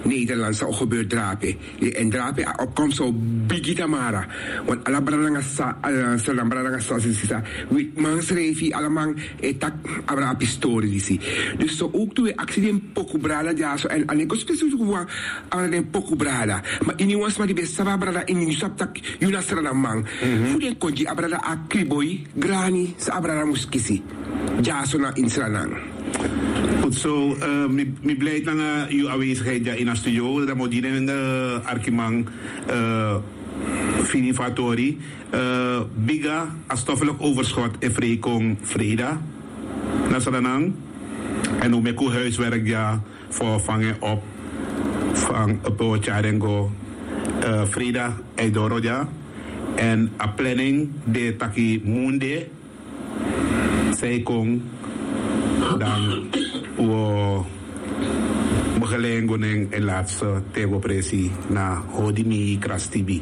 Nederlandse 0.03 0.67
ook 0.67 0.75
gebeurt 0.75 1.09
drapen. 1.09 1.57
En 1.93 2.09
drapen 2.09 2.59
opkomst 2.59 2.97
zo 2.97 3.13
Biggie 3.47 3.75
Tamara. 3.75 4.27
Want 4.65 4.83
alle 4.83 5.01
brandanga 5.01 5.41
sa, 5.41 5.77
alle 5.81 6.17
selam 6.17 6.49
brandanga 6.49 6.79
sa 6.79 6.99
sisa. 6.99 7.41
Wit 7.69 7.97
man 7.99 8.21
schreef 8.21 8.59
hier 8.59 8.75
allemaal 8.75 9.13
etak 9.39 9.73
abra 10.05 10.33
pistolen 10.35 10.89
disi. 10.89 11.19
Dus 11.57 11.77
zo 11.77 11.89
ook 11.91 12.13
toen 12.13 12.25
we 12.25 12.35
accident 12.35 12.93
poku 12.93 13.17
brada 13.17 13.51
ja 13.55 13.77
zo 13.77 13.87
en 13.87 14.05
alleen 14.05 14.27
ko 14.27 14.35
specifiek 14.35 14.83
wa 14.83 15.05
alleen 15.49 15.89
poku 15.89 16.15
brada. 16.15 16.61
Maar 16.85 16.95
in 16.97 17.17
was 17.17 17.37
maar 17.37 17.47
die 17.47 17.55
best 17.55 17.73
saba 17.73 17.97
brada 17.97 18.25
in 18.25 18.45
die 18.45 18.55
saptak 18.55 18.99
yuna 19.19 19.41
serana 19.41 19.73
man. 19.73 20.05
Fu 20.51 20.59
den 20.59 20.77
konji 20.77 21.05
abrada 21.05 21.41
akriboy 21.41 22.21
grani 22.39 22.93
sa 22.97 23.13
abrada 23.13 23.45
muskisi. 23.45 24.01
Ja 24.61 24.85
zo 24.85 24.97
na 24.97 25.11
in 25.15 25.29
Sranang. 25.29 26.02
Goed 26.93 27.01
zo, 27.01 27.35
uh, 27.39 27.65
mi, 28.01 28.15
blij 28.15 28.41
uh, 28.45 28.83
uw 28.89 29.09
aanwezigheid 29.09 29.67
in 29.67 29.85
de 29.85 29.95
studio. 29.95 30.45
Dat 30.45 30.55
moet 30.55 30.73
in 30.73 31.05
de 31.05 31.59
Arkimang 31.63 32.27
uh, 32.69 33.15
Fini 34.03 34.33
Fatori. 34.33 34.97
Uh, 35.33 35.79
Biga, 35.95 36.55
stoffelijk 36.67 37.21
overschot 37.21 37.77
en 37.79 37.93
vrijkong 37.93 38.57
Freda. 38.61 39.21
Nasaranang. 40.09 40.73
En 41.59 41.75
ook 41.75 41.81
met 41.81 41.95
huiswerk 42.11 42.67
ja, 42.67 43.01
voor 43.29 43.59
vangen 43.59 43.95
op 43.99 44.23
van 45.13 45.59
Apo 45.63 45.97
Charengo 46.01 46.71
uh, 47.43 47.63
Freda 47.69 48.17
Eidoro 48.35 48.79
ja. 48.81 49.09
En 49.75 50.11
a 50.21 50.27
planning 50.27 50.89
de 51.03 51.35
taki 51.37 51.81
munde. 51.85 52.47
Zij 53.97 54.21
kon 54.23 54.61
dan 55.77 56.31
wo 56.77 57.45
begelengo 58.79 59.37
neng 59.37 59.71
en 59.73 59.83
laatste 59.85 60.41
tego 60.51 60.79
presi 60.79 61.31
na 61.49 61.81
hodimi 61.93 62.57
krastibi 62.59 63.21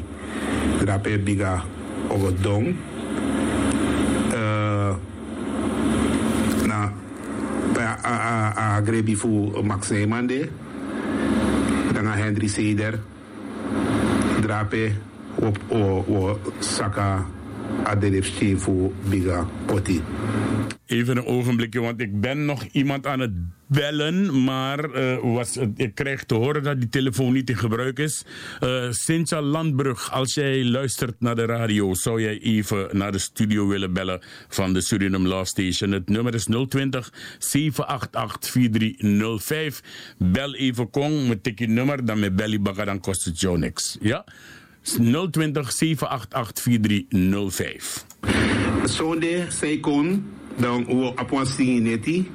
drape 0.82 1.18
biga 1.18 1.62
ogo 2.10 2.30
dong. 2.42 2.66
Uh, 4.32 4.92
na 6.66 6.78
pa 7.72 7.86
a 8.02 8.14
a 8.14 8.36
a 8.56 8.66
grebi 8.82 9.14
fu 9.14 9.52
Max 9.62 9.90
Neemande 9.90 10.50
dan 11.92 12.06
a 12.06 12.14
Henry 12.16 12.48
Seder. 12.48 12.98
Drape 14.42 14.84
op 15.38 15.56
o 15.70 16.02
o 16.02 16.38
saka 16.60 17.24
a 17.84 17.94
de 17.94 18.22
fu 18.56 18.92
biga 19.06 19.46
poti 19.66 20.02
Even 20.86 21.16
een 21.16 21.26
ogenblikje, 21.26 21.80
want 21.80 22.00
ik 22.00 22.20
ben 22.20 22.44
nog 22.44 22.64
iemand 22.72 23.06
aan 23.06 23.20
het 23.20 23.32
bellen, 23.66 24.44
maar 24.44 24.94
uh, 24.94 25.34
was, 25.34 25.56
ik 25.76 25.94
krijg 25.94 26.24
te 26.24 26.34
horen 26.34 26.62
dat 26.62 26.80
die 26.80 26.88
telefoon 26.88 27.32
niet 27.32 27.50
in 27.50 27.56
gebruik 27.56 27.98
is. 27.98 28.24
Uh, 28.60 29.40
Landbrug, 29.40 30.12
als 30.12 30.34
jij 30.34 30.64
luistert 30.64 31.20
naar 31.20 31.34
de 31.34 31.44
radio, 31.44 31.94
zou 31.94 32.22
jij 32.22 32.38
even 32.38 32.88
naar 32.92 33.12
de 33.12 33.18
studio 33.18 33.66
willen 33.68 33.92
bellen 33.92 34.20
van 34.48 34.72
de 34.72 34.80
Suriname 34.80 35.28
Law 35.28 35.44
Station. 35.44 35.90
Het 35.90 36.08
nummer 36.08 36.34
is 36.34 36.44
020 36.68 37.12
788 37.38 38.50
4305. 38.50 39.82
Bel 40.18 40.54
even 40.54 40.90
Kong, 40.90 41.28
met 41.28 41.42
tikje 41.42 41.66
nummer, 41.66 42.04
dan 42.04 42.20
met 42.20 42.36
belly 42.36 42.60
bakken, 42.60 42.86
dan 42.86 43.00
kost 43.00 43.24
het 43.24 43.40
jou 43.40 43.58
niks. 43.58 43.96
Ja? 44.00 44.24
020 45.30 45.72
788 45.72 46.62
4305. 46.62 48.04
Zonde, 48.84 49.46
kon 49.80 50.24
dan 50.56 50.86
op 50.86 51.42
neti. 51.56 52.30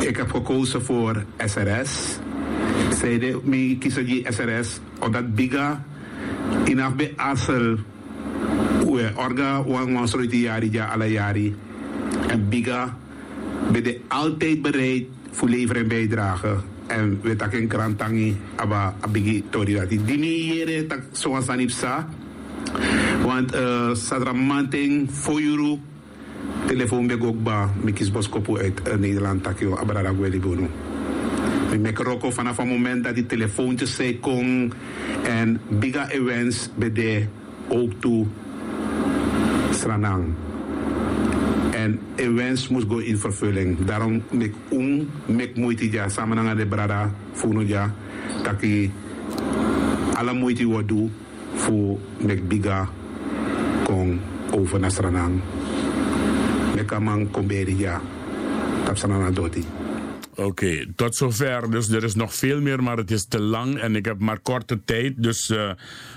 Ik 0.00 0.16
heb 0.16 0.30
gekozen 0.30 0.82
voor 0.84 1.24
SRS. 1.44 2.18
Zeiden 3.00 3.40
me 3.44 3.76
kiezen 3.78 4.06
die 4.06 4.26
SRS 4.28 4.80
omdat 5.00 5.34
biga 5.34 5.84
inaf 6.64 6.94
be 6.96 7.12
asel 7.16 7.78
we 8.84 9.10
orga 9.14 9.62
wan 9.64 9.94
wan 9.94 10.08
soort 10.08 10.32
jari 10.32 10.68
ja 10.72 10.90
alle 10.92 11.10
jari 11.10 11.54
en 12.28 12.48
biga 12.48 12.96
ben 13.70 13.82
de 13.82 14.00
altijd 14.08 14.62
bereid 14.62 15.06
voor 15.30 15.48
leveren 15.48 15.82
en 15.82 15.88
bijdragen 15.88 16.62
en 16.86 17.18
we 17.22 17.36
tak 17.36 17.52
in 17.52 17.68
krantangi 17.68 18.36
aba 18.56 18.94
abigi 19.00 19.44
tori 19.50 19.74
dat 19.74 19.88
die 19.88 20.18
niere 20.18 20.86
tak 20.86 21.02
zoals 21.12 21.48
anipsa 21.48 22.08
want 23.22 23.54
uh, 23.54 23.94
sadra 23.94 24.32
manting 24.32 25.10
foyuru 25.10 25.78
telefoon 26.70 27.06
be 27.10 27.18
ook 27.18 27.42
ba 27.42 27.66
mikis 27.82 28.12
boskopu 28.14 28.54
uit 28.62 28.78
uh, 28.86 28.94
Nederland 28.94 29.42
takio 29.42 29.74
abrara 29.74 30.12
gweli 30.14 30.38
bono. 30.38 30.68
Maken 31.82 32.04
roko 32.04 32.30
vanaf 32.30 32.56
het 32.56 32.66
moment 32.66 33.04
dat 33.04 33.14
die 33.14 33.26
telefoontjes 33.26 33.94
zij 33.94 34.18
kon 34.20 34.72
en 35.22 35.60
biga 35.68 36.10
events 36.10 36.68
bij 36.74 36.92
de 36.92 37.26
ook 37.68 37.92
toe 37.98 38.26
Sranang. 39.70 40.34
En 41.70 41.98
events 42.14 42.68
moest 42.68 42.86
go 42.88 42.98
in 42.98 43.18
vervulling. 43.18 43.78
Daarom 43.84 44.22
mek 44.30 44.54
un 44.70 45.10
mek 45.26 45.56
moeite 45.56 45.90
ja 45.90 46.08
samen 46.08 46.44
met 46.44 46.56
de 46.56 46.66
brada 46.66 47.10
funo 47.32 47.62
ja 47.62 47.94
taki 48.42 48.92
alle 50.14 50.32
moeite 50.34 50.68
wat 50.68 50.88
doen 50.88 51.10
voor 51.54 51.98
mek 52.18 52.48
biga 52.48 52.88
kon 53.84 54.20
over 54.50 54.80
naar 54.80 54.90
Sranang 54.90 55.40
kamang 56.90 57.30
komberi 57.30 57.76
ja. 57.78 58.00
Tapsanana 58.84 59.30
doti. 59.30 59.62
Oké, 60.30 60.42
okay, 60.42 60.92
tot 60.96 61.16
zover. 61.16 61.70
Dus 61.70 61.88
er 61.88 62.04
is 62.04 62.14
nog 62.14 62.34
veel 62.34 62.60
meer, 62.60 62.82
maar 62.82 62.96
het 62.96 63.10
is 63.10 63.26
te 63.26 63.40
lang 63.40 63.78
en 63.78 63.96
ik 63.96 64.04
heb 64.04 64.18
maar 64.18 64.38
korte 64.38 64.84
tijd. 64.84 65.22
Dus 65.22 65.50
uh, 65.50 65.72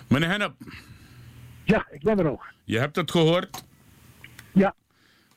meneer 0.08 0.30
Hennep. 0.30 0.54
Ja, 1.64 1.88
ik 1.92 2.02
ben 2.02 2.18
er 2.18 2.24
nog. 2.24 2.46
Je 2.64 2.80
hebt 2.80 2.96
het 2.96 3.12
gehoord? 3.12 3.64
Ja. 4.52 4.74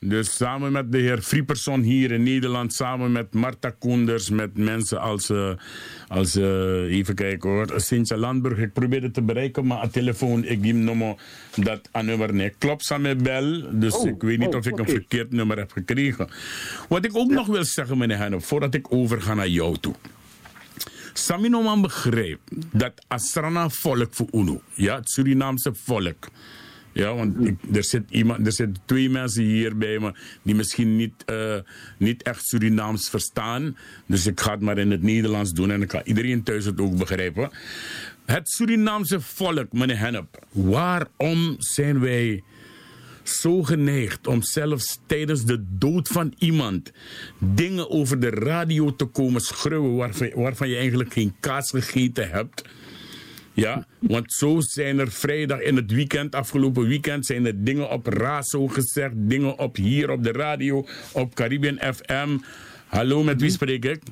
Dus 0.00 0.36
samen 0.36 0.72
met 0.72 0.92
de 0.92 0.98
heer 0.98 1.18
Frieperson 1.18 1.80
hier 1.82 2.12
in 2.12 2.22
Nederland, 2.22 2.72
samen 2.74 3.12
met 3.12 3.34
Marta 3.34 3.70
Koenders, 3.70 4.30
met 4.30 4.56
mensen 4.56 5.00
als, 5.00 5.30
uh, 5.30 5.50
als 6.08 6.36
uh, 6.36 6.46
even 6.96 7.14
kijken 7.14 7.50
hoor, 7.50 7.72
Sintje 7.76 8.16
Landburg. 8.16 8.58
Ik 8.58 8.72
probeerde 8.72 9.10
te 9.10 9.22
bereiken, 9.22 9.66
maar 9.66 9.78
aan 9.78 9.90
telefoon, 9.90 10.44
ik 10.44 10.62
die 10.62 10.74
nummer 10.74 11.14
dat 11.54 11.88
aan 11.92 12.04
nummer 12.04 12.34
nee. 12.34 12.50
Klopt 12.58 12.84
samen 12.84 13.22
bel, 13.22 13.78
dus 13.78 13.94
oh, 13.94 14.06
ik 14.06 14.22
weet 14.22 14.38
niet 14.38 14.48
oh, 14.48 14.58
of 14.58 14.66
ik 14.66 14.72
okay. 14.72 14.84
een 14.84 14.90
verkeerd 14.90 15.32
nummer 15.32 15.58
heb 15.58 15.72
gekregen. 15.72 16.28
Wat 16.88 17.04
ik 17.04 17.16
ook 17.16 17.30
ja. 17.30 17.34
nog 17.34 17.46
wil 17.46 17.64
zeggen, 17.64 17.98
meneer 17.98 18.18
Hennep, 18.18 18.44
voordat 18.44 18.74
ik 18.74 18.92
overga 18.92 19.34
naar 19.34 19.48
jou 19.48 19.76
toe. 19.80 19.94
Saminoman 21.12 21.82
begreep 21.82 22.40
dat 22.72 22.92
Asrana 23.08 23.68
volk 23.68 24.08
voor 24.10 24.28
UNO, 24.32 24.60
ja, 24.74 24.96
het 24.96 25.10
Surinaamse 25.10 25.74
volk 25.74 26.28
ja, 26.96 27.14
want 27.14 27.36
er, 27.72 27.84
zit 27.84 28.02
iemand, 28.10 28.46
er 28.46 28.52
zitten 28.52 28.82
twee 28.84 29.10
mensen 29.10 29.42
hier 29.42 29.76
bij 29.76 29.98
me 29.98 30.14
die 30.42 30.54
misschien 30.54 30.96
niet, 30.96 31.24
uh, 31.30 31.56
niet 31.98 32.22
echt 32.22 32.46
Surinaams 32.46 33.08
verstaan. 33.08 33.76
Dus 34.06 34.26
ik 34.26 34.40
ga 34.40 34.50
het 34.50 34.60
maar 34.60 34.78
in 34.78 34.90
het 34.90 35.02
Nederlands 35.02 35.52
doen 35.52 35.70
en 35.70 35.82
ik 35.82 35.90
ga 35.90 36.04
iedereen 36.04 36.42
thuis 36.42 36.64
het 36.64 36.80
ook 36.80 36.96
begrijpen. 36.96 37.50
Het 38.24 38.50
Surinaamse 38.50 39.20
volk, 39.20 39.72
meneer 39.72 39.98
Hennep, 39.98 40.46
waarom 40.50 41.54
zijn 41.58 42.00
wij 42.00 42.42
zo 43.22 43.62
geneigd 43.62 44.26
om 44.26 44.42
zelfs 44.42 44.98
tijdens 45.06 45.44
de 45.44 45.64
dood 45.68 46.08
van 46.08 46.34
iemand 46.38 46.92
dingen 47.38 47.90
over 47.90 48.20
de 48.20 48.30
radio 48.30 48.96
te 48.96 49.04
komen 49.04 49.40
schreeuwen 49.40 49.96
waarvan, 49.96 50.30
waarvan 50.34 50.68
je 50.68 50.76
eigenlijk 50.76 51.12
geen 51.12 51.34
kaas 51.40 51.70
gegeten 51.70 52.30
hebt? 52.30 52.62
Ja, 53.56 53.86
want 54.00 54.32
zo 54.32 54.60
zijn 54.60 54.98
er 54.98 55.10
vrijdag 55.10 55.60
in 55.60 55.76
het 55.76 55.92
weekend, 55.92 56.34
afgelopen 56.34 56.86
weekend, 56.86 57.26
zijn 57.26 57.46
er 57.46 57.64
dingen 57.64 57.90
op 57.90 58.06
Razo 58.06 58.68
gezegd, 58.68 59.12
dingen 59.14 59.58
op 59.58 59.76
hier 59.76 60.10
op 60.10 60.22
de 60.22 60.32
radio, 60.32 60.86
op 61.12 61.34
Caribbean 61.34 61.94
FM. 61.94 62.38
Hallo, 62.86 63.22
met 63.22 63.40
wie 63.40 63.50
spreek 63.50 63.84
ik? 63.84 64.02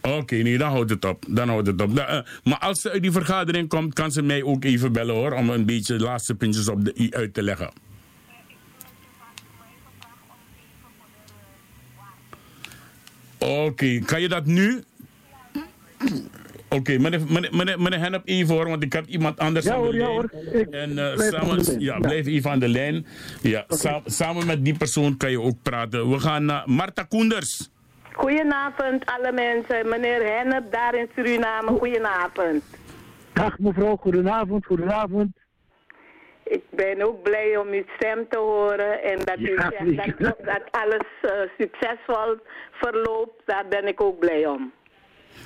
Oké, 0.00 0.14
okay, 0.14 0.42
nee, 0.42 0.58
dan 0.58 0.70
houdt 0.70 0.90
het 0.90 1.04
op. 1.04 1.24
Dan 1.28 1.48
houdt 1.48 1.66
het 1.66 1.80
op. 1.80 1.90
Uh, 1.90 2.20
maar 2.44 2.58
als 2.58 2.80
ze 2.80 2.90
uit 2.90 3.02
die 3.02 3.12
vergadering 3.12 3.68
komt, 3.68 3.94
kan 3.94 4.12
ze 4.12 4.22
mij 4.22 4.42
ook 4.42 4.64
even 4.64 4.92
bellen 4.92 5.14
hoor, 5.14 5.32
om 5.32 5.50
een 5.50 5.66
beetje 5.66 5.96
de 5.96 6.04
laatste 6.04 6.34
puntjes 6.34 6.68
op 6.68 6.84
de 6.84 6.94
i 6.98 7.10
uit 7.10 7.34
te 7.34 7.42
leggen. 7.42 7.70
Oké, 13.40 13.52
okay. 13.52 13.98
kan 13.98 14.20
je 14.20 14.28
dat 14.28 14.46
nu? 14.46 14.82
Oké, 15.98 16.10
okay, 16.68 16.96
meneer, 16.96 17.20
meneer, 17.28 17.56
meneer, 17.56 17.80
meneer 17.80 17.98
Hennep, 17.98 18.22
even 18.24 18.54
hoor, 18.54 18.68
want 18.68 18.82
ik 18.82 18.92
heb 18.92 19.06
iemand 19.06 19.38
anders 19.38 19.64
ja, 19.64 19.74
aan 19.74 19.78
hoor, 19.78 19.92
de 19.92 19.98
ja, 19.98 20.04
lijn. 20.04 20.14
hoor. 20.14 20.30
Ik 20.60 20.68
en 20.70 20.90
uh, 20.90 21.14
blijf 21.14 21.30
samen, 21.30 21.80
ja, 21.80 21.98
blijf 21.98 22.26
even 22.26 22.50
aan 22.50 22.58
de 22.58 22.68
lijn. 22.68 23.06
Ja, 23.42 23.64
okay. 23.68 23.78
sa 23.78 24.00
samen 24.04 24.46
met 24.46 24.64
die 24.64 24.76
persoon 24.76 25.16
kan 25.16 25.30
je 25.30 25.40
ook 25.40 25.56
praten. 25.62 26.10
We 26.10 26.18
gaan 26.18 26.44
naar 26.44 26.62
Marta 26.66 27.02
Koenders. 27.02 27.70
Goedenavond 28.12 29.06
alle 29.06 29.32
mensen. 29.32 29.88
Meneer 29.88 30.36
Hennep 30.36 30.72
daar 30.72 30.94
in 30.94 31.08
Suriname, 31.14 31.78
goedenavond. 31.78 32.62
Dag 33.32 33.58
mevrouw, 33.58 33.96
goedenavond, 33.96 34.66
goedenavond. 34.66 35.39
Ik 36.50 36.62
ben 36.70 37.02
ook 37.02 37.22
blij 37.22 37.56
om 37.56 37.68
uw 37.68 37.84
stem 37.96 38.26
te 38.28 38.38
horen 38.38 39.02
en 39.02 39.18
dat 39.24 39.38
u 39.38 39.50
Ja, 39.50 39.72
zegt 39.96 40.18
dat, 40.18 40.36
dat 40.44 40.62
alles 40.70 41.06
eh, 41.22 41.30
succesvol 41.58 42.36
verloopt. 42.72 43.42
Daar 43.46 43.64
ben 43.68 43.86
ik 43.86 44.02
ook 44.02 44.18
blij 44.18 44.46
om. 44.46 44.72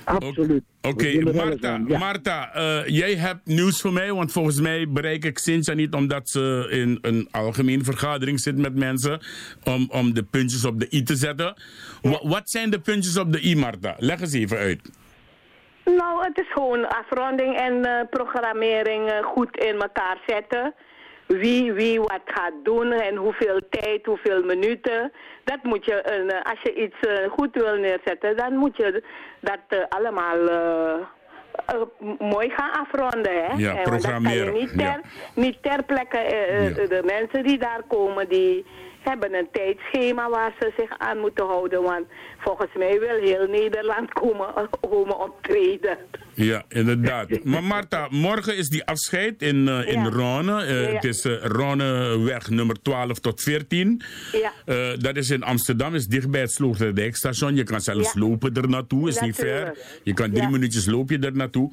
Absoluut. 0.03 0.63
Oké, 0.81 1.19
Marta, 1.33 1.81
ja. 1.87 1.97
Marta 1.97 2.53
eh, 2.53 2.87
jij 2.87 3.15
hebt 3.15 3.45
nieuws 3.45 3.81
voor 3.81 3.93
mij, 3.93 4.13
want 4.13 4.31
volgens 4.31 4.61
mij 4.61 4.89
bereik 4.89 5.25
ik 5.25 5.37
Cynthia 5.37 5.73
niet 5.73 5.93
omdat 5.93 6.29
ze 6.29 6.67
in 6.69 6.97
een 7.01 7.27
algemene 7.31 7.83
vergadering 7.83 8.39
zit 8.39 8.57
met 8.57 8.75
mensen 8.75 9.19
om, 9.63 9.87
om 9.91 10.13
de 10.13 10.23
puntjes 10.23 10.65
op 10.65 10.79
de 10.79 10.87
i 10.91 11.03
te 11.03 11.15
zetten. 11.15 11.53
Wa- 12.01 12.27
wat 12.27 12.49
zijn 12.49 12.69
de 12.69 12.79
puntjes 12.79 13.17
op 13.17 13.31
de 13.31 13.41
i, 13.41 13.55
Marta? 13.55 13.95
Leg 13.97 14.21
eens 14.21 14.33
even 14.33 14.57
uit. 14.57 14.91
Nou, 15.85 16.23
het 16.23 16.39
is 16.39 16.51
gewoon 16.51 16.87
afronding 16.87 17.57
en 17.57 17.85
eh, 17.85 18.07
programmering 18.09 19.11
goed 19.23 19.57
in 19.57 19.75
elkaar 19.81 20.17
zetten. 20.25 20.73
Wie, 21.27 21.73
wie 21.73 21.99
wat 21.99 22.21
gaat 22.25 22.53
doen 22.63 22.91
en 22.91 23.15
hoeveel 23.15 23.59
tijd, 23.69 24.05
hoeveel 24.05 24.43
minuten. 24.43 25.11
Dat 25.43 25.63
moet 25.63 25.85
je, 25.85 25.93
eh, 25.93 26.51
als 26.51 26.61
je 26.61 26.73
iets 26.73 26.99
eh, 26.99 27.29
goed 27.31 27.49
wil 27.55 27.75
neerzetten, 27.75 28.37
dan 28.37 28.55
moet 28.55 28.77
je 28.77 29.03
dat 29.39 29.59
eh, 29.67 29.79
allemaal 29.89 30.37
m- 31.99 32.15
mooi 32.25 32.49
gaan 32.49 32.71
afronden. 32.71 33.45
Hè? 33.45 33.53
Ja, 33.57 33.81
programmeren, 33.81 34.53
niet 34.53 34.69
ter, 34.77 34.79
ja. 34.85 35.01
niet 35.33 35.57
ter 35.63 35.83
plekke, 35.83 36.17
de 36.89 37.01
mensen 37.05 37.43
die 37.43 37.57
daar 37.57 37.81
komen, 37.87 38.29
die 38.29 38.65
hebben 39.09 39.33
een 39.33 39.47
tijdschema 39.51 40.29
waar 40.29 40.53
ze 40.59 40.71
zich 40.77 40.97
aan 40.97 41.17
moeten 41.17 41.45
houden. 41.45 41.81
Want 41.81 42.05
volgens 42.37 42.73
mij 42.77 42.99
wil 42.99 43.19
heel 43.21 43.47
Nederland 43.47 44.13
komen, 44.13 44.47
komen 44.89 45.19
optreden. 45.19 45.97
Ja, 46.33 46.63
inderdaad. 46.69 47.43
Maar 47.43 47.63
Marta, 47.63 48.07
morgen 48.09 48.57
is 48.57 48.69
die 48.69 48.85
afscheid 48.85 49.41
in, 49.41 49.67
eh 49.67 49.87
in 49.93 50.03
Ja. 50.03 50.09
Rone. 50.09 50.63
Eh, 50.63 50.83
Ja. 50.89 50.93
Het 50.95 51.03
is 51.03 51.25
Roneweg 51.41 52.49
nummer 52.49 52.81
12 52.81 53.19
tot 53.19 53.41
14. 53.41 54.01
Ja. 54.31 54.51
Dat 54.95 55.15
is 55.15 55.29
in 55.29 55.43
Amsterdam, 55.43 55.95
is 55.95 56.05
dicht 56.07 56.29
bij 56.31 56.41
het 56.41 56.51
Sloterdijkstation. 56.51 57.55
Je 57.55 57.63
kan 57.63 57.81
zelfs 57.81 58.13
Ja. 58.13 58.19
lopen 58.19 58.53
er 58.53 58.69
naartoe, 58.69 59.07
is 59.07 59.19
niet 59.19 59.35
ver. 59.35 59.77
Je 60.03 60.13
kan 60.13 60.31
drie 60.31 60.49
minuutjes 60.49 60.85
loop 60.85 61.09
je 61.09 61.19
er 61.19 61.35
naartoe. 61.35 61.71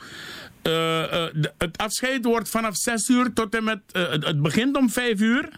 Het 1.58 1.78
afscheid 1.78 2.24
wordt 2.24 2.48
vanaf 2.48 2.76
6 2.76 3.08
uur 3.08 3.32
tot 3.32 3.54
en 3.54 3.64
met... 3.64 3.78
het, 3.92 4.24
het 4.26 4.42
begint 4.42 4.76
om 4.76 4.90
5 4.90 5.20
uur. 5.20 5.48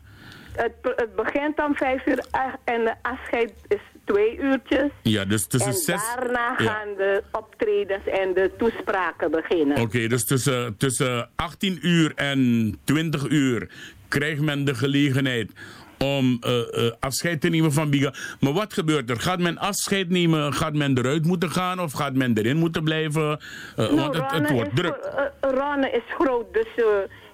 Het, 0.57 0.72
het 0.96 1.16
begint 1.16 1.59
om 1.59 1.74
vijf 1.76 2.07
uur 2.07 2.24
en 2.64 2.84
de 2.84 2.94
afscheid 3.02 3.52
is 3.68 3.80
twee 4.05 4.38
uurtjes. 4.38 4.90
Ja, 5.02 5.24
dus 5.24 5.46
tussen 5.46 5.70
en 5.70 5.76
6... 5.76 6.14
daarna 6.14 6.55
Ja. 6.59 6.70
gaan 6.70 6.88
de 6.96 7.22
optredens 7.32 8.07
en 8.07 8.34
de 8.34 8.50
toespraken 8.59 9.30
beginnen. 9.30 9.80
Oké, 9.80 10.07
dus 10.07 10.24
tussen, 10.24 10.76
tussen 10.76 11.28
18 11.36 11.78
uur 11.82 12.12
en 12.14 12.74
20 12.84 13.28
uur 13.28 13.68
krijgt 14.09 14.40
men 14.40 14.64
de 14.64 14.74
gelegenheid 14.74 15.50
om 15.98 16.38
eh, 16.40 16.86
eh, 16.86 16.92
afscheid 17.00 17.40
te 17.40 17.48
nemen 17.48 17.72
van 17.72 17.90
Biga. 17.90 18.14
Maar 18.40 18.52
wat 18.52 18.72
gebeurt 18.72 19.11
er? 19.11 19.20
Gaat 19.20 19.38
men 19.38 19.59
afscheid 19.59 20.09
nemen? 20.09 20.52
Gaat 20.52 20.74
men 20.74 20.98
eruit 20.98 21.24
moeten 21.24 21.50
gaan 21.50 21.80
of 21.80 21.92
gaat 21.92 22.14
men 22.14 22.38
erin 22.38 22.57
moeten 22.57 22.84
blijven? 22.84 23.40
Eh, 23.76 23.76
Nou, 23.76 23.96
want 23.96 24.14
het, 24.14 24.30
het 24.30 24.50
wordt 24.50 24.72
is, 24.72 24.80
druk. 24.80 25.30
Ronne 25.40 25.90
is 25.90 26.02
groot, 26.18 26.52
dus 26.52 26.84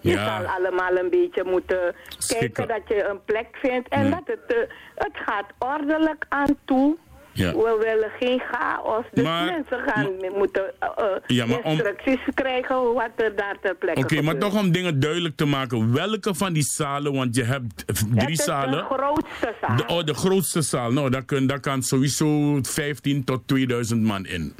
je 0.01 0.11
Ja. 0.11 0.25
zal 0.39 0.47
allemaal 0.47 0.97
een 0.97 1.11
beetje 1.11 1.45
moeten 1.45 1.95
kijken 2.29 2.69
dat 2.69 2.83
je 2.89 3.05
een 3.05 3.25
plek 3.25 3.47
vindt. 3.53 3.89
En 3.89 4.11
dat 4.11 4.23
het, 4.25 4.45
eh, 4.47 4.57
het 4.95 5.13
gaat 5.27 5.47
ordelijk 5.59 6.25
aan 6.29 6.57
toe. 6.65 6.97
Ja. 7.33 7.53
We 7.53 7.77
willen 7.85 8.11
geen 8.19 8.43
chaos. 8.51 9.05
Dus 9.13 9.25
Maar- 9.25 9.45
mensen 9.45 9.79
gaan 9.87 10.11
moeten 10.39 10.73
eh, 10.79 10.89
eh, 10.97 11.05
Ja, 11.27 11.47
maar 11.47 11.59
om- 11.59 11.71
instructies 11.73 12.19
krijgen 12.35 12.93
wat 12.95 13.11
er 13.17 13.37
daar 13.37 13.57
ter 13.63 13.75
plekke 13.75 14.01
Oké, 14.01 14.23
maar 14.23 14.39
toch 14.39 14.59
om 14.59 14.73
dingen 14.73 15.01
duidelijk 15.01 15.37
te 15.37 15.45
maken. 15.45 15.93
Welke 15.95 16.35
van 16.35 16.53
die 16.53 16.63
zalen, 16.63 17.13
want 17.13 17.37
je 17.37 17.43
hebt 17.45 17.85
drie 18.17 18.31
Het 18.31 18.41
zalen. 18.41 18.89
de 18.89 18.95
grootste 18.95 19.55
zaal. 19.61 19.77
De, 19.77 19.85
oh, 19.87 20.05
de 20.05 20.15
grootste 20.15 20.63
zaal. 20.63 20.93
Nou, 20.93 21.11
daar, 21.11 21.25
kun, 21.25 21.47
daar 21.47 21.61
kan 21.61 21.83
sowieso 21.83 22.59
15 22.63 23.25
tot 23.25 23.49
2000 23.49 24.03
man 24.03 24.27
in. 24.27 24.55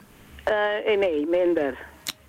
Eh, 0.45 0.55
nee, 0.99 1.27
minder. 1.27 1.79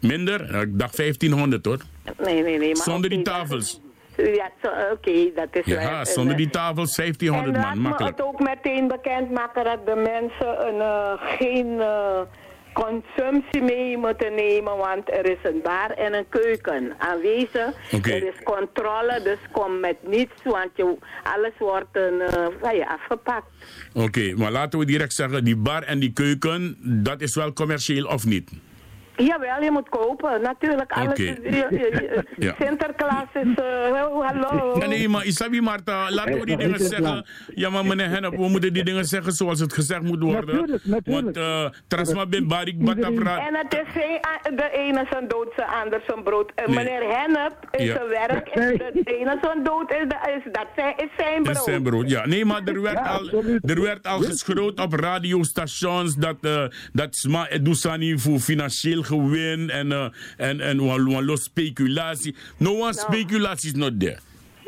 Minder? 0.02 0.56
Ik 0.62 0.80
dacht 0.80 0.96
1500 0.98 1.66
hoor. 1.66 1.78
Nee, 2.24 2.44
nee, 2.44 2.58
nee. 2.58 2.68
Maar 2.74 2.84
Zonder 2.84 3.10
die 3.10 3.22
tafels. 3.22 3.82
Ja, 4.18 4.52
oké, 4.92 5.32
dat 5.36 5.48
is 5.52 5.66
Ja, 5.66 6.06
zonder 6.06 6.36
die 6.38 6.50
tafels 6.50 6.96
1500 6.96 7.56
en 7.56 7.62
man, 7.62 7.78
makkelijk. 7.80 8.18
het 8.18 8.26
ook 8.28 8.40
meteen 8.40 8.88
bekendmaken 8.88 9.64
dat 9.64 9.86
de 9.86 9.96
mensen 9.96 10.68
een, 10.68 10.82
eh, 10.82 11.12
geen 11.38 11.80
eh, 11.80 12.22
consumptie 12.74 13.62
mee 13.62 13.98
moeten 13.98 14.36
nemen, 14.36 14.78
want 14.78 15.12
er 15.12 15.26
is 15.26 15.38
een 15.44 15.60
bar 15.64 15.90
en 15.92 16.14
een 16.14 16.26
keuken 16.30 16.94
aanwezig. 16.98 17.74
Er 17.92 18.28
is 18.28 18.44
controle, 18.44 19.22
dus 19.24 19.38
kom 19.52 19.80
met 19.80 19.96
niets, 20.08 20.42
want 20.44 20.70
je, 20.76 20.98
alles 21.24 21.52
wordt 21.60 21.88
een, 21.92 22.18
je 22.78 22.86
afgepakt. 22.90 23.46
Oké, 23.94 24.34
maar 24.36 24.52
laten 24.52 24.80
we 24.80 24.86
direct 24.86 25.14
zeggen, 25.14 25.44
die 25.44 25.56
bar 25.56 25.84
en 25.84 26.00
die 26.00 26.14
keuken, 26.14 26.78
dat 27.04 27.22
is 27.22 27.36
wel 27.36 27.54
commercieel 27.54 28.06
of 28.06 28.26
niet? 28.26 28.50
Jawel, 29.16 29.64
je 29.64 29.72
moet 29.72 29.90
kopen, 29.90 30.42
natuurlijk. 30.42 30.92
Alles 30.92 31.10
Oké. 31.10 31.22
is, 31.24 31.38
je- 31.44 31.68
je- 31.70 31.78
je- 31.78 32.26
Ja. 32.46 32.56
Sinterklaas 32.60 33.26
is, 33.34 33.56
eh, 33.56 33.92
hallo. 34.28 34.76
Ja, 34.80 34.88
nee, 34.88 35.10
maar 35.10 35.26
Isabi 35.26 35.62
Marta, 35.62 36.12
laten 36.12 36.40
we 36.40 36.46
die 36.46 36.58
dingen 36.58 36.80
zeggen. 36.80 37.26
Ja, 37.56 37.70
maar 37.70 37.86
meneer 37.86 38.10
Hennep, 38.10 38.36
we 38.36 38.50
moeten 38.50 38.74
die 38.74 38.84
dingen 38.84 39.06
zeggen 39.06 39.32
zoals 39.32 39.60
het 39.60 39.74
gezegd 39.74 40.02
moet 40.02 40.22
worden. 40.24 40.56
Natuurlijk, 40.56 40.86
natuurlijk. 40.86 41.36
Want 41.36 41.38
uh, 41.38 41.80
Trasma 41.88 42.26
bin 42.26 42.48
Barik 42.48 42.86
Batapra. 42.86 43.48
En 43.48 43.56
het 43.56 43.74
is 43.74 43.92
geen, 44.02 44.20
de 44.56 44.70
ene 44.74 45.06
zijn 45.12 45.28
dood, 45.28 45.48
zijn 45.56 45.68
ander 45.84 46.02
zijn 46.08 46.24
brood. 46.24 46.52
En 46.56 46.66
Nee. 46.72 46.76
meneer 46.76 47.18
Hennep, 47.18 47.68
in 47.72 47.86
Ja. 47.86 47.96
zijn 47.96 48.08
werk, 48.08 48.48
is 48.50 49.04
de 49.04 49.16
ene 49.20 49.38
zijn 49.42 49.64
dood, 49.64 49.92
is, 49.92 50.08
de- 50.08 50.42
is, 50.46 50.52
dat 50.52 50.68
zijn, 50.76 50.94
is 50.98 51.10
zijn 51.18 51.44
brood. 51.44 51.56
Is 51.58 51.64
zijn 51.64 51.84
brood. 51.84 52.10
Ja, 52.10 52.26
nee, 52.26 52.46
maar 52.46 52.62
er 52.66 52.82
werd, 52.82 53.08
al, 53.08 53.44
er 53.66 53.82
werd 53.82 54.08
al 54.08 54.20
geschroot 54.20 54.80
op 54.80 54.94
radiostations 54.94 56.16
dat, 56.16 56.36
uh, 56.42 56.64
dat 56.94 57.16
Sma 57.16 57.50
Edusani 57.50 58.18
voor 58.20 58.40
financieel 58.40 59.01
gewin 59.04 59.70
en, 59.70 59.92
uh, 59.92 60.10
en, 60.38 60.62
en 60.62 61.26
los 61.26 61.44
speculatie. 61.44 62.36
No 62.58 62.72
one 62.72 62.94
speculatie 62.94 63.70
is 63.70 63.76
not 63.76 64.00
there. 64.00 64.20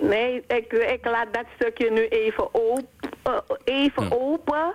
Nee, 0.01 0.43
ik, 0.47 0.73
ik 0.73 1.05
laat 1.05 1.34
dat 1.34 1.45
stukje 1.55 1.91
nu 1.91 2.07
even, 2.07 2.49
eh, 3.23 3.38
even 3.63 4.11
open. 4.11 4.73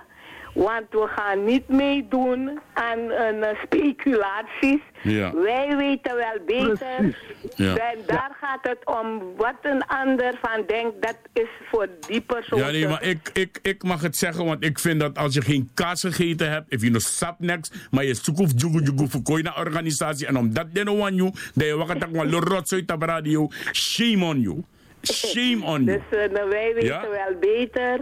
Want 0.53 0.85
we 0.89 1.07
gaan 1.15 1.43
niet 1.43 1.67
meedoen 1.67 2.59
aan 2.73 3.11
eh, 3.11 3.59
speculaties. 3.63 4.79
Ja. 5.01 5.33
Wij 5.33 5.75
weten 5.77 6.15
wel 6.15 6.39
beter. 6.45 7.17
Ja. 7.55 7.75
En 7.75 7.97
daar 8.05 8.37
gaat 8.41 8.59
het 8.61 8.85
om 8.85 9.35
wat 9.37 9.55
een 9.61 9.85
ander 9.85 10.39
van 10.41 10.63
denkt. 10.67 11.01
Dat 11.01 11.17
is 11.33 11.47
voor 11.71 11.87
die 12.07 12.21
persoon. 12.21 12.59
Ja, 12.59 12.69
nee, 12.69 12.87
maar 12.87 13.03
ik, 13.03 13.29
ik, 13.33 13.59
ik 13.61 13.83
mag 13.83 14.01
het 14.01 14.15
zeggen, 14.15 14.45
want 14.45 14.63
ik 14.63 14.79
vind 14.79 14.99
dat 14.99 15.17
als 15.17 15.33
je 15.33 15.41
geen 15.41 15.69
kaas 15.73 16.01
gegeten 16.01 16.51
hebt, 16.51 16.71
if 16.73 16.81
je 16.81 16.91
nog 16.91 17.01
sap 17.01 17.39
niks, 17.39 17.71
maar 17.91 18.03
je 18.03 18.13
zoekt 18.13 18.39
of 18.39 18.51
jugu 18.55 18.83
jugu 18.83 19.07
voor 19.09 19.43
naar 19.43 19.57
organisatie, 19.57 20.27
en 20.27 20.37
omdat 20.37 20.65
je 20.73 20.83
no 20.83 20.99
one 20.99 21.15
you, 21.15 21.31
dat 21.53 21.67
je 21.67 21.75
wacht 21.75 21.99
tak 21.99 22.11
wel 22.11 22.29
rot 22.29 22.71
uit 22.71 22.91
op 22.91 23.01
radio, 23.01 23.47
shame 23.71 24.25
on 24.25 24.41
you. 24.41 24.63
Shame 25.01 25.65
on 25.65 25.83
you. 25.83 26.01
Dus 26.09 26.31
nou, 26.31 26.49
wij 26.49 26.73
weten 26.73 26.87
Ja? 26.87 27.09
wel 27.09 27.39
beter. 27.39 27.99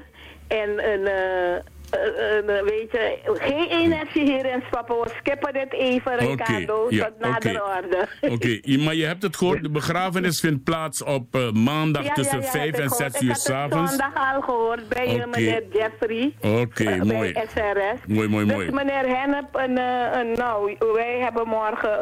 En 0.48 0.80
eh, 0.80 1.62
eh, 2.04 2.64
weet 2.64 2.92
je, 2.92 3.18
geen 3.24 3.70
energie 3.70 4.24
hierin 4.24 4.64
stappen. 4.68 4.96
We 4.96 5.10
skippen 5.20 5.54
dit 5.54 5.74
even, 5.74 6.18
Ricardo, 6.18 6.88
ja, 6.90 7.06
tot 7.06 7.20
nader 7.20 7.62
oké. 7.62 7.76
orde. 7.78 8.08
Oké, 8.22 8.78
maar 8.84 8.96
je 8.96 9.06
hebt 9.06 9.24
het 9.24 9.38
gehoord, 9.38 9.64
de 9.64 9.70
begrafenis 9.70 10.40
vindt 10.40 10.64
plaats 10.64 11.04
op 11.04 11.36
eh, 11.36 11.52
maandag 11.52 12.04
Ja, 12.04 12.14
tussen 12.14 12.38
ja, 12.40 12.44
ja, 12.46 12.50
5 12.52 12.64
heb 12.66 12.74
ik 12.76 12.82
en 12.82 12.90
gehoord. 12.90 13.12
6 13.14 13.22
uur 13.22 13.30
Ik 13.30 13.36
had 13.36 13.38
het 13.38 13.46
s'avonds. 13.46 13.90
zondag 13.92 14.34
al 14.34 14.42
gehoord 14.42 14.90
bij 14.90 15.26
meneer 15.32 15.64
Jeffrey. 15.72 16.34
Oké, 16.62 16.96
mooi. 17.04 17.34
SRS. 17.34 18.00
Mooi, 18.08 18.28
mooi, 18.28 18.46
dus 18.46 18.56
mooi. 18.56 18.72
meneer 18.72 19.18
Hennep, 19.18 19.56
eh, 19.56 19.64
een, 19.64 20.32
nou, 20.38 20.76
wij 20.94 21.18
hebben 21.20 21.48
morgen, 21.48 22.00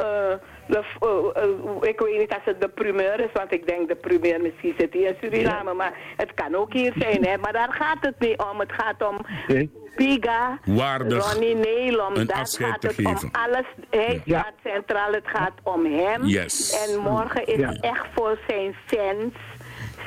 de, 0.68 0.84
eh, 1.00 1.44
eh, 1.44 1.50
ik 1.90 2.00
weet 2.00 2.18
niet 2.20 2.34
als 2.34 2.42
het 2.44 2.62
de 2.62 2.68
primeur 2.70 3.20
is, 3.20 3.32
want 3.34 3.54
ik 3.54 3.68
denk 3.68 3.88
de 3.88 3.96
primeur 3.96 4.42
misschien 4.42 4.74
zit 4.78 4.94
hier 4.94 5.08
in 5.08 5.16
Suriname, 5.22 5.74
maar 5.74 5.94
het 6.18 6.34
kan 6.34 6.56
ook 6.56 6.74
hier 6.74 6.94
zijn, 6.98 7.26
hè. 7.26 7.38
Maar 7.38 7.54
daar 7.54 7.74
gaat 7.74 7.98
het 8.00 8.20
niet 8.20 8.42
om. 8.52 8.60
Het 8.60 8.72
gaat 8.72 9.08
om 9.10 9.18
Piga, 9.96 10.60
Waardig 10.66 11.32
Ronnie 11.34 11.56
Nelom. 11.56 12.16
een 12.16 12.28
Daar 12.28 12.38
gaat 12.38 12.82
te 12.82 12.88
het 12.88 12.96
geven. 12.96 13.12
om 13.24 13.30
alles. 13.32 13.66
Hij 13.90 14.22
staat 14.26 14.54
centraal, 14.64 15.12
het 15.14 15.28
gaat 15.28 15.54
om 15.64 15.86
hem. 15.86 16.24
Yes. 16.26 16.86
En 16.88 17.00
morgen 17.00 17.46
is 17.46 17.58
Ja. 17.60 17.70
het 17.70 17.80
echt 17.84 18.06
voor 18.16 18.38
zijn 18.48 18.76
fans 18.86 19.34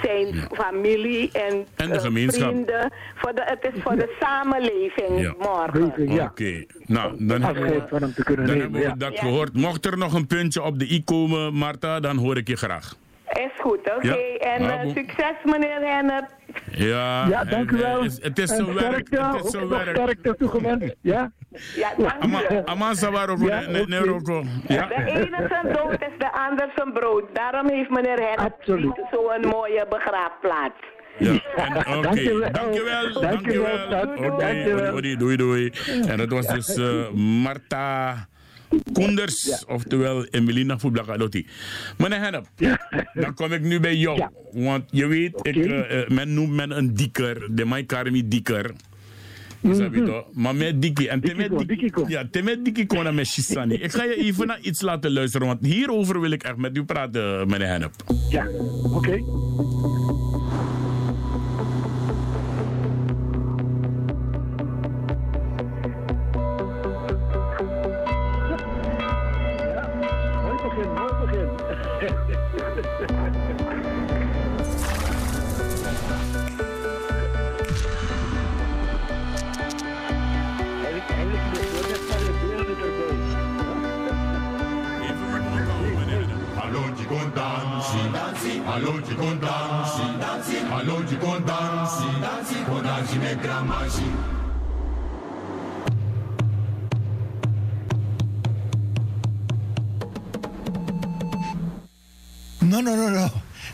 zijn 0.02 0.34
familie 0.52 1.30
en, 1.32 1.66
En 1.76 1.88
de 1.88 1.94
eh, 1.94 2.00
gemeenschap. 2.00 2.48
vrienden. 2.50 2.92
Voor 3.14 3.34
de, 3.34 3.42
het 3.44 3.74
is 3.74 3.82
voor 3.82 3.96
de 3.96 4.16
samenleving 4.20 5.20
Ja. 5.20 5.34
morgen. 5.38 6.20
Oké, 6.20 6.64
nou, 6.86 7.14
dan 7.18 7.26
dan 7.26 7.42
hebben 7.42 8.72
we 8.72 8.78
ja. 8.80 8.94
dat 8.98 9.18
gehoord. 9.18 9.52
Mocht 9.54 9.86
er 9.86 9.98
nog 9.98 10.14
een 10.14 10.26
puntje 10.26 10.62
op 10.62 10.78
de 10.78 10.90
i 10.90 11.04
komen, 11.04 11.54
Marta, 11.54 12.00
dan 12.00 12.16
hoor 12.16 12.36
ik 12.36 12.48
je 12.48 12.56
graag. 12.56 12.94
Is 13.28 13.60
goed, 13.60 13.78
oké. 13.96 14.06
Ja. 14.08 14.16
En 14.38 14.60
eh, 14.60 14.72
Ah, 14.76 14.82
boe. 14.82 14.92
succes 14.94 15.34
meneer 15.44 15.80
Hennep. 15.80 16.36
Ja, 16.70 17.26
Ja, 17.28 17.44
dank 17.44 17.70
u 17.70 17.76
en, 17.76 17.82
wel. 17.82 18.02
Het, 18.02 18.18
het 18.22 18.38
is 18.38 18.50
zo 18.56 18.74
werk. 18.74 19.08
Het 19.10 19.44
is 19.44 19.50
zo 19.50 19.68
werk. 19.68 19.96
sterkte 19.96 20.34
toegewenst. 20.38 20.94
Ja? 21.00 21.32
Ja, 21.76 21.90
dank 21.98 22.50
u. 22.50 23.46
Ja, 23.46 23.60
ne, 23.60 23.84
ne, 23.86 23.98
Rocco. 23.98 24.44
Ja. 24.66 24.86
De 24.86 24.94
ene 25.06 25.46
zijn 25.48 25.72
dood 25.74 25.92
is 25.92 26.18
de 26.18 26.32
ander 26.32 26.70
zijn 26.74 26.92
brood. 26.92 27.24
Daarom 27.32 27.68
heeft 27.70 27.90
meneer 27.90 28.18
Hennep 28.28 28.54
zo'n 29.10 29.40
mooie 29.40 29.86
begraafplaats. 29.88 30.74
Ja, 31.18 31.30
en- 31.56 31.76
oké. 31.96 32.00
Dankjewel. 32.02 32.50
Dankjewel. 33.20 33.88
Dankjewel. 33.90 34.32
Oké, 34.32 34.90
doei, 35.00 35.16
doei, 35.16 35.36
doei. 35.36 35.72
En 36.08 36.16
dat 36.16 36.28
was 36.28 36.46
dus 36.46 36.76
eh, 36.76 37.08
Marta 37.14 38.14
Koenders, 38.92 39.64
oftewel 39.66 40.24
Emelina 40.24 40.78
Fublacadotti. 40.78 41.46
Meneer 41.96 42.20
Hennep, 42.20 42.46
dan 43.14 43.34
kom 43.34 43.52
ik 43.52 43.62
nu 43.62 43.80
bij 43.80 43.96
jou. 43.96 44.28
Want 44.52 44.84
je 44.90 45.06
weet, 45.06 45.38
ik, 45.42 45.56
eh, 45.56 46.08
men 46.08 46.34
noemt 46.34 46.52
men 46.52 46.76
een 46.76 46.94
dikker, 46.94 47.48
de 47.50 47.64
Mai 47.64 47.86
Karmi 47.86 48.28
dikker. 48.28 48.70
Snap 49.62 49.94
je 49.94 50.02
toch? 50.02 50.24
Maar 50.32 50.54
met 50.54 50.82
dikkie. 50.82 51.08
En 51.08 51.20
temet 51.20 51.68
dikkie. 51.68 51.92
Ja, 52.06 52.28
kon 52.86 53.02
naar 53.02 53.14
met 53.14 53.26
Shisani. 53.26 53.74
Ik 53.74 53.92
ga 53.92 54.04
je 54.04 54.16
even 54.16 54.46
naar 54.46 54.60
iets 54.60 54.80
laten 54.80 55.12
luisteren, 55.12 55.46
want 55.46 55.66
hierover 55.66 56.20
wil 56.20 56.30
ik 56.30 56.42
echt 56.42 56.56
met 56.56 56.76
u 56.76 56.84
praten, 56.84 57.48
meneer 57.48 57.68
Hennep. 57.68 57.92
Ja, 58.30 58.46
oké. 58.92 59.22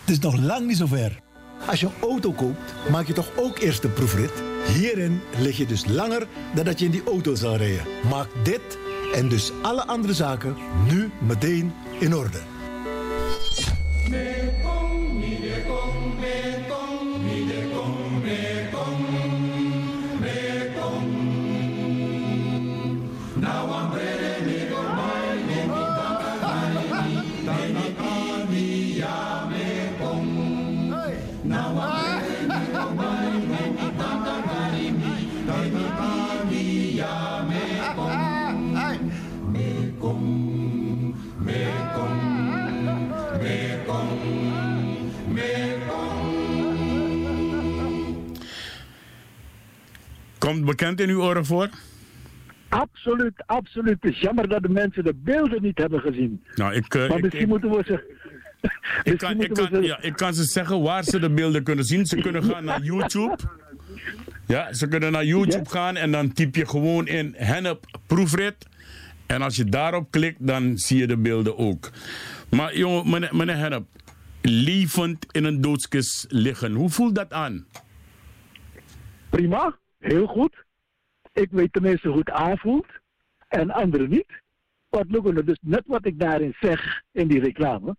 Het 0.04 0.12
is 0.12 0.18
nog 0.18 0.36
lang 0.40 0.66
niet 0.66 0.76
zover. 0.76 1.20
Als 1.66 1.80
je 1.80 1.86
een 1.86 2.08
auto 2.08 2.32
koopt, 2.32 2.74
maak 2.90 3.06
je 3.06 3.12
toch 3.12 3.30
ook 3.36 3.58
eerst 3.58 3.84
een 3.84 3.92
proefrit? 3.92 4.32
Hierin 4.74 5.20
lig 5.38 5.56
je 5.56 5.66
dus 5.66 5.86
langer 5.86 6.26
dan 6.54 6.64
dat 6.64 6.78
je 6.78 6.84
in 6.84 6.90
die 6.90 7.04
auto 7.04 7.34
zal 7.34 7.56
rijden. 7.56 7.86
Maak 8.10 8.28
dit 8.42 8.78
en 9.14 9.28
dus 9.28 9.52
alle 9.62 9.86
andere 9.86 10.14
zaken 10.14 10.56
nu 10.88 11.10
meteen 11.26 11.72
in 12.00 12.14
orde. 12.14 12.40
Komt 50.54 50.66
bekend 50.66 51.00
in 51.00 51.08
uw 51.08 51.22
oren 51.22 51.44
voor? 51.44 51.68
Absoluut, 52.68 53.42
absoluut. 53.46 53.96
Het 54.00 54.12
is 54.12 54.20
jammer 54.20 54.48
dat 54.48 54.62
de 54.62 54.68
mensen 54.68 55.04
de 55.04 55.14
beelden 55.14 55.62
niet 55.62 55.78
hebben 55.78 56.00
gezien. 56.00 56.44
Nou, 56.54 56.74
ik, 56.74 56.94
eh, 56.94 57.08
maar 57.08 57.20
misschien 57.20 57.40
ik- 57.40 57.48
moeten 57.48 57.70
we 57.70 57.82
ze... 57.86 58.22
Ik 59.12 59.18
kan, 59.18 59.40
ik, 59.40 59.52
kan, 59.52 59.82
ja, 59.82 60.02
ik 60.02 60.16
kan 60.16 60.34
ze 60.34 60.44
zeggen 60.44 60.82
waar 60.82 61.04
ze 61.04 61.18
de 61.18 61.30
beelden 61.30 61.62
kunnen 61.62 61.84
zien. 61.84 62.06
Ze 62.06 62.16
kunnen 62.16 62.44
gaan 62.44 62.64
naar 62.64 62.82
YouTube. 62.82 63.36
Ja, 64.46 64.72
ze 64.72 64.88
kunnen 64.88 65.12
naar 65.12 65.24
YouTube 65.24 65.68
gaan 65.68 65.96
en 65.96 66.10
dan 66.12 66.32
typ 66.32 66.54
je 66.54 66.66
gewoon 66.66 67.06
in 67.06 67.34
Hennep 67.36 67.98
proefrit. 68.06 68.66
En 69.26 69.42
als 69.42 69.56
je 69.56 69.64
daarop 69.64 70.10
klikt, 70.10 70.46
dan 70.46 70.78
zie 70.78 70.98
je 70.98 71.06
de 71.06 71.16
beelden 71.16 71.58
ook. 71.58 71.90
Maar 72.50 72.76
jongen, 72.76 73.10
meneer, 73.10 73.36
meneer 73.36 73.56
Hennep, 73.56 73.84
levend 74.42 75.26
in 75.30 75.44
een 75.44 75.60
doodskist 75.60 76.26
liggen, 76.28 76.72
hoe 76.72 76.90
voelt 76.90 77.14
dat 77.14 77.32
aan? 77.32 77.66
Prima, 79.30 79.76
heel 80.04 80.26
goed. 80.26 80.64
Ik 81.32 81.48
weet 81.50 81.72
tenminste 81.72 82.08
hoe 82.08 82.18
het 82.18 82.30
aanvoelt. 82.30 82.86
En 83.48 83.70
anderen 83.70 84.10
niet. 84.10 84.42
Wat 84.88 85.04
lukken 85.08 85.34
dus 85.44 85.58
net 85.60 85.82
wat 85.86 86.06
ik 86.06 86.18
daarin 86.18 86.54
zeg 86.60 87.02
in 87.12 87.28
die 87.28 87.40
reclame. 87.40 87.96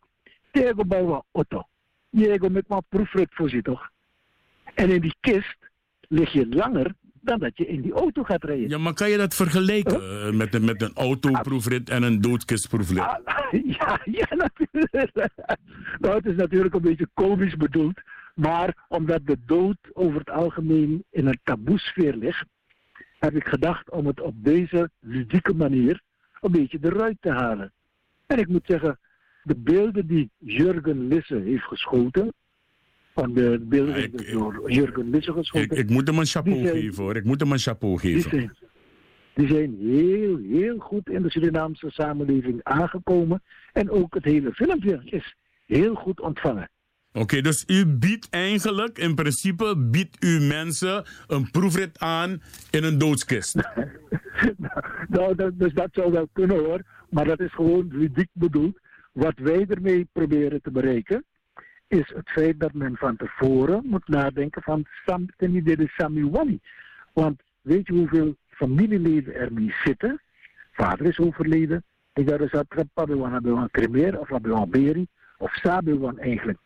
Tegen 0.52 0.88
bij 0.88 1.04
wat 1.04 1.26
auto. 1.32 1.64
Je 2.10 2.28
met 2.52 2.68
mijn 2.68 2.84
proefrit 2.90 3.28
toch? 3.64 3.90
En 4.74 4.90
in 4.90 5.02
die 5.02 5.16
kist 5.20 5.58
lig 6.08 6.32
je 6.32 6.48
langer 6.50 6.94
dan 7.22 7.40
dat 7.40 7.58
je 7.58 7.68
in 7.68 7.82
die 7.82 7.94
auto 7.94 8.24
gaat 8.24 8.44
rijden. 8.44 8.70
Ja, 8.70 8.78
maar 8.78 8.94
kan 8.94 9.10
je 9.10 9.18
dat 9.18 9.36
vergelijken 9.36 10.02
eh, 10.02 10.32
met, 10.32 10.54
een- 10.56 10.66
met 10.66 10.82
een 10.82 10.94
autoproefrit 10.96 11.90
en 11.90 12.04
een 12.04 12.22
doodkistproefrit? 12.22 12.98
Ja, 13.52 14.00
ja, 14.06 14.28
natuurlijk. 14.30 15.30
Nou, 16.00 16.16
het 16.16 16.26
is 16.26 16.36
natuurlijk 16.36 16.76
een 16.76 16.82
beetje 16.82 17.08
komisch 17.14 17.56
bedoeld. 17.56 18.02
Maar 18.36 18.86
omdat 18.88 19.26
de 19.26 19.38
dood 19.46 19.78
over 19.94 20.20
het 20.20 20.30
algemeen 20.30 21.04
in 21.10 21.26
een 21.28 21.40
taboesfeer 21.44 22.16
ligt, 22.16 22.46
heb 23.20 23.36
ik 23.36 23.48
gedacht 23.48 23.90
om 23.92 24.06
het 24.08 24.22
op 24.22 24.34
deze 24.44 24.90
ludieke 25.00 25.54
manier 25.54 26.02
een 26.42 26.52
beetje 26.52 26.78
eruit 26.82 27.18
te 27.20 27.30
halen. 27.30 27.74
En 28.28 28.38
ik 28.40 28.48
moet 28.48 28.66
zeggen, 28.66 29.00
de 29.44 29.56
beelden 29.56 30.08
die 30.08 30.30
Jurgen 30.38 31.08
Lisse 31.08 31.36
heeft 31.36 31.64
geschoten, 31.64 32.34
van 33.14 33.34
de 33.34 33.60
beelden 33.62 34.12
die 34.12 34.32
door 34.32 34.72
Jurgen 34.72 35.10
Lisse 35.10 35.32
geschoten, 35.34 35.72
Ik, 35.78 35.84
ik 35.84 35.90
moet 35.90 36.08
hem 36.08 36.18
een 36.20 36.26
chapeau 36.26 36.58
Die 36.58 36.68
zijn- 36.68 36.82
geven 36.82 37.04
hoor. 37.04 37.16
Ik 37.16 37.24
moet 37.24 37.40
hem 37.40 37.52
een 37.52 37.60
chapeau 37.60 38.02
die 38.02 38.14
geven. 38.22 38.30
zijn, 38.30 38.56
die 39.34 39.48
zijn 39.48 39.76
heel, 39.80 40.38
heel 40.38 40.78
goed 40.78 41.10
in 41.10 41.22
de 41.22 41.30
Surinaamse 41.32 41.90
samenleving 41.92 42.60
aangekomen. 42.64 43.44
En 43.74 43.90
ook 43.90 44.14
het 44.14 44.24
hele 44.24 44.54
filmpje 44.54 45.02
is 45.06 45.36
heel 45.66 45.96
goed 45.96 46.20
ontvangen. 46.20 46.70
Oké, 47.18 47.42
dus 47.42 47.64
u 47.68 47.86
biedt 47.86 48.28
eigenlijk, 48.30 48.98
in 48.98 49.16
principe, 49.16 49.78
biedt 49.78 50.24
u 50.24 50.40
mensen 50.40 51.04
een 51.28 51.52
proefrit 51.52 52.00
aan 52.00 52.42
in 52.72 52.84
een 52.84 52.98
doodskist. 52.98 53.56
Nou, 55.08 55.36
dat, 55.36 55.60
dus 55.60 55.74
dat 55.74 55.90
zou 55.92 56.12
wel 56.12 56.28
kunnen 56.34 56.58
hoor. 56.58 56.82
Maar 57.10 57.26
dat 57.26 57.40
is 57.40 57.54
gewoon 57.54 57.88
ludiek 57.92 58.30
bedoeld. 58.32 58.80
Wat 59.12 59.34
wij 59.36 59.66
ermee 59.68 60.08
proberen 60.12 60.62
te 60.62 60.72
bereiken, 60.72 61.26
is 61.88 62.12
het 62.16 62.30
feit 62.30 62.60
dat 62.60 62.74
men 62.74 62.96
van 62.96 63.16
tevoren 63.16 63.82
moet 63.86 64.08
nadenken 64.08 64.62
van 64.62 64.86
Sam, 65.06 65.26
dit 65.38 65.80
is 65.80 65.94
Samiwani. 65.96 66.60
Want 67.14 67.42
weet 67.62 67.88
je 67.88 67.94
hoeveel 67.94 68.36
familieleden 68.48 69.36
er 69.36 69.54
mee 69.54 69.74
zitten? 69.84 70.22
Vader 70.72 71.06
is 71.06 71.20
overleden. 71.20 71.84
Ik 72.14 72.30
had 72.30 72.40
dus 72.40 72.52
dat 72.52 72.66
een 72.70 73.70
cremeer 73.72 74.20
of 74.20 74.30
een 74.30 74.70
beri 74.70 75.08
of 75.38 75.54
Sabiwan 75.54 76.20
eigenlijk. 76.20 76.58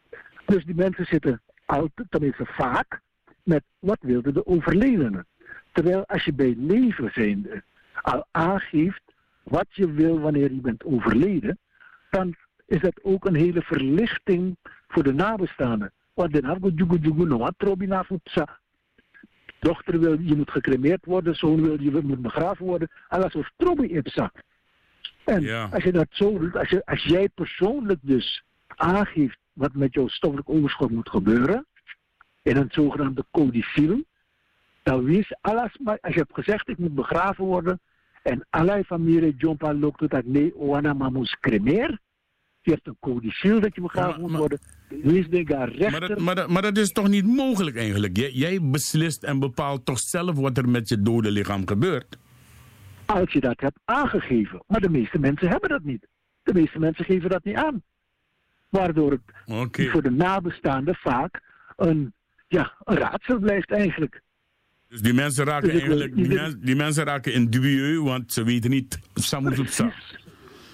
Dus 0.49 0.65
die 0.65 0.75
mensen 0.75 1.05
zitten 1.05 1.41
altijd, 1.65 2.07
tenminste 2.09 2.45
vaak, 2.45 2.99
met 3.43 3.63
wat 3.79 3.97
wilde 4.01 4.31
de 4.31 4.45
overledene. 4.45 5.25
Terwijl 5.71 6.05
als 6.05 6.23
je 6.23 6.33
bij 6.33 6.55
leven 6.57 7.11
zijnde 7.13 7.63
al 8.01 8.25
aangeeft 8.31 9.01
wat 9.43 9.65
je 9.69 9.91
wil 9.91 10.19
wanneer 10.19 10.53
je 10.53 10.61
bent 10.61 10.83
overleden, 10.83 11.57
dan 12.09 12.35
is 12.65 12.81
dat 12.81 13.03
ook 13.03 13.25
een 13.25 13.35
hele 13.35 13.61
verlichting 13.61 14.57
voor 14.87 15.03
de 15.03 15.13
nabestaanden. 15.13 15.91
Want 16.13 16.33
dan 16.33 16.45
hebben 16.45 16.69
we 16.69 16.75
jugu 16.75 16.97
jugu 16.97 17.25
no 17.25 17.37
wat 17.37 17.53
trobina 17.57 18.03
futsa. 18.03 18.59
Dochter 19.59 19.99
wil, 19.99 20.19
je 20.19 20.35
moet 20.35 20.51
gecremeerd 20.51 21.05
worden, 21.05 21.35
zoon 21.35 21.61
wil, 21.61 21.81
je 21.81 21.91
moet 21.91 22.21
begraven 22.21 22.65
worden. 22.65 22.89
Alles 23.07 23.35
of 23.35 23.51
trobi 23.55 23.87
ipsa. 23.87 24.31
En 25.25 25.71
als 25.71 25.83
je 25.83 25.91
dat 25.91 26.07
zo 26.09 26.37
doet, 26.37 26.55
als, 26.55 26.69
je, 26.69 26.85
als 26.85 27.03
jij 27.03 27.29
persoonlijk 27.29 27.99
dus 28.01 28.43
aangeeft 28.67 29.37
wat 29.59 29.73
met 29.73 29.93
jouw 29.93 30.07
stoffelijk 30.07 30.49
overschot 30.49 30.91
moet 30.91 31.09
gebeuren, 31.09 31.65
in 32.41 32.57
een 32.57 32.69
zogenaamde 32.71 33.25
codicil, 33.31 34.03
dan 34.83 35.03
wees 35.03 35.35
alles, 35.41 35.77
maar 35.83 35.97
als 36.01 36.13
je 36.13 36.19
hebt 36.19 36.33
gezegd 36.33 36.69
ik 36.69 36.77
moet 36.77 36.95
begraven 36.95 37.45
worden, 37.45 37.79
en 38.23 38.45
allerlei 38.49 38.83
familie 38.83 39.35
John 39.37 39.71
loopt 39.79 40.09
dat 40.09 40.25
nee, 40.25 40.55
Oana 40.55 40.93
Mamus 40.93 41.37
cremeer, 41.39 41.99
je 42.61 42.71
hebt 42.71 42.87
een 42.87 42.97
codicil 42.99 43.59
dat 43.59 43.75
je 43.75 43.81
begraven 43.81 44.21
moet 44.21 44.35
worden, 44.35 44.59
Wees 44.89 45.27
de 45.27 45.43
rechter. 45.43 45.91
Maar 45.91 46.07
dat, 46.07 46.19
maar, 46.19 46.35
dat, 46.35 46.49
maar 46.49 46.61
dat 46.61 46.77
is 46.77 46.91
toch 46.91 47.07
niet 47.07 47.25
mogelijk 47.25 47.77
eigenlijk? 47.77 48.17
Jij, 48.17 48.31
jij 48.31 48.61
beslist 48.61 49.23
en 49.23 49.39
bepaalt 49.39 49.85
toch 49.85 49.99
zelf 49.99 50.35
wat 50.35 50.57
er 50.57 50.69
met 50.69 50.89
je 50.89 51.01
dode 51.01 51.31
lichaam 51.31 51.67
gebeurt? 51.67 52.17
Als 53.05 53.31
je 53.31 53.39
dat 53.39 53.59
hebt 53.59 53.79
aangegeven. 53.85 54.63
Maar 54.67 54.81
de 54.81 54.89
meeste 54.89 55.19
mensen 55.19 55.47
hebben 55.47 55.69
dat 55.69 55.83
niet. 55.83 56.07
De 56.43 56.53
meeste 56.53 56.79
mensen 56.79 57.05
geven 57.05 57.29
dat 57.29 57.43
niet 57.43 57.55
aan. 57.55 57.83
Waardoor 58.69 59.11
het 59.11 59.89
voor 59.89 60.01
de 60.01 60.11
nabestaanden 60.11 60.95
vaak 60.95 61.41
een, 61.75 62.13
ja, 62.47 62.73
een 62.83 62.97
raadsel 62.97 63.39
blijft 63.39 63.71
eigenlijk. 63.71 64.21
Dus 64.87 65.01
die 65.01 65.13
mensen 65.13 65.45
raken 65.45 65.69
Dus 65.69 65.83
wil 65.83 65.99
eigenlijk, 65.99 66.65
die, 66.65 66.75
mensen 66.75 67.03
raken 67.03 67.33
in 67.33 67.49
dubieu, 67.49 68.01
want 68.01 68.33
ze 68.33 68.43
weten 68.43 68.69
niet, 68.69 68.99
Samus 69.13 69.59
op 69.59 69.67
sa. 69.67 69.91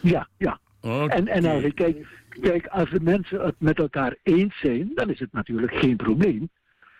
Ja, 0.01 0.27
ja. 0.37 0.59
En, 1.07 1.27
en 1.27 1.73
kijk, 1.73 2.07
kijk, 2.41 2.67
als 2.67 2.89
de 2.89 2.99
mensen 2.99 3.45
het 3.45 3.55
met 3.57 3.77
elkaar 3.77 4.15
eens 4.23 4.59
zijn, 4.59 4.91
dan 4.95 5.09
is 5.09 5.19
het 5.19 5.31
natuurlijk 5.31 5.73
geen 5.73 5.95
probleem. 5.95 6.49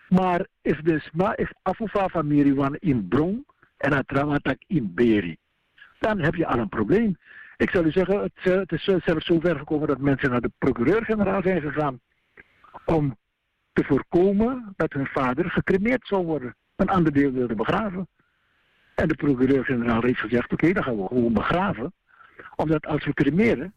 Maar 0.08 0.46
if 0.62 0.80
dus 0.80 1.08
maar 1.12 1.38
if 1.38 1.50
afufa 1.62 2.08
van 2.08 2.26
Miriwan 2.26 2.76
in 2.78 3.08
Brong 3.08 3.46
en 3.76 3.92
Atrawatak 3.92 4.58
in 4.66 4.94
Beri, 4.94 5.36
dan 5.98 6.20
heb 6.20 6.34
je 6.34 6.46
al 6.46 6.58
een 6.58 6.68
probleem. 6.68 7.16
Ik 7.56 7.70
zal 7.70 7.84
u 7.84 7.90
zeggen, 7.90 8.22
het, 8.22 8.32
eh, 8.42 8.54
het 8.54 8.72
is 8.72 8.84
zelfs 8.84 9.26
zover 9.26 9.58
gekomen 9.58 9.88
dat 9.88 9.98
mensen 9.98 10.30
naar 10.30 10.40
de 10.40 10.52
procureur-generaal 10.58 11.42
zijn 11.42 11.60
gegaan 11.60 12.00
om 12.84 13.16
te 13.72 13.84
voorkomen 13.84 14.72
dat 14.76 14.92
hun 14.92 15.06
vader 15.06 15.50
gecremeerd 15.50 16.06
zou 16.06 16.26
worden. 16.26 16.56
Een 16.76 16.88
ander 16.88 17.12
deel 17.12 17.32
wilde 17.32 17.54
begraven. 17.54 18.08
En 18.94 19.08
de 19.08 19.14
procureur-generaal 19.14 20.02
heeft 20.02 20.20
gezegd, 20.20 20.52
oké, 20.52 20.72
dan 20.72 20.82
gaan 20.82 20.96
we 20.96 21.06
gewoon 21.06 21.32
begraven. 21.32 21.92
Omdat 22.56 22.86
als 22.86 23.04
we 23.04 23.12
cremeren, 23.12 23.74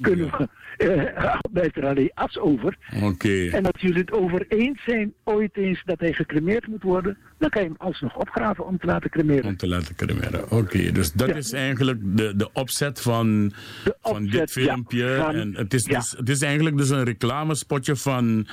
kunnen 0.00 0.30
we, 0.30 0.48
blijft 1.52 1.76
er 1.76 1.86
alleen 1.86 2.10
as 2.14 2.38
over. 2.38 2.76
Oké. 3.02 3.48
En 3.48 3.66
als 3.66 3.80
jullie 3.80 4.00
het 4.00 4.12
over 4.12 4.44
eens 4.48 4.82
zijn 4.84 5.12
ooit 5.24 5.56
eens 5.56 5.82
dat 5.84 6.00
hij 6.00 6.12
gecremeerd 6.12 6.66
moet 6.66 6.82
worden, 6.82 7.18
dan 7.38 7.50
kan 7.50 7.62
je 7.62 7.68
hem 7.68 7.76
alsnog 7.78 8.16
opgraven 8.16 8.66
om 8.66 8.78
te 8.78 8.86
laten 8.86 9.10
cremeren. 9.10 9.44
Om 9.44 9.56
te 9.56 9.68
laten 9.68 9.94
cremeren. 9.94 10.50
Oké, 10.50 10.92
dus 10.92 11.12
dat 11.12 11.36
is 11.36 11.52
eigenlijk 11.52 12.00
de, 12.16 12.36
de 12.36 12.52
opzet 12.52 13.00
van, 13.00 13.52
van 14.00 14.22
dit 14.24 14.32
ja, 14.32 14.46
filmpje. 14.46 15.16
van- 15.16 15.34
en 15.34 15.54
het 15.56 15.74
is, 15.74 15.84
ja. 15.86 15.98
dus, 15.98 16.10
het 16.10 16.28
is 16.28 16.42
eigenlijk 16.42 16.76
dus 16.76 16.90
een 16.90 17.04
reclamespotje 17.04 17.96
van, 17.96 18.46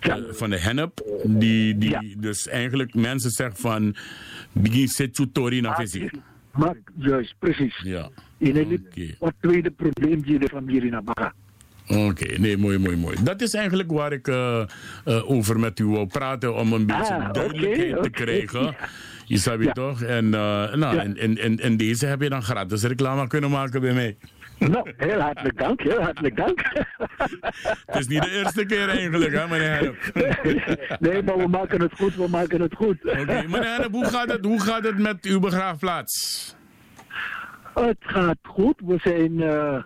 eh, 0.00 0.14
van 0.30 0.50
de 0.50 0.58
hennep. 0.58 1.20
Die, 1.24 1.78
die 1.78 2.16
dus 2.18 2.48
eigenlijk 2.48 2.94
mensen 2.94 3.30
zeggen 3.30 3.56
van... 3.56 3.96
Begin 4.52 5.12
tori 5.32 5.60
na 5.60 5.74
visie. 5.74 6.10
Maar 6.52 6.76
juist, 6.96 7.34
precies. 7.38 7.80
Ja. 7.82 8.08
In 8.40 8.56
het 8.56 9.16
wat 9.18 9.32
tweede 9.40 9.70
probleem 9.70 10.22
die 10.22 10.38
de 10.38 10.48
familie 10.48 10.90
naar 10.90 11.02
Baga. 11.02 11.32
Oké, 11.88 12.38
nee, 12.38 12.56
mooi, 12.56 12.78
mooi, 12.78 12.96
mooi. 12.96 13.16
Dat 13.22 13.40
is 13.40 13.54
eigenlijk 13.54 13.90
waar 13.92 14.12
ik 14.12 14.28
eh, 14.28 14.60
eh, 15.04 15.30
over 15.30 15.58
met 15.58 15.78
u 15.78 15.86
wou 15.86 16.06
praten 16.06 16.54
om 16.54 16.72
een 16.72 16.86
beetje 16.86 17.14
Ah, 17.14 17.32
duidelijkheid 17.32 18.02
te 18.02 18.10
krijgen. 18.10 18.76
Je 19.30 19.38
snap 19.38 19.60
je 19.62 19.72
toch? 19.72 20.02
En, 20.02 20.24
eh, 20.24 20.74
nou, 20.74 20.96
en, 20.96 21.16
en, 21.16 21.38
en, 21.38 21.58
en 21.58 21.76
deze 21.76 22.06
heb 22.06 22.22
je 22.22 22.28
dan 22.28 22.42
gratis 22.42 22.82
reclame 22.82 23.26
kunnen 23.26 23.50
maken 23.50 23.80
bij 23.80 23.92
mij. 23.92 24.16
Nou, 24.58 24.92
heel 24.96 25.20
hartelijk 25.20 25.58
dank, 25.58 25.82
heel 25.82 26.00
hartelijk 26.02 26.36
dank. 26.36 26.62
Het 27.86 27.98
is 27.98 28.06
niet 28.06 28.22
de 28.22 28.30
eerste 28.30 28.64
keer 28.64 28.88
eigenlijk, 28.88 29.32
hè, 29.32 29.48
meneer 29.48 30.12
nee, 31.00 31.22
maar 31.22 31.36
we 31.36 31.46
maken 31.48 31.80
het 31.80 31.92
goed, 31.94 32.14
we 32.14 32.28
maken 32.28 32.60
het 32.60 32.74
goed. 32.74 32.96
Oké, 33.04 33.24
meneer 33.24 33.72
Hennep, 33.72 33.92
hoe 33.92 34.04
gaat, 34.04 34.30
het, 34.30 34.44
hoe 34.44 34.60
gaat 34.60 34.84
het 34.84 34.98
met 34.98 35.24
uw 35.24 35.40
begraafplaats? 35.40 36.54
Het 37.74 37.96
gaat 38.00 38.38
goed, 38.42 38.80
we 38.84 38.98
zijn 38.98 39.40
eh, 39.42 39.82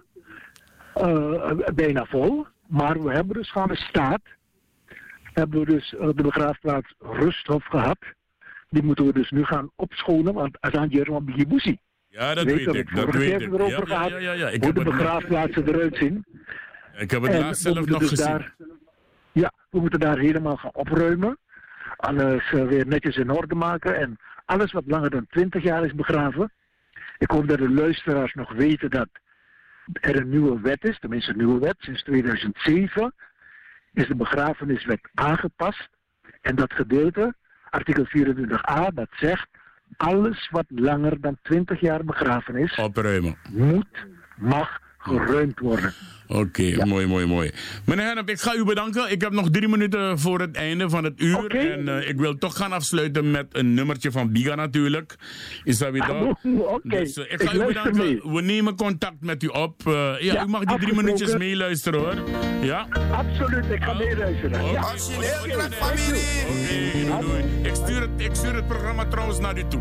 eh, 0.94 1.50
bijna 1.74 2.04
vol. 2.04 2.46
Maar 2.66 3.02
we 3.02 3.12
hebben 3.12 3.36
dus 3.36 3.50
van 3.52 3.68
de 3.68 3.76
staat, 3.76 4.20
hebben 5.32 5.60
we 5.60 5.66
dus 5.66 5.94
eh, 5.94 6.06
de 6.14 6.22
begraafplaats 6.22 6.94
Rusthof 6.98 7.64
gehad. 7.64 7.98
Die 8.68 8.82
moeten 8.82 9.06
we 9.06 9.12
dus 9.12 9.30
nu 9.30 9.44
gaan 9.44 9.70
opschonen, 9.76 10.34
want 10.34 10.56
Azan 10.60 10.88
Jerman 10.88 11.24
Bigibusi. 11.24 11.78
Ja, 12.08 12.34
dat 12.34 12.44
Weet 12.44 12.64
weet 12.64 12.74
ik. 12.74 12.94
Dat 12.96 13.14
weet 13.14 13.40
ik. 13.40 13.52
erover 13.52 13.88
Ja, 13.88 14.06
ja, 14.06 14.18
gehad, 14.18 14.38
ja. 14.38 14.48
Ik 14.48 14.64
hoe 14.64 14.72
heb 14.72 14.74
de 14.74 14.80
het, 14.80 14.90
begraafplaatsen 14.90 15.68
eruit 15.68 15.96
zien. 15.96 16.24
ik 16.96 17.10
heb 17.10 17.22
het 17.22 17.32
En 17.32 17.40
laatst 17.40 17.62
zelf 17.62 17.86
nog 17.86 17.98
dus 17.98 18.08
gezien. 18.08 18.26
daar- 18.26 18.54
ja, 19.32 19.52
we 19.70 19.80
moeten 19.80 20.00
daar 20.00 20.18
helemaal 20.18 20.56
gaan 20.56 20.74
opruimen. 20.74 21.38
Alles 21.96 22.50
weer 22.50 22.86
netjes 22.86 23.16
in 23.16 23.30
orde 23.30 23.54
maken. 23.54 23.96
En 23.96 24.16
alles 24.44 24.72
wat 24.72 24.82
langer 24.86 25.10
dan 25.10 25.26
20 25.26 25.62
jaar 25.62 25.84
is 25.84 25.94
begraven. 25.94 26.52
Ik 27.18 27.30
hoop 27.30 27.48
dat 27.48 27.58
de 27.58 27.70
luisteraars 27.70 28.34
nog 28.34 28.52
weten 28.52 28.90
dat 28.90 29.08
er 29.92 30.16
een 30.16 30.28
nieuwe 30.28 30.60
wet 30.60 30.84
is. 30.84 30.98
Tenminste, 30.98 31.30
een 31.30 31.36
nieuwe 31.36 31.58
wet. 31.58 31.76
Sinds 31.78 32.02
2007 32.02 33.14
is 33.92 34.06
de 34.06 34.16
begrafeniswet 34.16 35.08
aangepast. 35.14 35.88
En 36.40 36.56
dat 36.56 36.72
gedeelte, 36.72 37.34
artikel 37.70 38.06
24a, 38.06 38.94
dat 38.94 39.08
zegt... 39.10 39.48
alles 39.96 40.48
wat 40.50 40.64
langer 40.68 41.20
dan 41.20 41.38
20 41.42 41.80
jaar 41.80 42.04
begraven 42.04 42.56
is... 42.56 42.74
Opruimen. 42.74 43.36
moet, 43.50 44.06
mag 44.36 44.80
geruimd 45.04 45.58
worden. 45.60 45.92
Oké, 46.28 46.84
mooi, 46.84 47.06
mooi, 47.06 47.26
mooi. 47.26 47.50
Meneer 47.84 48.06
Hennep, 48.06 48.28
ik 48.30 48.40
ga 48.40 48.54
u 48.54 48.64
bedanken. 48.64 49.10
Ik 49.10 49.20
heb 49.20 49.32
nog 49.32 49.50
drie 49.50 49.68
minuten 49.68 50.18
voor 50.18 50.40
het 50.40 50.56
einde 50.56 50.88
van 50.90 51.04
het 51.04 51.20
uur. 51.20 51.56
En 51.56 51.88
eh, 51.88 52.08
ik 52.08 52.16
wil 52.16 52.38
toch 52.38 52.56
gaan 52.56 52.72
afsluiten 52.72 53.30
met 53.30 53.46
een 53.52 53.74
nummertje 53.74 54.10
van 54.10 54.32
Biga 54.32 54.54
natuurlijk. 54.54 55.14
Is 55.64 55.78
dat 55.78 55.90
weer 55.92 56.04
toch? 56.04 56.36
Oké, 56.58 56.88
Dus, 56.88 57.16
eh, 57.16 57.24
ik 57.24 57.42
ik 57.42 57.48
ga 57.48 57.54
u 57.54 57.64
bedanken. 57.66 58.32
We 58.32 58.42
nemen 58.42 58.76
contact 58.76 59.16
met 59.20 59.42
u 59.42 59.46
op. 59.46 59.86
Eh, 59.86 59.92
ja, 59.92 60.32
Ja, 60.32 60.44
u 60.44 60.48
mag 60.48 60.64
die 60.64 60.78
drie 60.78 60.94
minuutjes 60.94 61.36
meeluisteren 61.36 62.00
hoor. 62.00 62.14
Ja? 62.62 62.86
Absoluut, 63.12 63.70
ik 63.70 63.82
ga 63.82 63.92
meeluisteren. 63.92 64.64
Ja. 64.64 64.80
Oké, 64.80 64.92
doei, 67.06 67.20
doei. 67.20 67.44
Ik 67.62 67.74
stuur, 67.74 68.00
het, 68.00 68.10
ik 68.16 68.34
stuur 68.34 68.54
het 68.54 68.66
programma 68.66 69.04
trouwens 69.06 69.38
naar 69.40 69.58
u 69.58 69.62
toe. 69.68 69.80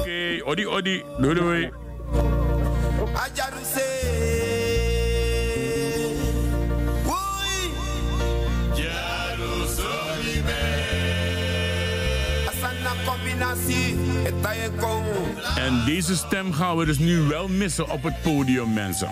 Oké, 0.00 0.44
odi, 0.44 0.66
odi. 0.66 1.02
Doei, 1.20 1.34
doei. 1.34 1.70
En 15.56 15.84
deze 15.84 16.16
stem 16.16 16.52
gaan 16.52 16.76
we 16.76 16.84
dus 16.84 16.98
nu 16.98 17.20
wel 17.20 17.48
missen 17.48 17.88
op 17.90 18.02
het 18.02 18.22
podium, 18.22 18.72
mensen. 18.72 19.08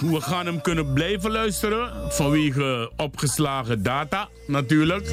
We, 0.00 0.10
we 0.10 0.20
gaan 0.20 0.46
hem 0.46 0.60
kunnen 0.60 0.92
blijven 0.92 1.30
luisteren 1.30 2.12
vanwege 2.12 2.90
opgeslagen 2.96 3.82
data, 3.82 4.28
natuurlijk. 4.46 5.12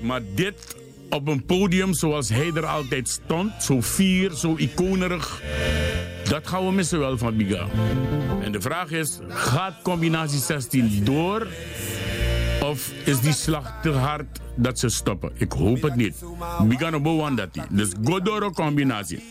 Maar 0.00 0.20
dit 0.34 0.76
op 1.10 1.28
een 1.28 1.44
podium 1.44 1.94
zoals 1.94 2.28
hij 2.28 2.50
er 2.54 2.66
altijd 2.66 3.08
stond, 3.08 3.62
zo 3.62 3.82
fier, 3.82 4.32
zo 4.32 4.54
iconerig, 4.56 5.42
dat 6.28 6.48
gaan 6.48 6.66
we 6.66 6.72
missen 6.72 6.98
wel 6.98 7.18
van 7.18 7.36
Biga. 7.36 7.66
En 8.42 8.52
de 8.52 8.60
vraag 8.60 8.90
is, 8.90 9.18
gaat 9.28 9.74
combinatie 9.82 10.38
16 10.38 11.04
door? 11.04 11.46
Of 12.62 12.90
is 13.04 13.20
die 13.20 13.32
slag 13.32 13.72
te 13.82 13.90
hard 13.90 14.40
dat 14.54 14.78
ze 14.78 14.88
stoppen? 14.88 15.30
Ik 15.34 15.52
hoop 15.52 15.82
het 15.82 15.96
niet. 15.96 16.24
Biga 16.62 16.90
no 16.90 17.00
bowan 17.00 17.36
dat 17.36 17.48
Dus 17.70 17.92
Godoro 18.04 18.50
combinatie. 18.50 19.22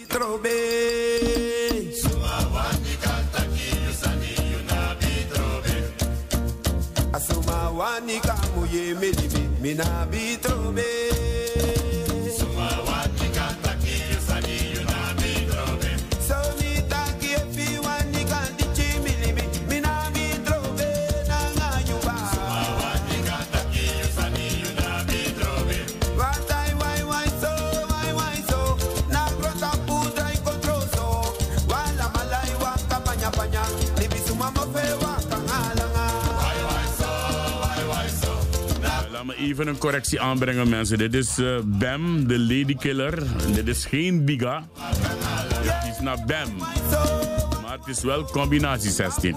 Asuma 7.11 7.71
wani 7.71 8.19
kamuye 8.19 8.93
melimi 8.99 9.49
mina 9.61 10.07
bitrobe. 10.11 11.24
Even 39.55 39.67
een 39.67 39.77
correctie 39.77 40.21
aanbrengen, 40.21 40.69
mensen. 40.69 40.97
Dit 40.97 41.13
is 41.13 41.37
eh, 41.37 41.59
Bam, 41.65 42.27
de 42.27 42.39
Ladykiller. 42.39 43.23
Dit 43.53 43.67
is 43.67 43.85
geen 43.85 44.25
Biga. 44.25 44.67
Het 44.77 45.95
is 45.95 46.01
naar 46.01 46.17
Bam. 46.25 46.57
Maar 47.61 47.77
het 47.77 47.97
is 47.97 48.03
wel 48.03 48.23
combinatie 48.23 48.91
16. 48.91 49.35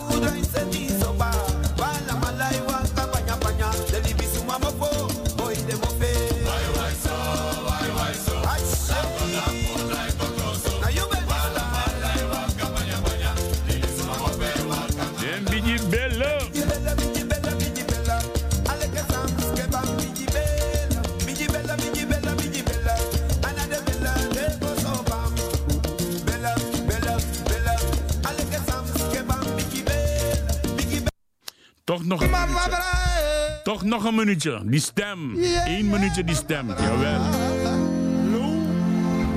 Nog 33.89 34.05
een 34.05 34.15
minuutje. 34.15 34.61
Die 34.65 34.81
stem. 34.81 35.37
Eén 35.67 35.89
minuutje 35.89 36.25
die 36.25 36.35
stem. 36.35 36.69
Jawel. 36.69 37.21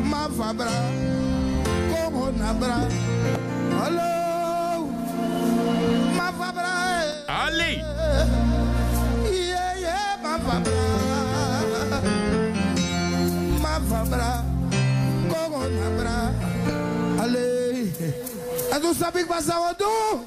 Ma 0.03 0.27
fabra, 0.37 0.71
como 1.91 2.31
nabra. 2.31 2.87
Hallo, 3.79 4.89
ma 6.15 6.31
fabra. 6.39 6.73
Ali. 7.25 7.83
Yeah, 9.31 9.79
yeah, 9.79 10.21
ma 10.23 10.39
fabra. 10.45 10.73
Ma 13.61 13.79
fabra, 13.89 14.45
como 15.27 15.59
nabra. 15.69 16.33
Ale. 17.19 17.45
En 18.71 18.81
tu 18.81 18.93
sabe 18.93 19.19
que 19.21 19.27
passa 19.27 19.59
o 19.59 19.73
do? 19.77 20.25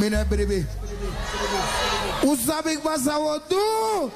Mina 0.00 0.24
baby. 0.24 0.66
Hoe 2.20 2.36
sabe 2.36 2.74
que 2.76 2.82
passa 2.82 3.18
o 3.18 3.38
do? 3.48 4.10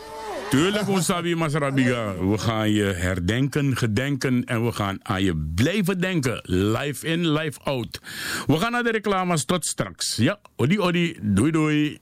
Tuurlijk, 0.50 0.88
Onsabi 0.88 1.34
Masarabiga. 1.34 2.14
We 2.18 2.38
gaan 2.38 2.70
je 2.70 2.84
herdenken, 2.84 3.76
gedenken 3.76 4.44
en 4.44 4.64
we 4.64 4.72
gaan 4.72 4.98
aan 5.02 5.22
je 5.22 5.36
blijven 5.54 6.00
denken. 6.00 6.40
Live 6.44 7.06
in, 7.06 7.32
live 7.32 7.60
out. 7.64 8.00
We 8.46 8.58
gaan 8.58 8.72
naar 8.72 8.82
de 8.82 8.90
reclames. 8.90 9.44
Tot 9.44 9.66
straks. 9.66 10.16
Ja, 10.16 10.38
odi 10.56 10.78
odi. 10.80 11.16
Doei 11.22 11.50
doei. 11.50 11.98